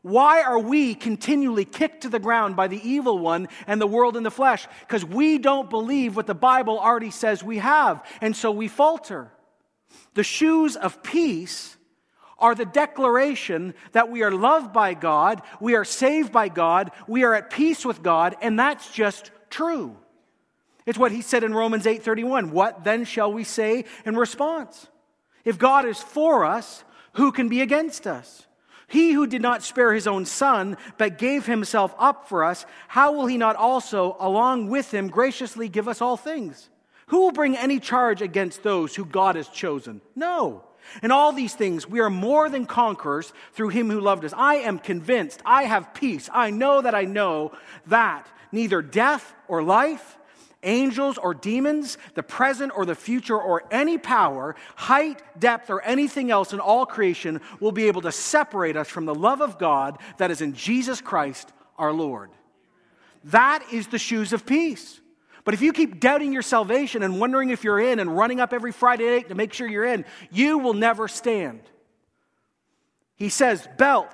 Why 0.06 0.42
are 0.42 0.60
we 0.60 0.94
continually 0.94 1.64
kicked 1.64 2.02
to 2.02 2.08
the 2.08 2.20
ground 2.20 2.54
by 2.54 2.68
the 2.68 2.80
evil 2.88 3.18
one 3.18 3.48
and 3.66 3.80
the 3.80 3.88
world 3.88 4.16
in 4.16 4.22
the 4.22 4.30
flesh? 4.30 4.68
Because 4.82 5.04
we 5.04 5.36
don't 5.36 5.68
believe 5.68 6.14
what 6.14 6.28
the 6.28 6.32
Bible 6.34 6.78
already 6.78 7.10
says 7.10 7.42
we 7.42 7.58
have, 7.58 8.06
and 8.20 8.36
so 8.36 8.52
we 8.52 8.68
falter. 8.68 9.32
The 10.14 10.22
shoes 10.22 10.76
of 10.76 11.02
peace 11.02 11.76
are 12.38 12.54
the 12.54 12.64
declaration 12.64 13.74
that 13.90 14.08
we 14.08 14.22
are 14.22 14.30
loved 14.30 14.72
by 14.72 14.94
God, 14.94 15.42
we 15.58 15.74
are 15.74 15.84
saved 15.84 16.30
by 16.30 16.50
God, 16.50 16.92
we 17.08 17.24
are 17.24 17.34
at 17.34 17.50
peace 17.50 17.84
with 17.84 18.00
God, 18.00 18.36
and 18.40 18.56
that's 18.56 18.88
just 18.92 19.32
true. 19.50 19.96
It's 20.86 20.98
what 20.98 21.10
he 21.10 21.20
said 21.20 21.42
in 21.42 21.52
Romans 21.52 21.84
8:31. 21.84 22.52
What 22.52 22.84
then 22.84 23.06
shall 23.06 23.32
we 23.32 23.42
say 23.42 23.86
in 24.04 24.14
response? 24.14 24.86
If 25.44 25.58
God 25.58 25.84
is 25.84 26.00
for 26.00 26.44
us, 26.44 26.84
who 27.14 27.32
can 27.32 27.48
be 27.48 27.60
against 27.60 28.06
us? 28.06 28.46
He 28.88 29.12
who 29.12 29.26
did 29.26 29.42
not 29.42 29.62
spare 29.62 29.92
his 29.92 30.06
own 30.06 30.24
son, 30.26 30.76
but 30.96 31.18
gave 31.18 31.46
himself 31.46 31.94
up 31.98 32.28
for 32.28 32.44
us, 32.44 32.64
how 32.88 33.12
will 33.12 33.26
he 33.26 33.36
not 33.36 33.56
also, 33.56 34.16
along 34.20 34.68
with 34.68 34.92
him, 34.94 35.08
graciously 35.08 35.68
give 35.68 35.88
us 35.88 36.00
all 36.00 36.16
things? 36.16 36.70
Who 37.08 37.20
will 37.20 37.32
bring 37.32 37.56
any 37.56 37.80
charge 37.80 38.22
against 38.22 38.62
those 38.62 38.94
who 38.94 39.04
God 39.04 39.36
has 39.36 39.48
chosen? 39.48 40.00
No. 40.14 40.64
In 41.02 41.10
all 41.10 41.32
these 41.32 41.54
things, 41.54 41.88
we 41.88 42.00
are 42.00 42.10
more 42.10 42.48
than 42.48 42.66
conquerors 42.66 43.32
through 43.52 43.70
him 43.70 43.90
who 43.90 44.00
loved 44.00 44.24
us. 44.24 44.32
I 44.36 44.56
am 44.56 44.78
convinced, 44.78 45.42
I 45.44 45.64
have 45.64 45.94
peace. 45.94 46.30
I 46.32 46.50
know 46.50 46.80
that 46.80 46.94
I 46.94 47.02
know 47.02 47.52
that 47.86 48.28
neither 48.52 48.82
death 48.82 49.34
or 49.48 49.62
life, 49.62 50.16
angels 50.66 51.16
or 51.16 51.32
demons, 51.32 51.96
the 52.14 52.22
present 52.22 52.72
or 52.76 52.84
the 52.84 52.94
future, 52.94 53.40
or 53.40 53.64
any 53.70 53.96
power, 53.96 54.54
height, 54.74 55.22
depth, 55.38 55.70
or 55.70 55.80
anything 55.82 56.30
else 56.30 56.52
in 56.52 56.60
all 56.60 56.84
creation 56.84 57.40
will 57.60 57.72
be 57.72 57.88
able 57.88 58.02
to 58.02 58.12
separate 58.12 58.76
us 58.76 58.88
from 58.88 59.06
the 59.06 59.14
love 59.14 59.40
of 59.40 59.58
God 59.58 59.98
that 60.18 60.30
is 60.30 60.42
in 60.42 60.52
Jesus 60.52 61.00
Christ 61.00 61.52
our 61.78 61.92
Lord. 61.92 62.30
That 63.24 63.64
is 63.72 63.86
the 63.86 63.98
shoes 63.98 64.32
of 64.32 64.44
peace. 64.44 65.00
But 65.44 65.54
if 65.54 65.62
you 65.62 65.72
keep 65.72 66.00
doubting 66.00 66.32
your 66.32 66.42
salvation 66.42 67.04
and 67.04 67.20
wondering 67.20 67.50
if 67.50 67.62
you're 67.62 67.80
in 67.80 68.00
and 68.00 68.16
running 68.16 68.40
up 68.40 68.52
every 68.52 68.72
Friday 68.72 69.06
night 69.06 69.28
to 69.28 69.34
make 69.36 69.52
sure 69.52 69.68
you're 69.68 69.84
in, 69.84 70.04
you 70.30 70.58
will 70.58 70.74
never 70.74 71.06
stand. 71.06 71.60
He 73.14 73.28
says, 73.28 73.66
belt, 73.78 74.12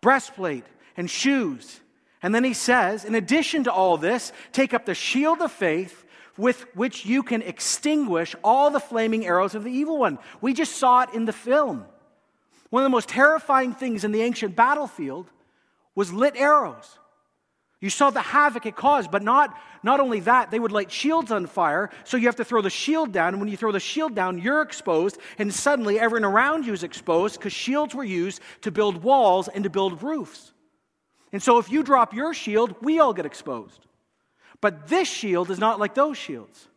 breastplate, 0.00 0.64
and 0.96 1.08
shoes. 1.08 1.80
And 2.24 2.34
then 2.34 2.42
he 2.42 2.54
says, 2.54 3.04
in 3.04 3.14
addition 3.14 3.64
to 3.64 3.70
all 3.70 3.98
this, 3.98 4.32
take 4.50 4.72
up 4.72 4.86
the 4.86 4.94
shield 4.94 5.42
of 5.42 5.52
faith 5.52 6.06
with 6.38 6.64
which 6.74 7.04
you 7.04 7.22
can 7.22 7.42
extinguish 7.42 8.34
all 8.42 8.70
the 8.70 8.80
flaming 8.80 9.26
arrows 9.26 9.54
of 9.54 9.62
the 9.62 9.70
evil 9.70 9.98
one. 9.98 10.18
We 10.40 10.54
just 10.54 10.76
saw 10.76 11.02
it 11.02 11.10
in 11.12 11.26
the 11.26 11.34
film. 11.34 11.84
One 12.70 12.82
of 12.82 12.86
the 12.86 12.96
most 12.96 13.10
terrifying 13.10 13.74
things 13.74 14.04
in 14.04 14.12
the 14.12 14.22
ancient 14.22 14.56
battlefield 14.56 15.28
was 15.94 16.14
lit 16.14 16.34
arrows. 16.34 16.98
You 17.82 17.90
saw 17.90 18.08
the 18.08 18.22
havoc 18.22 18.64
it 18.64 18.74
caused, 18.74 19.10
but 19.10 19.22
not, 19.22 19.54
not 19.82 20.00
only 20.00 20.20
that, 20.20 20.50
they 20.50 20.58
would 20.58 20.72
light 20.72 20.90
shields 20.90 21.30
on 21.30 21.44
fire, 21.44 21.90
so 22.04 22.16
you 22.16 22.24
have 22.24 22.36
to 22.36 22.44
throw 22.44 22.62
the 22.62 22.70
shield 22.70 23.12
down. 23.12 23.34
And 23.34 23.38
when 23.38 23.50
you 23.50 23.58
throw 23.58 23.70
the 23.70 23.80
shield 23.80 24.14
down, 24.14 24.38
you're 24.38 24.62
exposed, 24.62 25.18
and 25.36 25.52
suddenly 25.52 26.00
everyone 26.00 26.24
around 26.24 26.64
you 26.64 26.72
is 26.72 26.84
exposed 26.84 27.38
because 27.38 27.52
shields 27.52 27.94
were 27.94 28.02
used 28.02 28.40
to 28.62 28.70
build 28.70 29.02
walls 29.02 29.48
and 29.48 29.64
to 29.64 29.68
build 29.68 30.02
roofs. 30.02 30.53
And 31.34 31.42
so 31.42 31.58
if 31.58 31.68
you 31.68 31.82
drop 31.82 32.14
your 32.14 32.32
shield, 32.32 32.76
we 32.80 33.00
all 33.00 33.12
get 33.12 33.26
exposed. 33.26 33.80
But 34.60 34.86
this 34.86 35.08
shield 35.08 35.50
is 35.50 35.58
not 35.58 35.80
like 35.80 35.92
those 35.92 36.16
shields. 36.16 36.68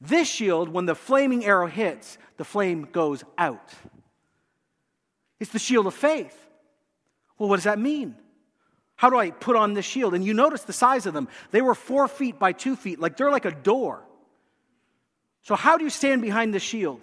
This 0.00 0.28
shield, 0.28 0.68
when 0.68 0.86
the 0.86 0.94
flaming 0.94 1.44
arrow 1.44 1.66
hits, 1.66 2.16
the 2.36 2.44
flame 2.44 2.86
goes 2.92 3.24
out. 3.36 3.74
It's 5.40 5.50
the 5.50 5.58
shield 5.58 5.88
of 5.88 5.94
faith. 5.94 6.38
Well, 7.36 7.48
what 7.48 7.56
does 7.56 7.64
that 7.64 7.80
mean? 7.80 8.14
How 8.94 9.10
do 9.10 9.18
I 9.18 9.32
put 9.32 9.56
on 9.56 9.74
this 9.74 9.84
shield? 9.84 10.14
And 10.14 10.24
you 10.24 10.34
notice 10.34 10.62
the 10.62 10.72
size 10.72 11.06
of 11.06 11.12
them. 11.12 11.26
They 11.50 11.60
were 11.60 11.74
four 11.74 12.06
feet 12.06 12.38
by 12.38 12.52
two 12.52 12.76
feet, 12.76 13.00
like 13.00 13.16
they're 13.16 13.32
like 13.32 13.44
a 13.44 13.50
door. 13.50 14.04
So, 15.42 15.56
how 15.56 15.78
do 15.78 15.82
you 15.82 15.90
stand 15.90 16.22
behind 16.22 16.54
the 16.54 16.60
shield? 16.60 17.00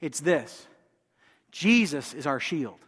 It's 0.00 0.20
this 0.20 0.68
Jesus 1.50 2.14
is 2.14 2.28
our 2.28 2.38
shield. 2.38 2.78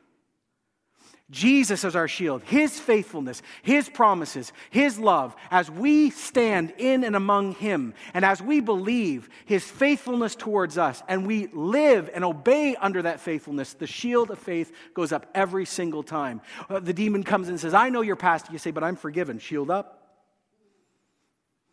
Jesus 1.30 1.84
as 1.84 1.94
our 1.94 2.08
shield, 2.08 2.42
His 2.42 2.78
faithfulness, 2.78 3.40
His 3.62 3.88
promises, 3.88 4.52
His 4.70 4.98
love, 4.98 5.36
as 5.50 5.70
we 5.70 6.10
stand 6.10 6.74
in 6.76 7.04
and 7.04 7.14
among 7.14 7.54
Him, 7.54 7.94
and 8.14 8.24
as 8.24 8.42
we 8.42 8.60
believe 8.60 9.28
His 9.44 9.64
faithfulness 9.64 10.34
towards 10.34 10.76
us, 10.76 11.02
and 11.08 11.26
we 11.26 11.46
live 11.52 12.10
and 12.12 12.24
obey 12.24 12.74
under 12.74 13.02
that 13.02 13.20
faithfulness, 13.20 13.74
the 13.74 13.86
shield 13.86 14.30
of 14.30 14.38
faith 14.38 14.72
goes 14.92 15.12
up 15.12 15.26
every 15.34 15.64
single 15.64 16.02
time. 16.02 16.40
Uh, 16.68 16.80
the 16.80 16.92
demon 16.92 17.22
comes 17.22 17.48
and 17.48 17.60
says, 17.60 17.74
I 17.74 17.90
know 17.90 18.02
your 18.02 18.16
past. 18.16 18.50
You 18.50 18.58
say, 18.58 18.72
but 18.72 18.82
I'm 18.82 18.96
forgiven. 18.96 19.38
Shield 19.38 19.70
up. 19.70 19.98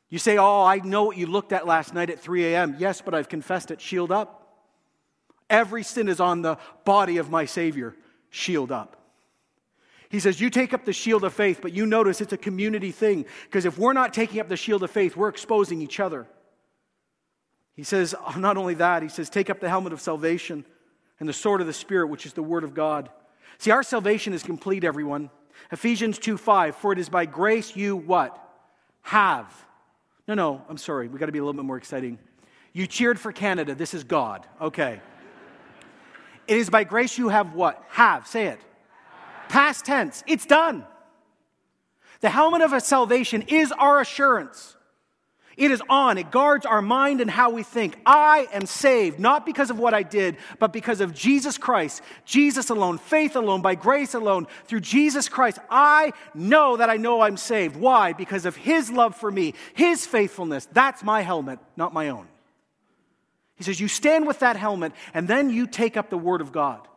You 0.10 0.20
say, 0.20 0.38
Oh, 0.38 0.64
I 0.64 0.78
know 0.78 1.06
what 1.06 1.18
you 1.18 1.26
looked 1.26 1.52
at 1.52 1.68
last 1.68 1.94
night 1.94 2.10
at 2.10 2.20
3 2.20 2.46
a.m. 2.46 2.76
Yes, 2.80 3.02
but 3.02 3.14
I've 3.14 3.28
confessed 3.28 3.72
it. 3.72 3.82
Shield 3.82 4.12
up. 4.12 4.38
Every 5.50 5.84
sin 5.84 6.08
is 6.10 6.20
on 6.20 6.42
the 6.42 6.58
body 6.86 7.18
of 7.18 7.30
my 7.30 7.46
Savior. 7.46 7.96
Shield 8.30 8.72
up. 8.72 8.98
He 10.10 10.20
says, 10.20 10.40
You 10.40 10.50
take 10.50 10.74
up 10.74 10.86
the 10.86 10.94
shield 10.94 11.24
of 11.24 11.34
faith, 11.34 11.60
but 11.62 11.74
you 11.74 11.86
notice 11.86 12.22
it's 12.22 12.34
a 12.34 12.38
community 12.38 12.92
thing 12.92 13.26
because 13.46 13.66
if 13.66 13.78
we're 13.78 13.94
not 13.94 14.14
taking 14.14 14.40
up 14.40 14.48
the 14.48 14.58
shield 14.58 14.84
of 14.84 14.92
faith, 14.92 15.16
we're 15.16 15.30
exposing 15.30 15.82
each 15.82 16.00
other. 16.00 16.28
He 17.76 17.84
says, 17.84 18.16
oh, 18.26 18.40
Not 18.40 18.58
only 18.58 18.76
that, 18.76 19.04
he 19.04 19.10
says, 19.10 19.30
Take 19.30 19.50
up 19.50 19.60
the 19.60 19.70
helmet 19.70 19.94
of 19.94 20.02
salvation 20.02 20.66
and 21.20 21.28
the 21.28 21.34
sword 21.34 21.62
of 21.62 21.68
the 21.68 21.74
Spirit, 21.74 22.08
which 22.08 22.26
is 22.26 22.34
the 22.34 22.44
word 22.44 22.64
of 22.64 22.74
God. 22.74 23.10
See, 23.58 23.72
our 23.72 23.84
salvation 23.84 24.34
is 24.34 24.44
complete, 24.44 24.84
everyone. 24.84 25.30
Ephesians 25.72 26.20
2 26.20 26.38
5, 26.38 26.76
for 26.76 26.94
it 26.94 27.00
is 27.00 27.10
by 27.10 27.26
grace 27.26 27.76
you 27.76 27.96
what? 27.96 28.38
Have. 29.02 29.52
No, 30.28 30.34
no, 30.34 30.62
I'm 30.70 30.78
sorry. 30.78 31.08
We've 31.08 31.20
got 31.20 31.28
to 31.28 31.32
be 31.32 31.40
a 31.40 31.42
little 31.42 31.54
bit 31.54 31.66
more 31.66 31.78
exciting. 31.78 32.20
You 32.74 32.86
cheered 32.86 33.20
for 33.20 33.32
Canada. 33.32 33.74
This 33.74 33.94
is 33.94 34.04
God. 34.04 34.46
Okay. 34.62 35.02
It 36.48 36.58
is 36.58 36.70
by 36.70 36.84
grace 36.84 37.18
you 37.18 37.30
have 37.30 37.54
what? 37.54 37.84
Have. 37.90 38.28
Say 38.28 38.48
it. 38.48 38.60
Past 39.50 39.86
tense, 39.86 40.24
it's 40.28 40.46
done. 40.46 40.86
The 42.22 42.30
helmet 42.30 42.62
of 42.62 42.82
salvation 42.84 43.44
is 43.44 43.72
our 43.72 44.00
assurance. 44.02 44.76
It 45.58 45.72
is 45.72 45.82
on. 45.90 46.20
It 46.20 46.30
guards 46.30 46.68
our 46.68 46.84
mind 46.84 47.20
and 47.20 47.30
how 47.30 47.50
we 47.50 47.64
think. 47.64 47.98
I 48.06 48.48
am 48.54 48.68
saved, 48.68 49.20
not 49.20 49.44
because 49.44 49.72
of 49.72 49.80
what 49.80 49.96
I 49.96 50.04
did, 50.04 50.38
but 50.60 50.72
because 50.72 51.02
of 51.02 51.16
Jesus 51.16 51.58
Christ. 51.58 52.04
Jesus 52.26 52.70
alone, 52.70 53.00
faith 53.00 53.36
alone, 53.36 53.64
by 53.64 53.74
grace 53.74 54.14
alone, 54.14 54.46
through 54.66 54.82
Jesus 54.82 55.28
Christ. 55.28 55.58
I 55.72 56.14
know 56.36 56.78
that 56.78 56.92
I 56.92 56.98
know 56.98 57.22
I'm 57.22 57.38
saved. 57.38 57.76
Why? 57.76 58.14
Because 58.14 58.46
of 58.46 58.56
His 58.56 58.92
love 58.92 59.16
for 59.16 59.32
me, 59.32 59.56
His 59.74 60.06
faithfulness. 60.06 60.68
That's 60.72 61.04
my 61.04 61.22
helmet, 61.22 61.58
not 61.76 61.92
my 61.92 62.10
own. 62.10 62.28
He 63.56 63.64
says, 63.64 63.80
You 63.80 63.88
stand 63.88 64.28
with 64.28 64.40
that 64.40 64.58
helmet, 64.58 64.94
and 65.16 65.28
then 65.28 65.50
you 65.50 65.66
take 65.66 65.98
up 65.98 66.12
the 66.12 66.20
Word 66.20 66.42
of 66.42 66.52
God. 66.52 66.88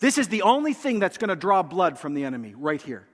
This 0.00 0.18
is 0.18 0.28
the 0.28 0.42
only 0.42 0.72
thing 0.72 0.98
that's 0.98 1.18
going 1.18 1.28
to 1.28 1.36
draw 1.36 1.62
blood 1.62 1.98
from 1.98 2.14
the 2.14 2.24
enemy, 2.24 2.54
right 2.56 2.80
here. 2.80 3.06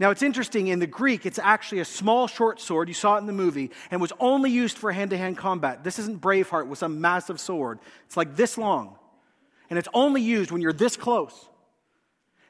Now, 0.00 0.10
it's 0.10 0.22
interesting, 0.22 0.68
in 0.68 0.78
the 0.78 0.86
Greek, 0.86 1.26
it's 1.26 1.38
actually 1.38 1.80
a 1.80 1.84
small, 1.84 2.28
short 2.28 2.60
sword. 2.60 2.88
You 2.88 2.94
saw 2.94 3.16
it 3.16 3.20
in 3.20 3.26
the 3.26 3.32
movie, 3.32 3.70
and 3.90 4.00
was 4.00 4.12
only 4.20 4.50
used 4.50 4.78
for 4.78 4.92
hand 4.92 5.10
to 5.10 5.16
hand 5.16 5.36
combat. 5.36 5.82
This 5.82 5.98
isn't 5.98 6.20
Braveheart 6.20 6.68
with 6.68 6.78
some 6.78 7.00
massive 7.00 7.40
sword. 7.40 7.78
It's 8.06 8.16
like 8.16 8.36
this 8.36 8.58
long. 8.58 8.96
And 9.70 9.78
it's 9.78 9.88
only 9.92 10.22
used 10.22 10.50
when 10.50 10.60
you're 10.60 10.72
this 10.72 10.96
close. 10.96 11.48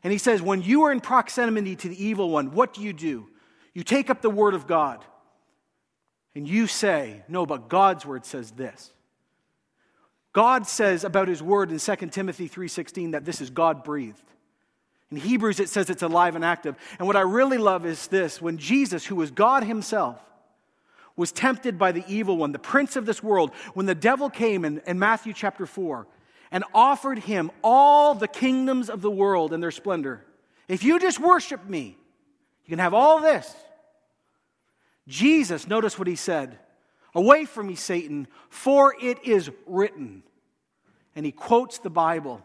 And 0.05 0.13
he 0.13 0.19
says, 0.19 0.43
when 0.43 0.63
you 0.63 0.83
are 0.85 0.93
in 0.93 1.01
proximity 1.01 1.75
to 1.77 1.89
the 1.89 2.05
evil 2.05 2.31
one, 2.31 2.53
what 2.53 2.75
do 2.75 2.83
you 2.83 2.93
do? 2.93 3.29
You 3.75 3.83
take 3.83 4.11
up 4.11 4.23
the 4.23 4.31
word 4.31 4.55
of 4.55 4.67
God, 4.67 5.05
and 6.35 6.49
you 6.49 6.67
say, 6.67 7.23
No, 7.29 7.47
but 7.47 7.69
God's 7.69 8.07
word 8.07 8.25
says 8.25 8.51
this. 8.51 8.93
God 10.39 10.69
says 10.69 11.03
about 11.03 11.27
his 11.27 11.43
word 11.43 11.73
in 11.73 11.81
2 11.81 12.13
Timothy 12.13 12.47
3:16 12.47 13.11
that 13.11 13.25
this 13.25 13.41
is 13.41 13.51
God 13.51 13.83
breathed. 13.83 14.23
In 15.11 15.17
Hebrews, 15.17 15.59
it 15.59 15.69
says 15.69 15.91
it's 15.91 16.05
alive 16.05 16.37
and 16.37 16.45
active. 16.45 16.77
And 17.01 17.09
what 17.09 17.17
I 17.17 17.23
really 17.23 17.59
love 17.59 17.85
is 17.85 18.07
this 18.07 18.41
when 18.41 18.57
Jesus, 18.57 19.05
who 19.05 19.17
was 19.17 19.33
God 19.33 19.65
himself, 19.65 20.17
was 21.17 21.33
tempted 21.33 21.77
by 21.77 21.91
the 21.91 22.05
evil 22.07 22.37
one, 22.37 22.53
the 22.53 22.61
prince 22.61 22.95
of 22.95 23.05
this 23.05 23.21
world, 23.21 23.51
when 23.75 23.87
the 23.87 23.97
devil 23.97 24.31
came 24.31 24.65
in, 24.65 24.81
in 24.87 25.01
Matthew 25.01 25.33
chapter 25.33 25.67
4 25.67 26.07
and 26.53 26.63
offered 26.73 27.19
him 27.19 27.51
all 27.65 28.15
the 28.15 28.29
kingdoms 28.29 28.89
of 28.89 29.03
the 29.03 29.11
world 29.11 29.53
and 29.53 29.61
their 29.61 29.73
splendor. 29.73 30.25
If 30.69 30.85
you 30.85 31.01
just 31.01 31.19
worship 31.19 31.69
me, 31.69 31.97
you 32.65 32.71
can 32.71 32.79
have 32.79 32.95
all 32.95 33.21
this. 33.21 33.53
Jesus, 35.09 35.67
notice 35.67 35.99
what 35.99 36.07
he 36.07 36.15
said 36.15 36.61
Away 37.13 37.45
from 37.45 37.67
me, 37.67 37.75
Satan, 37.75 38.29
for 38.49 38.95
it 39.03 39.25
is 39.25 39.51
written. 39.67 40.23
And 41.19 41.27
he 41.27 41.33
quotes 41.33 41.79
the 41.79 41.91
Bible. 41.91 42.45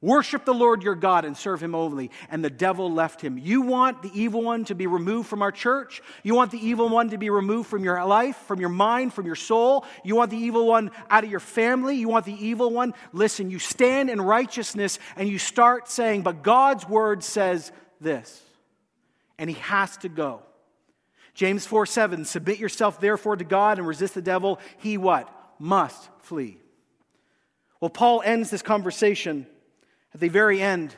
Worship 0.00 0.44
the 0.44 0.54
Lord 0.54 0.84
your 0.84 0.94
God 0.94 1.24
and 1.24 1.36
serve 1.36 1.60
him 1.60 1.74
only. 1.74 2.12
And 2.30 2.44
the 2.44 2.48
devil 2.48 2.88
left 2.88 3.20
him. 3.20 3.36
You 3.36 3.62
want 3.62 4.00
the 4.00 4.12
evil 4.14 4.44
one 4.44 4.64
to 4.66 4.76
be 4.76 4.86
removed 4.86 5.28
from 5.28 5.42
our 5.42 5.50
church? 5.50 6.00
You 6.22 6.36
want 6.36 6.52
the 6.52 6.64
evil 6.64 6.88
one 6.88 7.10
to 7.10 7.18
be 7.18 7.30
removed 7.30 7.68
from 7.68 7.82
your 7.82 8.02
life, 8.06 8.36
from 8.46 8.60
your 8.60 8.68
mind, 8.68 9.12
from 9.12 9.26
your 9.26 9.34
soul? 9.34 9.84
You 10.04 10.14
want 10.14 10.30
the 10.30 10.36
evil 10.36 10.68
one 10.68 10.92
out 11.10 11.24
of 11.24 11.32
your 11.32 11.40
family? 11.40 11.96
You 11.96 12.08
want 12.08 12.26
the 12.26 12.46
evil 12.46 12.70
one? 12.70 12.94
Listen, 13.12 13.50
you 13.50 13.58
stand 13.58 14.08
in 14.08 14.20
righteousness 14.20 15.00
and 15.16 15.28
you 15.28 15.40
start 15.40 15.88
saying, 15.88 16.22
but 16.22 16.44
God's 16.44 16.88
word 16.88 17.24
says 17.24 17.72
this. 18.00 18.40
And 19.36 19.50
he 19.50 19.56
has 19.62 19.96
to 19.96 20.08
go. 20.08 20.42
James 21.34 21.66
4 21.66 21.86
7, 21.86 22.24
submit 22.24 22.60
yourself 22.60 23.00
therefore 23.00 23.34
to 23.34 23.44
God 23.44 23.78
and 23.78 23.86
resist 23.88 24.14
the 24.14 24.22
devil. 24.22 24.60
He 24.78 24.96
what? 24.96 25.28
Must 25.58 26.08
flee. 26.20 26.59
Well, 27.80 27.90
Paul 27.90 28.22
ends 28.24 28.50
this 28.50 28.62
conversation 28.62 29.46
at 30.14 30.20
the 30.20 30.28
very 30.28 30.60
end 30.60 30.94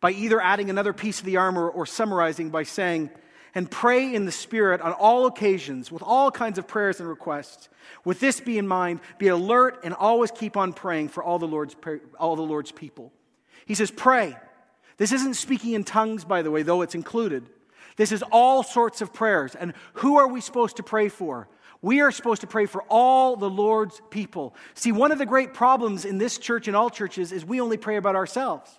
by 0.00 0.12
either 0.12 0.40
adding 0.40 0.70
another 0.70 0.92
piece 0.92 1.18
of 1.20 1.26
the 1.26 1.36
armor 1.36 1.68
or 1.68 1.86
summarizing 1.86 2.50
by 2.50 2.62
saying, 2.62 3.10
and 3.54 3.70
pray 3.70 4.14
in 4.14 4.26
the 4.26 4.32
Spirit 4.32 4.80
on 4.80 4.92
all 4.92 5.26
occasions 5.26 5.90
with 5.90 6.02
all 6.02 6.30
kinds 6.30 6.56
of 6.56 6.68
prayers 6.68 7.00
and 7.00 7.08
requests. 7.08 7.68
With 8.04 8.20
this 8.20 8.40
be 8.40 8.58
in 8.58 8.68
mind, 8.68 9.00
be 9.18 9.28
alert 9.28 9.80
and 9.82 9.92
always 9.92 10.30
keep 10.30 10.56
on 10.56 10.72
praying 10.72 11.08
for 11.08 11.22
all 11.22 11.38
the 11.38 11.48
Lord's, 11.48 11.74
all 12.18 12.36
the 12.36 12.42
Lord's 12.42 12.70
people. 12.70 13.12
He 13.66 13.74
says, 13.74 13.90
pray. 13.90 14.36
This 14.98 15.12
isn't 15.12 15.34
speaking 15.34 15.72
in 15.72 15.82
tongues, 15.84 16.24
by 16.24 16.42
the 16.42 16.50
way, 16.50 16.62
though 16.62 16.82
it's 16.82 16.94
included. 16.94 17.48
This 17.96 18.12
is 18.12 18.22
all 18.30 18.62
sorts 18.62 19.00
of 19.00 19.12
prayers. 19.12 19.54
And 19.54 19.74
who 19.94 20.16
are 20.18 20.28
we 20.28 20.40
supposed 20.40 20.76
to 20.76 20.82
pray 20.82 21.08
for? 21.08 21.48
We 21.82 22.00
are 22.02 22.12
supposed 22.12 22.42
to 22.42 22.46
pray 22.46 22.66
for 22.66 22.82
all 22.88 23.36
the 23.36 23.48
Lord's 23.48 24.00
people. 24.10 24.54
See, 24.74 24.92
one 24.92 25.12
of 25.12 25.18
the 25.18 25.26
great 25.26 25.54
problems 25.54 26.04
in 26.04 26.18
this 26.18 26.36
church 26.36 26.68
and 26.68 26.76
all 26.76 26.90
churches 26.90 27.32
is 27.32 27.44
we 27.44 27.60
only 27.60 27.78
pray 27.78 27.96
about 27.96 28.16
ourselves. 28.16 28.70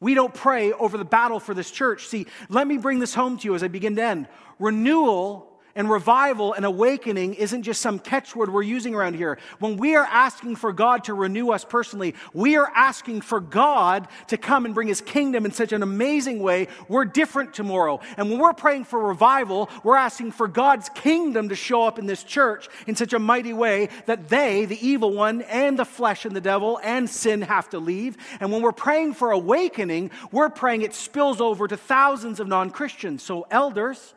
We 0.00 0.14
don't 0.14 0.34
pray 0.34 0.72
over 0.72 0.98
the 0.98 1.04
battle 1.04 1.38
for 1.38 1.54
this 1.54 1.70
church. 1.70 2.08
See, 2.08 2.26
let 2.48 2.66
me 2.66 2.78
bring 2.78 2.98
this 2.98 3.14
home 3.14 3.38
to 3.38 3.44
you 3.44 3.54
as 3.54 3.62
I 3.62 3.68
begin 3.68 3.94
to 3.96 4.02
end. 4.02 4.28
Renewal 4.58 5.53
and 5.76 5.90
revival 5.90 6.52
and 6.52 6.64
awakening 6.64 7.34
isn't 7.34 7.62
just 7.62 7.80
some 7.80 7.98
catchword 7.98 8.52
we're 8.52 8.62
using 8.62 8.94
around 8.94 9.14
here. 9.14 9.38
When 9.58 9.76
we 9.76 9.96
are 9.96 10.04
asking 10.04 10.56
for 10.56 10.72
God 10.72 11.04
to 11.04 11.14
renew 11.14 11.50
us 11.50 11.64
personally, 11.64 12.14
we 12.32 12.56
are 12.56 12.70
asking 12.74 13.22
for 13.22 13.40
God 13.40 14.08
to 14.28 14.36
come 14.36 14.64
and 14.64 14.74
bring 14.74 14.88
his 14.88 15.00
kingdom 15.00 15.44
in 15.44 15.52
such 15.52 15.72
an 15.72 15.82
amazing 15.82 16.40
way. 16.40 16.68
We're 16.88 17.04
different 17.04 17.54
tomorrow. 17.54 18.00
And 18.16 18.30
when 18.30 18.38
we're 18.38 18.52
praying 18.52 18.84
for 18.84 19.00
revival, 19.00 19.68
we're 19.82 19.96
asking 19.96 20.32
for 20.32 20.46
God's 20.46 20.88
kingdom 20.90 21.48
to 21.48 21.56
show 21.56 21.82
up 21.82 21.98
in 21.98 22.06
this 22.06 22.22
church 22.22 22.68
in 22.86 22.94
such 22.94 23.12
a 23.12 23.18
mighty 23.18 23.52
way 23.52 23.88
that 24.06 24.28
they, 24.28 24.64
the 24.66 24.86
evil 24.86 25.12
one, 25.12 25.42
and 25.42 25.78
the 25.78 25.84
flesh 25.84 26.24
and 26.24 26.36
the 26.36 26.40
devil 26.40 26.78
and 26.82 27.10
sin 27.10 27.42
have 27.42 27.68
to 27.70 27.78
leave. 27.78 28.16
And 28.40 28.52
when 28.52 28.62
we're 28.62 28.72
praying 28.72 29.14
for 29.14 29.32
awakening, 29.32 30.10
we're 30.30 30.50
praying 30.50 30.82
it 30.82 30.94
spills 30.94 31.40
over 31.40 31.66
to 31.66 31.76
thousands 31.76 32.40
of 32.40 32.46
non 32.46 32.70
Christians. 32.70 33.22
So, 33.22 33.46
elders, 33.50 34.14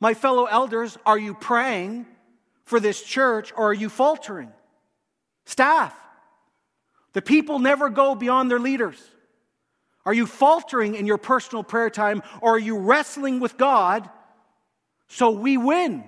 my 0.00 0.14
fellow 0.14 0.44
elders, 0.44 0.96
are 1.04 1.18
you 1.18 1.34
praying 1.34 2.06
for 2.64 2.80
this 2.80 3.02
church 3.02 3.52
or 3.56 3.70
are 3.70 3.74
you 3.74 3.88
faltering? 3.88 4.52
Staff, 5.44 5.94
the 7.14 7.22
people 7.22 7.58
never 7.58 7.88
go 7.88 8.14
beyond 8.14 8.50
their 8.50 8.60
leaders. 8.60 8.98
Are 10.04 10.14
you 10.14 10.26
faltering 10.26 10.94
in 10.94 11.06
your 11.06 11.18
personal 11.18 11.62
prayer 11.62 11.90
time 11.90 12.22
or 12.40 12.54
are 12.54 12.58
you 12.58 12.78
wrestling 12.78 13.40
with 13.40 13.56
God 13.56 14.08
so 15.08 15.30
we 15.30 15.56
win? 15.56 16.04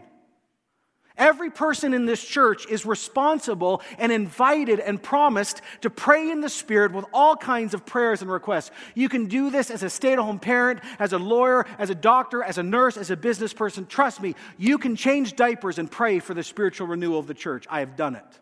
Every 1.20 1.50
person 1.50 1.92
in 1.92 2.06
this 2.06 2.24
church 2.24 2.66
is 2.66 2.86
responsible 2.86 3.82
and 3.98 4.10
invited 4.10 4.80
and 4.80 5.00
promised 5.00 5.60
to 5.82 5.90
pray 5.90 6.30
in 6.30 6.40
the 6.40 6.48
Spirit 6.48 6.92
with 6.92 7.04
all 7.12 7.36
kinds 7.36 7.74
of 7.74 7.84
prayers 7.84 8.22
and 8.22 8.30
requests. 8.30 8.70
You 8.94 9.10
can 9.10 9.26
do 9.26 9.50
this 9.50 9.70
as 9.70 9.82
a 9.82 9.90
stay 9.90 10.14
at 10.14 10.18
home 10.18 10.38
parent, 10.38 10.80
as 10.98 11.12
a 11.12 11.18
lawyer, 11.18 11.66
as 11.78 11.90
a 11.90 11.94
doctor, 11.94 12.42
as 12.42 12.56
a 12.56 12.62
nurse, 12.62 12.96
as 12.96 13.10
a 13.10 13.18
business 13.18 13.52
person. 13.52 13.84
Trust 13.84 14.22
me, 14.22 14.34
you 14.56 14.78
can 14.78 14.96
change 14.96 15.36
diapers 15.36 15.78
and 15.78 15.90
pray 15.90 16.20
for 16.20 16.32
the 16.32 16.42
spiritual 16.42 16.86
renewal 16.86 17.18
of 17.18 17.26
the 17.26 17.34
church. 17.34 17.66
I 17.68 17.80
have 17.80 17.96
done 17.96 18.16
it. 18.16 18.40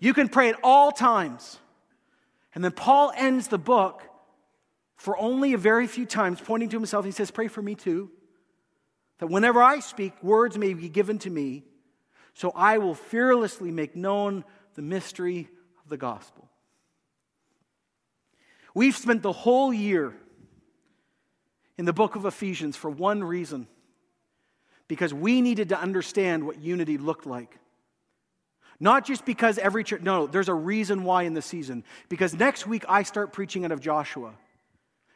You 0.00 0.12
can 0.12 0.28
pray 0.28 0.50
at 0.50 0.56
all 0.62 0.92
times. 0.92 1.58
And 2.54 2.62
then 2.62 2.72
Paul 2.72 3.10
ends 3.16 3.48
the 3.48 3.58
book 3.58 4.02
for 4.96 5.16
only 5.16 5.54
a 5.54 5.58
very 5.58 5.86
few 5.86 6.04
times, 6.04 6.42
pointing 6.42 6.68
to 6.68 6.76
himself. 6.76 7.06
He 7.06 7.10
says, 7.10 7.30
Pray 7.30 7.48
for 7.48 7.62
me 7.62 7.74
too 7.74 8.10
that 9.18 9.28
whenever 9.28 9.62
I 9.62 9.80
speak, 9.80 10.12
words 10.22 10.56
may 10.56 10.74
be 10.74 10.88
given 10.88 11.18
to 11.20 11.30
me, 11.30 11.64
so 12.34 12.52
I 12.54 12.78
will 12.78 12.94
fearlessly 12.94 13.70
make 13.70 13.96
known 13.96 14.44
the 14.74 14.82
mystery 14.82 15.48
of 15.82 15.88
the 15.88 15.96
gospel. 15.96 16.48
We've 18.74 18.96
spent 18.96 19.22
the 19.22 19.32
whole 19.32 19.72
year 19.72 20.14
in 21.76 21.84
the 21.84 21.92
book 21.92 22.16
of 22.16 22.26
Ephesians 22.26 22.76
for 22.76 22.90
one 22.90 23.24
reason 23.24 23.66
because 24.86 25.12
we 25.12 25.40
needed 25.40 25.70
to 25.70 25.80
understand 25.80 26.44
what 26.44 26.60
unity 26.60 26.96
looked 26.96 27.26
like. 27.26 27.58
Not 28.80 29.04
just 29.04 29.24
because 29.24 29.58
every 29.58 29.82
church, 29.82 30.02
no, 30.02 30.26
there's 30.26 30.48
a 30.48 30.54
reason 30.54 31.02
why 31.02 31.24
in 31.24 31.34
the 31.34 31.42
season. 31.42 31.82
Because 32.08 32.34
next 32.34 32.66
week 32.66 32.84
I 32.88 33.02
start 33.02 33.32
preaching 33.32 33.64
out 33.64 33.72
of 33.72 33.80
Joshua. 33.80 34.32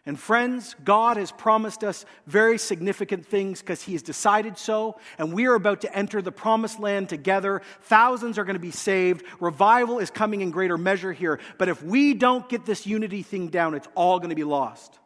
And 0.05 0.19
friends, 0.19 0.75
God 0.83 1.17
has 1.17 1.31
promised 1.31 1.85
us 1.85 2.05
very 2.27 2.59
significant 2.59 3.25
things 3.25 3.61
because 3.61 3.83
He 3.83 3.93
has 3.93 4.03
decided 4.03 4.59
so. 4.59 4.99
And 5.17 5.33
we 5.33 5.47
are 5.47 5.55
about 5.55 5.83
to 5.83 5.97
enter 5.97 6.21
the 6.21 6.33
promised 6.33 6.81
land 6.81 7.09
together. 7.09 7.63
Thousands 7.83 8.37
are 8.37 8.45
going 8.45 8.55
to 8.55 8.61
be 8.61 8.73
saved. 8.73 9.25
Revival 9.39 10.01
is 10.01 10.11
coming 10.11 10.41
in 10.41 10.51
greater 10.51 10.77
measure 10.77 11.13
here. 11.13 11.39
But 11.57 11.69
if 11.69 11.85
we 11.85 12.15
don't 12.15 12.49
get 12.49 12.67
this 12.67 12.85
unity 12.85 13.23
thing 13.23 13.49
down, 13.49 13.75
it's 13.75 13.87
all 13.95 14.19
going 14.19 14.31
to 14.31 14.37
be 14.37 14.45
lost. 14.45 14.99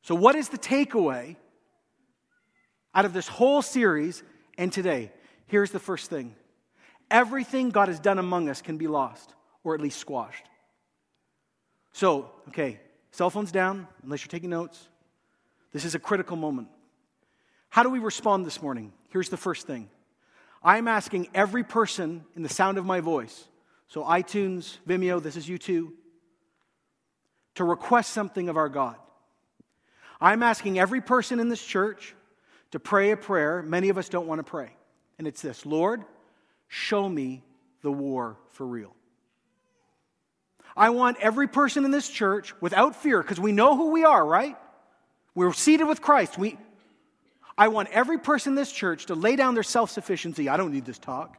So, 0.00 0.14
what 0.14 0.34
is 0.34 0.48
the 0.48 0.58
takeaway 0.58 1.36
out 2.94 3.04
of 3.04 3.12
this 3.12 3.28
whole 3.28 3.60
series 3.60 4.22
and 4.56 4.72
today? 4.72 5.12
Here's 5.46 5.72
the 5.72 5.78
first 5.78 6.08
thing 6.08 6.34
everything 7.10 7.68
God 7.68 7.88
has 7.88 8.00
done 8.00 8.18
among 8.18 8.48
us 8.48 8.62
can 8.62 8.78
be 8.78 8.86
lost, 8.86 9.34
or 9.62 9.74
at 9.74 9.80
least 9.82 9.98
squashed. 9.98 10.46
So, 11.92 12.30
okay, 12.48 12.80
Cell 13.16 13.30
phones 13.30 13.50
down, 13.50 13.88
unless 14.02 14.20
you're 14.20 14.28
taking 14.28 14.50
notes. 14.50 14.90
This 15.72 15.86
is 15.86 15.94
a 15.94 15.98
critical 15.98 16.36
moment. 16.36 16.68
How 17.70 17.82
do 17.82 17.88
we 17.88 17.98
respond 17.98 18.44
this 18.44 18.60
morning? 18.60 18.92
Here's 19.08 19.30
the 19.30 19.38
first 19.38 19.66
thing 19.66 19.88
I'm 20.62 20.86
asking 20.86 21.28
every 21.34 21.64
person 21.64 22.26
in 22.36 22.42
the 22.42 22.50
sound 22.50 22.76
of 22.76 22.84
my 22.84 23.00
voice, 23.00 23.48
so 23.88 24.04
iTunes, 24.04 24.76
Vimeo, 24.86 25.22
this 25.22 25.34
is 25.34 25.48
you 25.48 25.56
too, 25.56 25.94
to 27.54 27.64
request 27.64 28.12
something 28.12 28.50
of 28.50 28.58
our 28.58 28.68
God. 28.68 28.96
I'm 30.20 30.42
asking 30.42 30.78
every 30.78 31.00
person 31.00 31.40
in 31.40 31.48
this 31.48 31.64
church 31.64 32.14
to 32.72 32.78
pray 32.78 33.12
a 33.12 33.16
prayer 33.16 33.62
many 33.62 33.88
of 33.88 33.96
us 33.96 34.10
don't 34.10 34.26
want 34.26 34.40
to 34.40 34.44
pray. 34.44 34.76
And 35.18 35.26
it's 35.26 35.40
this 35.40 35.64
Lord, 35.64 36.04
show 36.68 37.08
me 37.08 37.42
the 37.80 37.90
war 37.90 38.36
for 38.50 38.66
real. 38.66 38.94
I 40.76 40.90
want 40.90 41.16
every 41.20 41.48
person 41.48 41.84
in 41.84 41.90
this 41.90 42.08
church, 42.08 42.54
without 42.60 42.96
fear, 42.96 43.22
because 43.22 43.40
we 43.40 43.52
know 43.52 43.76
who 43.76 43.90
we 43.90 44.04
are, 44.04 44.24
right? 44.24 44.56
We're 45.34 45.52
seated 45.52 45.84
with 45.84 46.02
Christ. 46.02 46.36
We, 46.36 46.58
I 47.56 47.68
want 47.68 47.88
every 47.90 48.18
person 48.18 48.52
in 48.52 48.56
this 48.56 48.70
church 48.70 49.06
to 49.06 49.14
lay 49.14 49.36
down 49.36 49.54
their 49.54 49.62
self 49.62 49.90
sufficiency. 49.90 50.48
I 50.48 50.56
don't 50.56 50.72
need 50.72 50.84
this 50.84 50.98
talk. 50.98 51.36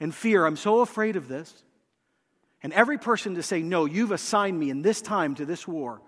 And 0.00 0.14
fear, 0.14 0.46
I'm 0.46 0.56
so 0.56 0.80
afraid 0.80 1.16
of 1.16 1.28
this. 1.28 1.52
And 2.62 2.72
every 2.72 2.98
person 2.98 3.36
to 3.36 3.42
say, 3.42 3.62
No, 3.62 3.84
you've 3.84 4.10
assigned 4.10 4.58
me 4.58 4.70
in 4.70 4.82
this 4.82 5.00
time 5.00 5.34
to 5.36 5.46
this 5.46 5.66
war. 5.66 6.00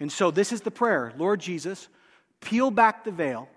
And 0.00 0.10
so 0.10 0.30
this 0.30 0.52
is 0.52 0.62
the 0.62 0.70
prayer 0.70 1.12
Lord 1.18 1.40
Jesus, 1.40 1.88
peel 2.40 2.70
back 2.70 3.04
the 3.04 3.12
veil. 3.12 3.48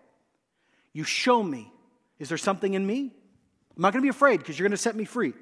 You 0.93 1.03
show 1.03 1.41
me. 1.41 1.71
Is 2.19 2.29
there 2.29 2.37
something 2.37 2.73
in 2.73 2.85
me? 2.85 3.11
I'm 3.75 3.81
not 3.81 3.93
going 3.93 4.01
to 4.01 4.05
be 4.05 4.09
afraid 4.09 4.39
because 4.39 4.57
you're 4.57 4.67
going 4.67 4.75
to 4.75 4.81
set 4.81 4.95
me 4.95 5.05
free. 5.05 5.33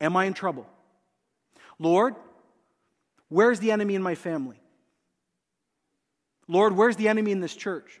Am 0.00 0.16
I 0.16 0.24
in 0.24 0.34
trouble? 0.34 0.66
Lord, 1.78 2.14
where's 3.28 3.60
the 3.60 3.70
enemy 3.70 3.94
in 3.94 4.02
my 4.02 4.14
family? 4.14 4.60
Lord, 6.48 6.74
where's 6.74 6.96
the 6.96 7.08
enemy 7.08 7.30
in 7.30 7.40
this 7.40 7.54
church? 7.54 8.00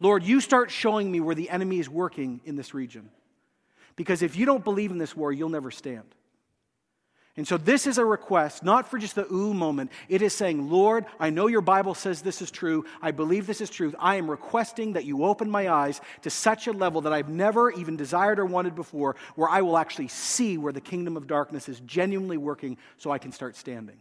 Lord, 0.00 0.22
you 0.22 0.40
start 0.40 0.70
showing 0.70 1.10
me 1.10 1.20
where 1.20 1.34
the 1.34 1.50
enemy 1.50 1.78
is 1.78 1.88
working 1.88 2.40
in 2.44 2.56
this 2.56 2.74
region. 2.74 3.10
Because 3.96 4.22
if 4.22 4.36
you 4.36 4.46
don't 4.46 4.62
believe 4.62 4.90
in 4.90 4.98
this 4.98 5.16
war, 5.16 5.32
you'll 5.32 5.48
never 5.48 5.70
stand. 5.70 6.14
And 7.38 7.46
so 7.46 7.56
this 7.56 7.86
is 7.86 7.98
a 7.98 8.04
request, 8.04 8.64
not 8.64 8.90
for 8.90 8.98
just 8.98 9.14
the 9.14 9.32
ooh 9.32 9.54
moment. 9.54 9.92
It 10.08 10.22
is 10.22 10.34
saying, 10.34 10.68
Lord, 10.68 11.06
I 11.20 11.30
know 11.30 11.46
your 11.46 11.60
Bible 11.60 11.94
says 11.94 12.20
this 12.20 12.42
is 12.42 12.50
true. 12.50 12.84
I 13.00 13.12
believe 13.12 13.46
this 13.46 13.60
is 13.60 13.70
truth. 13.70 13.94
I 14.00 14.16
am 14.16 14.28
requesting 14.28 14.94
that 14.94 15.04
you 15.04 15.24
open 15.24 15.48
my 15.48 15.70
eyes 15.70 16.00
to 16.22 16.30
such 16.30 16.66
a 16.66 16.72
level 16.72 17.02
that 17.02 17.12
I've 17.12 17.28
never 17.28 17.70
even 17.70 17.96
desired 17.96 18.40
or 18.40 18.44
wanted 18.44 18.74
before, 18.74 19.14
where 19.36 19.48
I 19.48 19.62
will 19.62 19.78
actually 19.78 20.08
see 20.08 20.58
where 20.58 20.72
the 20.72 20.80
kingdom 20.80 21.16
of 21.16 21.28
darkness 21.28 21.68
is 21.68 21.78
genuinely 21.86 22.38
working 22.38 22.76
so 22.96 23.12
I 23.12 23.18
can 23.18 23.30
start 23.30 23.54
standing. 23.54 23.98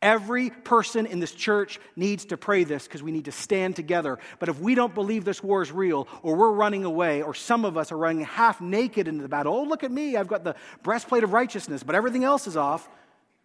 Every 0.00 0.50
person 0.50 1.06
in 1.06 1.18
this 1.18 1.32
church 1.32 1.80
needs 1.96 2.26
to 2.26 2.36
pray 2.36 2.62
this 2.62 2.84
because 2.84 3.02
we 3.02 3.10
need 3.10 3.24
to 3.24 3.32
stand 3.32 3.74
together. 3.74 4.18
But 4.38 4.48
if 4.48 4.60
we 4.60 4.76
don't 4.76 4.94
believe 4.94 5.24
this 5.24 5.42
war 5.42 5.60
is 5.60 5.72
real, 5.72 6.06
or 6.22 6.36
we're 6.36 6.52
running 6.52 6.84
away, 6.84 7.22
or 7.22 7.34
some 7.34 7.64
of 7.64 7.76
us 7.76 7.90
are 7.90 7.96
running 7.96 8.24
half 8.24 8.60
naked 8.60 9.08
into 9.08 9.22
the 9.22 9.28
battle, 9.28 9.54
oh, 9.54 9.64
look 9.64 9.82
at 9.82 9.90
me, 9.90 10.16
I've 10.16 10.28
got 10.28 10.44
the 10.44 10.54
breastplate 10.84 11.24
of 11.24 11.32
righteousness, 11.32 11.82
but 11.82 11.96
everything 11.96 12.22
else 12.22 12.46
is 12.46 12.56
off, 12.56 12.88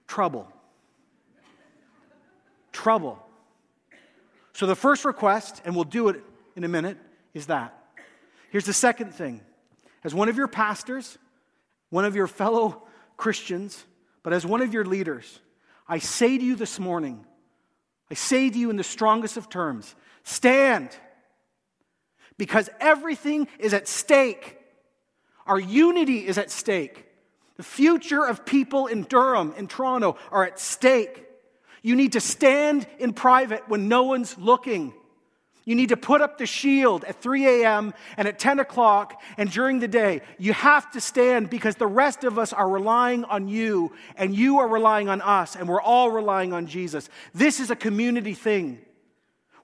trouble. 0.08 0.47
trouble. 2.72 3.18
So 4.54 4.68
the 4.68 4.76
first 4.76 5.06
request, 5.06 5.64
and 5.66 5.74
we'll 5.74 5.86
do 5.86 6.10
it 6.10 6.22
in 6.56 6.64
a 6.64 6.68
minute, 6.68 6.97
is 7.34 7.47
that. 7.47 7.76
Here's 8.51 8.66
the 8.66 8.74
second 8.74 9.16
thing. 9.16 9.41
As 10.04 10.14
one 10.14 10.30
of 10.30 10.38
your 10.38 10.47
pastors, 10.47 11.18
one 11.89 12.06
of 12.06 12.16
your 12.16 12.28
fellow 12.28 12.84
Christians, 13.18 13.84
but 14.22 14.34
as 14.34 14.45
one 14.45 14.62
of 14.62 14.72
your 14.72 14.86
leaders, 14.86 15.39
I 15.88 16.00
say 16.00 16.38
to 16.38 16.44
you 16.44 16.56
this 16.56 16.80
morning, 16.80 17.26
I 18.10 18.14
say 18.14 18.50
to 18.50 18.58
you 18.58 18.70
in 18.70 18.78
the 18.78 18.84
strongest 18.84 19.38
of 19.38 19.50
terms 19.50 19.96
stand, 20.24 20.90
because 22.38 22.70
everything 22.80 23.48
is 23.60 23.74
at 23.74 23.88
stake. 23.88 24.58
Our 25.46 25.60
unity 25.60 26.26
is 26.26 26.38
at 26.38 26.50
stake. 26.50 27.06
The 27.58 27.64
future 27.64 28.26
of 28.26 28.46
people 28.46 28.88
in 28.88 29.04
Durham, 29.04 29.54
in 29.58 29.68
Toronto, 29.68 30.18
are 30.32 30.44
at 30.44 30.60
stake. 30.60 31.26
You 31.82 31.96
need 31.96 32.14
to 32.14 32.22
stand 32.22 32.88
in 32.98 33.14
private 33.14 33.68
when 33.68 33.90
no 33.90 34.04
one's 34.04 34.38
looking. 34.38 34.94
You 35.66 35.76
need 35.76 35.89
to 35.89 35.97
put 35.97 36.22
up 36.22 36.38
the 36.38 36.45
shield 36.45 37.05
at 37.05 37.22
3 37.22 37.64
a.m. 37.64 37.93
and 38.18 38.28
at 38.28 38.38
10 38.38 38.59
o'clock 38.59 39.22
and 39.38 39.49
during 39.49 39.80
the 39.80 39.88
day. 39.88 40.22
You 40.38 40.51
have 40.53 40.91
to 40.91 41.01
stand 41.01 41.49
because 41.49 41.76
the 41.76 41.88
rest 41.88 42.26
of 42.26 42.38
us 42.38 42.51
are 42.51 42.68
relying 42.68 43.24
on 43.26 43.47
you 43.47 43.93
and 44.18 44.36
you 44.36 44.59
are 44.59 44.68
relying 44.68 45.07
on 45.07 45.22
us 45.22 45.55
and 45.55 45.70
we're 45.70 45.82
all 45.82 46.11
relying 46.11 46.51
on 46.51 46.68
Jesus. 46.68 47.07
This 47.34 47.61
is 47.61 47.72
a 47.72 47.76
community 47.76 48.34
thing. 48.34 48.80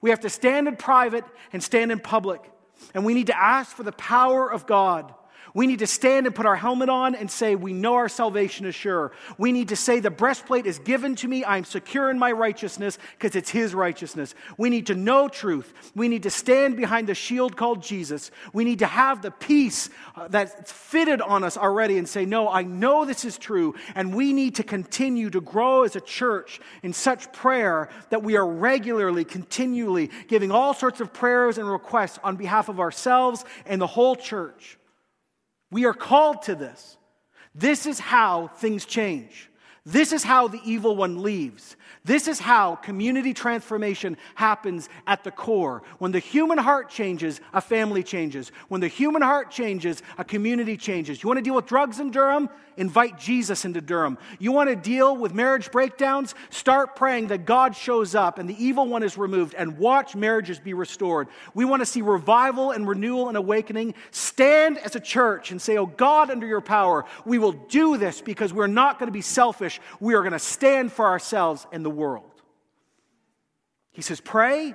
We 0.00 0.10
have 0.10 0.20
to 0.20 0.30
stand 0.30 0.68
in 0.68 0.76
private 0.76 1.24
and 1.52 1.62
stand 1.62 1.92
in 1.92 2.00
public. 2.00 2.50
And 2.94 3.04
we 3.04 3.12
need 3.12 3.26
to 3.26 3.38
ask 3.38 3.76
for 3.76 3.82
the 3.82 3.92
power 3.92 4.50
of 4.50 4.66
God 4.66 5.14
we 5.54 5.66
need 5.66 5.80
to 5.80 5.86
stand 5.86 6.26
and 6.26 6.34
put 6.34 6.46
our 6.46 6.56
helmet 6.56 6.88
on 6.88 7.14
and 7.14 7.30
say, 7.30 7.54
We 7.54 7.72
know 7.72 7.94
our 7.94 8.08
salvation 8.08 8.66
is 8.66 8.74
sure. 8.74 9.12
We 9.38 9.52
need 9.52 9.68
to 9.68 9.76
say, 9.76 10.00
The 10.00 10.10
breastplate 10.10 10.66
is 10.66 10.78
given 10.78 11.16
to 11.16 11.28
me. 11.28 11.44
I'm 11.44 11.64
secure 11.64 12.10
in 12.10 12.18
my 12.18 12.32
righteousness 12.32 12.98
because 13.18 13.34
it's 13.36 13.50
His 13.50 13.74
righteousness. 13.74 14.34
We 14.56 14.70
need 14.70 14.86
to 14.86 14.94
know 14.94 15.28
truth. 15.28 15.72
We 15.94 16.08
need 16.08 16.24
to 16.24 16.30
stand 16.30 16.76
behind 16.76 17.08
the 17.08 17.14
shield 17.14 17.56
called 17.56 17.82
Jesus. 17.82 18.30
We 18.52 18.64
need 18.64 18.80
to 18.80 18.86
have 18.86 19.22
the 19.22 19.30
peace 19.30 19.90
uh, 20.16 20.28
that's 20.28 20.70
fitted 20.70 21.20
on 21.20 21.44
us 21.44 21.56
already 21.56 21.98
and 21.98 22.08
say, 22.08 22.24
No, 22.24 22.48
I 22.48 22.62
know 22.62 23.04
this 23.04 23.24
is 23.24 23.38
true. 23.38 23.74
And 23.94 24.14
we 24.14 24.32
need 24.32 24.56
to 24.56 24.62
continue 24.62 25.30
to 25.30 25.40
grow 25.40 25.82
as 25.84 25.96
a 25.96 26.00
church 26.00 26.60
in 26.82 26.92
such 26.92 27.32
prayer 27.32 27.88
that 28.10 28.22
we 28.22 28.36
are 28.36 28.46
regularly, 28.46 29.24
continually 29.24 30.10
giving 30.28 30.50
all 30.50 30.74
sorts 30.74 31.00
of 31.00 31.12
prayers 31.12 31.58
and 31.58 31.70
requests 31.70 32.18
on 32.22 32.36
behalf 32.36 32.68
of 32.68 32.80
ourselves 32.80 33.44
and 33.66 33.80
the 33.80 33.86
whole 33.86 34.16
church. 34.16 34.78
We 35.70 35.84
are 35.84 35.94
called 35.94 36.42
to 36.42 36.54
this. 36.54 36.96
This 37.54 37.86
is 37.86 37.98
how 37.98 38.48
things 38.48 38.84
change. 38.84 39.50
This 39.84 40.12
is 40.12 40.22
how 40.22 40.48
the 40.48 40.60
evil 40.64 40.96
one 40.96 41.22
leaves. 41.22 41.76
This 42.04 42.28
is 42.28 42.40
how 42.40 42.76
community 42.76 43.34
transformation 43.34 44.16
happens 44.34 44.88
at 45.06 45.24
the 45.24 45.30
core. 45.30 45.82
When 45.98 46.12
the 46.12 46.18
human 46.18 46.58
heart 46.58 46.88
changes, 46.88 47.40
a 47.52 47.60
family 47.60 48.02
changes. 48.02 48.52
When 48.68 48.80
the 48.80 48.88
human 48.88 49.22
heart 49.22 49.50
changes, 49.50 50.02
a 50.18 50.24
community 50.24 50.76
changes. 50.76 51.22
You 51.22 51.28
want 51.28 51.38
to 51.38 51.42
deal 51.42 51.54
with 51.54 51.66
drugs 51.66 52.00
in 52.00 52.10
Durham? 52.10 52.48
Invite 52.76 53.18
Jesus 53.18 53.66
into 53.66 53.82
Durham. 53.82 54.16
You 54.38 54.52
want 54.52 54.70
to 54.70 54.76
deal 54.76 55.14
with 55.14 55.34
marriage 55.34 55.70
breakdowns? 55.70 56.34
Start 56.48 56.96
praying 56.96 57.26
that 57.26 57.44
God 57.44 57.76
shows 57.76 58.14
up 58.14 58.38
and 58.38 58.48
the 58.48 58.64
evil 58.64 58.88
one 58.88 59.02
is 59.02 59.18
removed 59.18 59.54
and 59.54 59.76
watch 59.76 60.16
marriages 60.16 60.58
be 60.58 60.72
restored. 60.72 61.28
We 61.52 61.66
want 61.66 61.80
to 61.82 61.86
see 61.86 62.00
revival 62.00 62.70
and 62.70 62.88
renewal 62.88 63.28
and 63.28 63.36
awakening. 63.36 63.94
Stand 64.12 64.78
as 64.78 64.96
a 64.96 65.00
church 65.00 65.50
and 65.50 65.60
say, 65.60 65.76
Oh 65.76 65.84
God, 65.84 66.30
under 66.30 66.46
your 66.46 66.62
power, 66.62 67.04
we 67.26 67.38
will 67.38 67.52
do 67.52 67.98
this 67.98 68.22
because 68.22 68.52
we're 68.52 68.66
not 68.66 68.98
going 68.98 69.08
to 69.08 69.12
be 69.12 69.20
selfish. 69.20 69.78
We 70.00 70.14
are 70.14 70.22
going 70.22 70.32
to 70.32 70.38
stand 70.38 70.90
for 70.90 71.06
ourselves 71.06 71.66
and 71.72 71.79
the 71.82 71.90
world. 71.90 72.30
He 73.92 74.02
says, 74.02 74.20
Pray, 74.20 74.74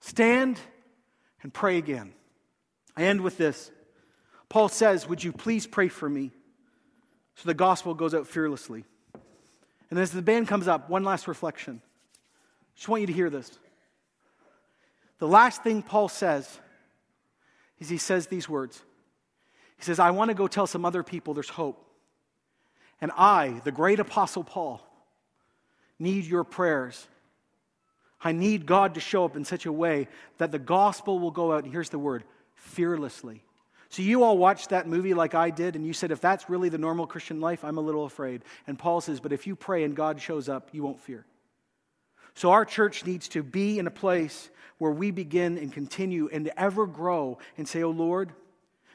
stand, 0.00 0.58
and 1.42 1.52
pray 1.52 1.78
again. 1.78 2.12
I 2.96 3.04
end 3.04 3.20
with 3.20 3.36
this. 3.38 3.70
Paul 4.48 4.68
says, 4.68 5.08
Would 5.08 5.22
you 5.22 5.32
please 5.32 5.66
pray 5.66 5.88
for 5.88 6.08
me? 6.08 6.32
So 7.36 7.48
the 7.48 7.54
gospel 7.54 7.94
goes 7.94 8.14
out 8.14 8.26
fearlessly. 8.26 8.84
And 9.90 9.98
as 9.98 10.10
the 10.10 10.22
band 10.22 10.48
comes 10.48 10.68
up, 10.68 10.88
one 10.88 11.04
last 11.04 11.28
reflection. 11.28 11.80
I 11.84 12.76
just 12.76 12.88
want 12.88 13.02
you 13.02 13.06
to 13.06 13.12
hear 13.12 13.30
this. 13.30 13.58
The 15.18 15.28
last 15.28 15.62
thing 15.62 15.82
Paul 15.82 16.08
says 16.08 16.58
is 17.78 17.88
he 17.88 17.98
says 17.98 18.26
these 18.26 18.48
words. 18.48 18.82
He 19.76 19.84
says, 19.84 19.98
I 19.98 20.10
want 20.10 20.30
to 20.30 20.34
go 20.34 20.46
tell 20.46 20.66
some 20.66 20.84
other 20.84 21.02
people 21.02 21.34
there's 21.34 21.48
hope. 21.48 21.84
And 23.00 23.10
I, 23.16 23.60
the 23.64 23.72
great 23.72 24.00
apostle 24.00 24.44
Paul, 24.44 24.80
need 26.04 26.24
your 26.24 26.44
prayers. 26.44 27.08
I 28.20 28.30
need 28.32 28.66
God 28.66 28.94
to 28.94 29.00
show 29.00 29.24
up 29.24 29.36
in 29.36 29.44
such 29.44 29.66
a 29.66 29.72
way 29.72 30.08
that 30.38 30.52
the 30.52 30.58
gospel 30.58 31.18
will 31.18 31.32
go 31.32 31.52
out, 31.52 31.64
and 31.64 31.72
here's 31.72 31.90
the 31.90 31.98
word 31.98 32.22
fearlessly. 32.54 33.42
So, 33.90 34.02
you 34.02 34.24
all 34.24 34.38
watched 34.38 34.70
that 34.70 34.88
movie 34.88 35.14
like 35.14 35.34
I 35.34 35.50
did, 35.50 35.76
and 35.76 35.86
you 35.86 35.92
said, 35.92 36.10
if 36.10 36.20
that's 36.20 36.48
really 36.48 36.68
the 36.68 36.78
normal 36.78 37.06
Christian 37.06 37.40
life, 37.40 37.64
I'm 37.64 37.78
a 37.78 37.82
little 37.82 38.04
afraid. 38.04 38.42
And 38.66 38.78
Paul 38.78 39.00
says, 39.00 39.20
but 39.20 39.32
if 39.32 39.46
you 39.46 39.54
pray 39.54 39.84
and 39.84 39.94
God 39.94 40.20
shows 40.20 40.48
up, 40.48 40.70
you 40.72 40.82
won't 40.82 41.00
fear. 41.00 41.26
So, 42.34 42.50
our 42.50 42.64
church 42.64 43.04
needs 43.04 43.28
to 43.28 43.42
be 43.42 43.78
in 43.78 43.86
a 43.86 43.92
place 43.92 44.50
where 44.78 44.90
we 44.90 45.10
begin 45.10 45.58
and 45.58 45.72
continue 45.72 46.28
and 46.32 46.50
ever 46.56 46.86
grow 46.86 47.38
and 47.56 47.68
say, 47.68 47.82
Oh 47.82 47.90
Lord, 47.90 48.32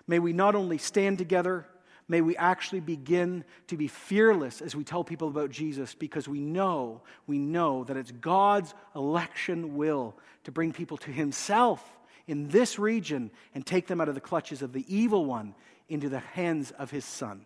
may 0.07 0.19
we 0.19 0.33
not 0.33 0.55
only 0.55 0.77
stand 0.77 1.17
together, 1.17 1.65
may 2.09 2.21
we 2.21 2.35
actually 2.35 2.79
begin 2.81 3.45
to 3.67 3.77
be 3.77 3.87
fearless 3.87 4.61
as 4.61 4.75
we 4.75 4.83
tell 4.83 5.03
people 5.03 5.27
about 5.29 5.51
Jesus 5.51 5.93
because 5.93 6.27
we 6.27 6.41
know, 6.41 7.01
we 7.27 7.37
know 7.37 7.83
that 7.85 7.95
it's 7.95 8.11
God's 8.11 8.73
election 8.95 9.77
will 9.77 10.17
to 10.43 10.51
bring 10.51 10.73
people 10.73 10.97
to 10.97 11.11
Himself 11.11 11.97
in 12.27 12.49
this 12.49 12.79
region 12.79 13.31
and 13.53 13.65
take 13.65 13.87
them 13.87 14.01
out 14.01 14.09
of 14.09 14.15
the 14.15 14.21
clutches 14.21 14.61
of 14.61 14.73
the 14.73 14.85
evil 14.93 15.23
one 15.23 15.53
into 15.87 16.09
the 16.09 16.19
hands 16.19 16.71
of 16.71 16.91
His 16.91 17.05
Son. 17.05 17.45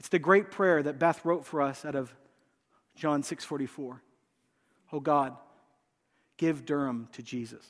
It's 0.00 0.08
the 0.08 0.18
great 0.18 0.50
prayer 0.50 0.82
that 0.82 0.98
Beth 0.98 1.24
wrote 1.24 1.46
for 1.46 1.62
us 1.62 1.84
out 1.84 1.94
of 1.94 2.12
John 2.96 3.22
6:44. 3.22 4.00
Oh 4.92 5.00
God, 5.00 5.36
give 6.36 6.64
Durham 6.64 7.08
to 7.12 7.22
Jesus. 7.22 7.64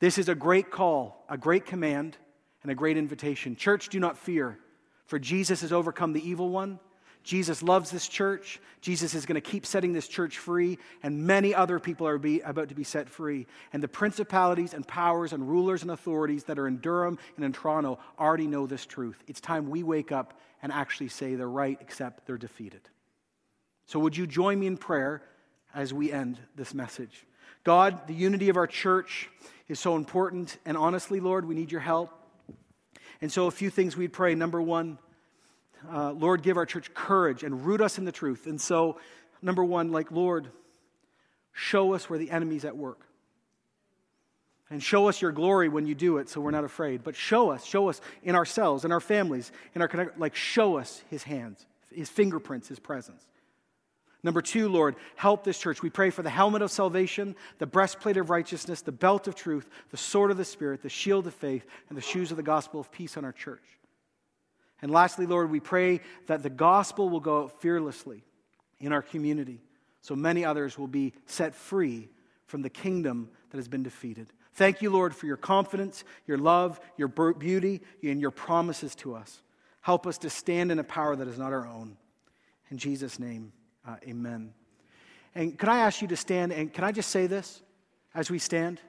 This 0.00 0.18
is 0.18 0.28
a 0.28 0.34
great 0.34 0.70
call, 0.72 1.24
a 1.28 1.38
great 1.38 1.64
command 1.64 2.18
and 2.64 2.72
a 2.72 2.74
great 2.74 2.96
invitation. 2.96 3.54
Church, 3.54 3.88
do 3.88 4.00
not 4.00 4.18
fear, 4.18 4.58
for 5.06 5.20
Jesus 5.20 5.60
has 5.60 5.72
overcome 5.72 6.12
the 6.12 6.28
evil 6.28 6.48
one. 6.48 6.80
Jesus 7.22 7.62
loves 7.62 7.90
this 7.90 8.06
church. 8.06 8.60
Jesus 8.82 9.14
is 9.14 9.24
going 9.24 9.36
to 9.36 9.40
keep 9.40 9.64
setting 9.64 9.92
this 9.92 10.08
church 10.08 10.38
free, 10.38 10.78
and 11.02 11.26
many 11.26 11.54
other 11.54 11.78
people 11.78 12.06
are 12.06 12.18
be, 12.18 12.40
about 12.40 12.68
to 12.68 12.74
be 12.74 12.84
set 12.84 13.08
free. 13.08 13.46
And 13.72 13.82
the 13.82 13.88
principalities 13.88 14.74
and 14.74 14.86
powers 14.86 15.32
and 15.32 15.48
rulers 15.48 15.82
and 15.82 15.90
authorities 15.90 16.44
that 16.44 16.58
are 16.58 16.66
in 16.66 16.78
Durham 16.78 17.18
and 17.36 17.44
in 17.44 17.52
Toronto 17.52 17.98
already 18.18 18.46
know 18.46 18.66
this 18.66 18.84
truth. 18.84 19.22
It's 19.26 19.40
time 19.40 19.70
we 19.70 19.82
wake 19.82 20.12
up 20.12 20.38
and 20.62 20.70
actually 20.70 21.08
say 21.08 21.34
they're 21.34 21.48
right, 21.48 21.78
except 21.80 22.26
they're 22.26 22.36
defeated. 22.36 22.82
So, 23.86 23.98
would 24.00 24.16
you 24.16 24.26
join 24.26 24.60
me 24.60 24.66
in 24.66 24.76
prayer 24.76 25.22
as 25.74 25.94
we 25.94 26.12
end 26.12 26.38
this 26.56 26.74
message? 26.74 27.26
God, 27.64 28.06
the 28.06 28.14
unity 28.14 28.50
of 28.50 28.56
our 28.56 28.66
church 28.66 29.30
is 29.68 29.80
so 29.80 29.96
important, 29.96 30.58
and 30.66 30.76
honestly, 30.76 31.20
Lord, 31.20 31.46
we 31.46 31.54
need 31.54 31.72
your 31.72 31.80
help. 31.80 32.23
And 33.20 33.30
so, 33.30 33.46
a 33.46 33.50
few 33.50 33.70
things 33.70 33.96
we'd 33.96 34.12
pray. 34.12 34.34
Number 34.34 34.60
one, 34.60 34.98
uh, 35.90 36.12
Lord, 36.12 36.42
give 36.42 36.56
our 36.56 36.66
church 36.66 36.92
courage 36.94 37.42
and 37.42 37.64
root 37.64 37.80
us 37.80 37.98
in 37.98 38.04
the 38.04 38.12
truth. 38.12 38.46
And 38.46 38.60
so, 38.60 38.98
number 39.42 39.64
one, 39.64 39.92
like, 39.92 40.10
Lord, 40.10 40.48
show 41.52 41.94
us 41.94 42.08
where 42.08 42.18
the 42.18 42.30
enemy's 42.30 42.64
at 42.64 42.76
work. 42.76 43.00
And 44.70 44.82
show 44.82 45.08
us 45.08 45.20
your 45.20 45.30
glory 45.30 45.68
when 45.68 45.86
you 45.86 45.94
do 45.94 46.18
it 46.18 46.28
so 46.28 46.40
we're 46.40 46.50
not 46.50 46.64
afraid. 46.64 47.04
But 47.04 47.14
show 47.14 47.50
us, 47.50 47.64
show 47.64 47.88
us 47.88 48.00
in 48.22 48.34
ourselves, 48.34 48.84
in 48.84 48.92
our 48.92 49.00
families, 49.00 49.52
in 49.74 49.82
our 49.82 50.12
like 50.16 50.34
show 50.34 50.78
us 50.78 51.02
his 51.10 51.22
hands, 51.22 51.64
his 51.94 52.08
fingerprints, 52.08 52.68
his 52.68 52.78
presence. 52.78 53.24
Number 54.24 54.42
two, 54.42 54.68
Lord, 54.68 54.96
help 55.14 55.44
this 55.44 55.58
church. 55.58 55.82
We 55.82 55.90
pray 55.90 56.10
for 56.10 56.22
the 56.22 56.30
helmet 56.30 56.62
of 56.62 56.72
salvation, 56.72 57.36
the 57.58 57.66
breastplate 57.66 58.16
of 58.16 58.30
righteousness, 58.30 58.80
the 58.80 58.90
belt 58.90 59.28
of 59.28 59.36
truth, 59.36 59.68
the 59.90 59.96
sword 59.96 60.32
of 60.32 60.36
the 60.36 60.44
Spirit, 60.44 60.82
the 60.82 60.88
shield 60.88 61.28
of 61.28 61.34
faith, 61.34 61.64
and 61.88 61.96
the 61.96 62.02
shoes 62.02 62.32
of 62.32 62.36
the 62.36 62.42
gospel 62.42 62.80
of 62.80 62.90
peace 62.90 63.16
on 63.16 63.24
our 63.24 63.32
church. 63.32 63.62
And 64.82 64.90
lastly, 64.90 65.26
Lord, 65.26 65.50
we 65.50 65.60
pray 65.60 66.00
that 66.26 66.42
the 66.42 66.50
gospel 66.50 67.08
will 67.08 67.20
go 67.20 67.44
out 67.44 67.60
fearlessly 67.60 68.24
in 68.80 68.92
our 68.92 69.02
community 69.02 69.60
so 70.04 70.14
many 70.14 70.44
others 70.44 70.78
will 70.78 70.86
be 70.86 71.14
set 71.24 71.54
free 71.54 72.10
from 72.44 72.60
the 72.60 72.68
kingdom 72.68 73.30
that 73.48 73.56
has 73.56 73.68
been 73.68 73.82
defeated. 73.82 74.26
Thank 74.52 74.82
you, 74.82 74.90
Lord, 74.90 75.16
for 75.16 75.24
your 75.24 75.38
confidence, 75.38 76.04
your 76.26 76.36
love, 76.36 76.78
your 76.98 77.08
beauty, 77.08 77.80
and 78.02 78.20
your 78.20 78.30
promises 78.30 78.94
to 78.96 79.14
us. 79.14 79.40
Help 79.80 80.06
us 80.06 80.18
to 80.18 80.28
stand 80.28 80.70
in 80.70 80.78
a 80.78 80.84
power 80.84 81.16
that 81.16 81.26
is 81.26 81.38
not 81.38 81.54
our 81.54 81.66
own. 81.66 81.96
In 82.70 82.76
Jesus' 82.76 83.18
name, 83.18 83.54
uh, 83.86 83.96
amen. 84.06 84.52
And 85.34 85.58
could 85.58 85.68
I 85.68 85.78
ask 85.80 86.00
you 86.00 86.08
to 86.08 86.16
stand? 86.16 86.52
And 86.52 86.72
can 86.72 86.84
I 86.84 86.92
just 86.92 87.10
say 87.10 87.26
this 87.26 87.62
as 88.14 88.30
we 88.30 88.38
stand? 88.38 88.80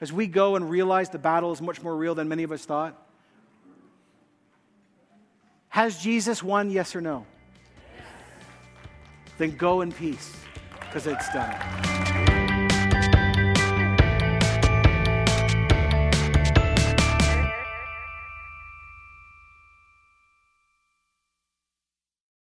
As 0.00 0.12
we 0.12 0.26
go 0.26 0.56
and 0.56 0.70
realize 0.70 1.10
the 1.10 1.18
battle 1.18 1.52
is 1.52 1.60
much 1.60 1.82
more 1.82 1.96
real 1.96 2.14
than 2.14 2.28
many 2.28 2.44
of 2.44 2.52
us 2.52 2.64
thought? 2.64 3.04
Has 5.70 5.98
Jesus 6.00 6.42
won, 6.42 6.70
yes 6.70 6.94
or 6.96 7.00
no? 7.00 7.26
Then 9.38 9.56
go 9.56 9.82
in 9.82 9.92
peace, 9.92 10.32
because 10.80 11.06
it's 11.06 11.32
done. 11.32 11.87